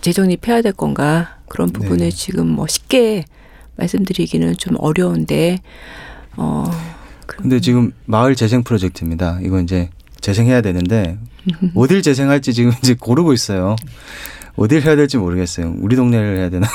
재정립해야 0.00 0.60
될 0.62 0.72
건가 0.72 1.38
그런 1.48 1.70
부분을 1.70 1.96
네. 1.98 2.10
지금 2.10 2.48
뭐 2.48 2.66
쉽게 2.68 3.24
말씀드리기는 3.76 4.56
좀 4.58 4.76
어려운데 4.78 5.58
어 6.36 6.70
그- 7.26 7.38
근데 7.38 7.58
지금 7.58 7.92
마을 8.04 8.36
재생 8.36 8.62
프로젝트입니다. 8.62 9.40
이거 9.42 9.58
이제 9.60 9.88
재생해야 10.24 10.62
되는데 10.62 11.18
어딜 11.76 12.00
재생할지 12.00 12.54
지금 12.54 12.72
이제 12.82 12.94
고르고 12.98 13.34
있어요. 13.34 13.76
어딜 14.56 14.80
해야 14.80 14.96
될지 14.96 15.18
모르겠어요. 15.18 15.74
우리 15.80 15.96
동네를 15.96 16.38
해야 16.38 16.48
되나? 16.48 16.66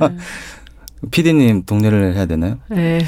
음. 0.00 0.18
피디님 1.10 1.64
동네를 1.66 2.14
해야 2.14 2.24
되나요? 2.24 2.58
네. 2.70 2.98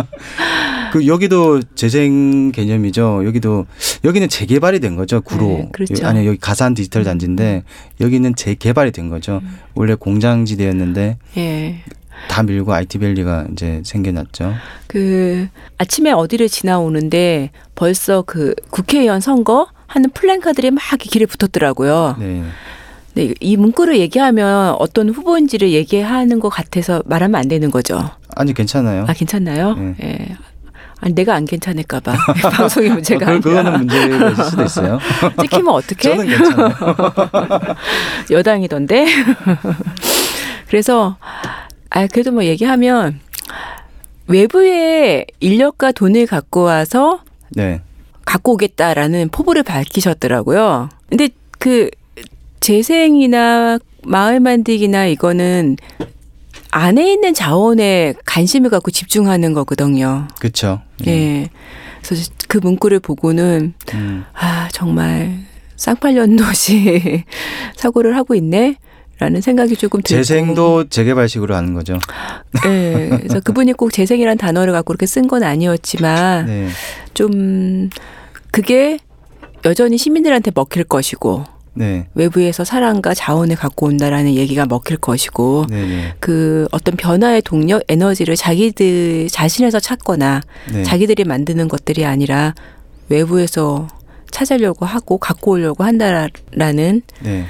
그 0.92 1.06
여기도 1.06 1.62
재생 1.74 2.52
개념이죠. 2.52 3.22
여기도 3.24 3.66
여기는 4.04 4.28
재개발이 4.28 4.78
된 4.78 4.94
거죠. 4.94 5.20
구로. 5.22 5.46
네, 5.46 5.68
그렇죠. 5.72 6.06
아니 6.06 6.26
여기 6.26 6.38
가산 6.38 6.74
디지털 6.74 7.02
단지인데 7.02 7.64
여기는 8.00 8.34
재개발이 8.34 8.92
된 8.92 9.08
거죠. 9.08 9.40
음. 9.42 9.58
원래 9.74 9.94
공장지대였는데 9.94 11.18
예. 11.38 11.82
다 12.28 12.42
밀고 12.42 12.72
IT밸리가 12.72 13.46
이제 13.52 13.82
생겨났죠. 13.84 14.54
그 14.86 15.48
아침에 15.78 16.10
어디를 16.10 16.48
지나오는데 16.48 17.50
벌써 17.74 18.22
그 18.22 18.54
국회의원 18.70 19.20
선거 19.20 19.68
하는 19.86 20.10
플랜카드들이 20.10 20.70
막 20.70 20.82
길에 20.98 21.26
붙었더라고요. 21.26 22.16
네. 22.18 22.42
네, 23.14 23.34
이 23.40 23.56
문구를 23.56 23.98
얘기하면 23.98 24.76
어떤 24.78 25.08
후보인지를 25.08 25.72
얘기하는 25.72 26.40
것 26.40 26.50
같아서 26.50 27.02
말하면 27.06 27.40
안 27.40 27.48
되는 27.48 27.70
거죠. 27.70 27.98
아니 28.36 28.54
괜찮아요. 28.54 29.06
아 29.08 29.12
괜찮나요? 29.12 29.74
네. 29.74 29.94
예. 30.02 30.36
아니 31.00 31.14
내가 31.14 31.34
안 31.34 31.44
괜찮을까 31.44 32.00
봐 32.00 32.16
방송이 32.52 32.88
문제가 32.88 33.26
그, 33.26 33.40
그거는 33.40 33.86
있을 33.86 34.44
수도 34.44 34.64
있어요. 34.64 34.98
찍히면 35.40 35.74
어떻게? 35.74 36.10
저는 36.10 36.26
괜찮아요. 36.26 36.74
여당이던데. 38.30 39.06
그래서 40.68 41.16
아 41.90 42.06
그래도 42.06 42.32
뭐 42.32 42.44
얘기하면 42.44 43.20
외부의 44.26 45.26
인력과 45.40 45.92
돈을 45.92 46.26
갖고 46.26 46.62
와서 46.62 47.22
네. 47.50 47.80
갖고 48.24 48.52
오겠다라는 48.52 49.30
포부를 49.30 49.62
밝히셨더라고요. 49.62 50.90
근데 51.08 51.30
그 51.58 51.90
재생이나 52.60 53.78
마을 54.04 54.40
만들기나 54.40 55.06
이거는 55.06 55.76
안에 56.70 57.12
있는 57.12 57.32
자원에 57.32 58.14
관심을 58.26 58.68
갖고 58.68 58.90
집중하는 58.90 59.54
거거든요. 59.54 60.28
그렇죠. 60.38 60.82
예. 61.06 61.48
그래서 62.04 62.30
그 62.48 62.58
문구를 62.58 63.00
보고는 63.00 63.74
음. 63.94 64.24
아 64.34 64.68
정말 64.72 65.38
쌍팔년도시 65.76 67.24
사고를 67.76 68.16
하고 68.16 68.34
있네. 68.34 68.76
라는 69.18 69.40
생각이 69.40 69.76
조금 69.76 70.00
들고 70.00 70.22
재생도 70.22 70.88
재개발식으로 70.88 71.54
하는 71.54 71.74
거죠. 71.74 71.98
네, 72.64 73.08
그래서 73.10 73.40
그분이 73.40 73.72
꼭 73.72 73.92
재생이라는 73.92 74.38
단어를 74.38 74.72
갖고 74.72 74.92
그렇게 74.92 75.06
쓴 75.06 75.26
건 75.28 75.42
아니었지만 75.42 76.46
네. 76.46 76.68
좀 77.14 77.90
그게 78.50 78.98
여전히 79.64 79.98
시민들한테 79.98 80.52
먹힐 80.54 80.84
것이고 80.84 81.44
네. 81.74 82.06
외부에서 82.14 82.64
사랑과 82.64 83.14
자원을 83.14 83.56
갖고 83.56 83.86
온다라는 83.86 84.34
얘기가 84.34 84.66
먹힐 84.66 84.96
것이고 84.96 85.66
네. 85.68 85.86
네. 85.86 86.14
그 86.20 86.66
어떤 86.70 86.96
변화의 86.96 87.42
동력 87.42 87.82
에너지를 87.88 88.36
자기들 88.36 89.28
자신에서 89.30 89.80
찾거나 89.80 90.40
네. 90.72 90.82
자기들이 90.82 91.24
만드는 91.24 91.68
것들이 91.68 92.04
아니라 92.04 92.54
외부에서 93.08 93.88
찾으려고 94.30 94.86
하고 94.86 95.18
갖고 95.18 95.52
오려고 95.52 95.84
한다라는 95.84 97.02
네. 97.20 97.44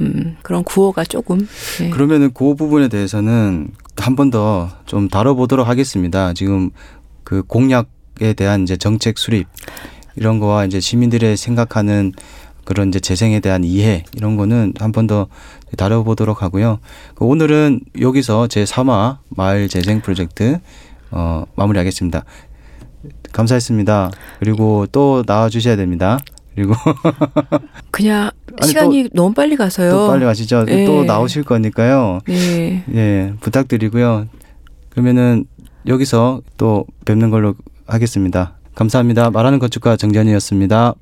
음, 0.00 0.36
그런 0.42 0.62
구호가 0.64 1.04
조금 1.04 1.46
네. 1.80 1.90
그러면은 1.90 2.30
그 2.32 2.54
부분에 2.54 2.88
대해서는 2.88 3.68
한 3.96 4.14
번 4.14 4.30
더 4.30 4.68
좀 4.86 5.08
다뤄보도록 5.08 5.66
하겠습니다. 5.68 6.32
지금 6.34 6.70
그 7.24 7.42
공약에 7.42 8.32
대한 8.36 8.62
이제 8.62 8.76
정책 8.76 9.18
수립 9.18 9.46
이런 10.16 10.38
거와 10.38 10.64
이제 10.64 10.80
시민들의 10.80 11.36
생각하는 11.36 12.12
그런 12.64 12.88
이제 12.88 13.00
재생에 13.00 13.40
대한 13.40 13.64
이해 13.64 14.04
이런 14.14 14.36
거는 14.36 14.74
한 14.78 14.92
번 14.92 15.06
더 15.06 15.26
다뤄보도록 15.76 16.42
하고요. 16.42 16.78
그 17.14 17.24
오늘은 17.24 17.80
여기서 18.00 18.46
제 18.46 18.64
3화 18.64 19.18
마을 19.30 19.68
재생 19.68 20.00
프로젝트 20.00 20.58
어, 21.10 21.44
마무리하겠습니다. 21.56 22.24
감사했습니다. 23.32 24.10
그리고 24.38 24.86
또 24.92 25.22
나와 25.24 25.48
주셔야 25.48 25.76
됩니다. 25.76 26.18
그리고 26.58 26.74
그냥 27.92 28.30
아니, 28.60 28.68
시간이 28.68 29.10
너무 29.12 29.32
빨리 29.32 29.54
가서요. 29.54 29.90
또 29.92 30.08
빨리 30.08 30.24
가시죠. 30.24 30.64
네. 30.64 30.84
또 30.86 31.04
나오실 31.04 31.44
거니까요. 31.44 32.18
네. 32.26 32.82
예, 32.92 33.32
부탁드리고요. 33.40 34.26
그러면은 34.90 35.44
여기서 35.86 36.42
또 36.56 36.84
뵙는 37.04 37.30
걸로 37.30 37.54
하겠습니다. 37.86 38.58
감사합니다. 38.74 39.30
말하는 39.30 39.60
건축가 39.60 39.96
정전이었습니다. 39.96 40.94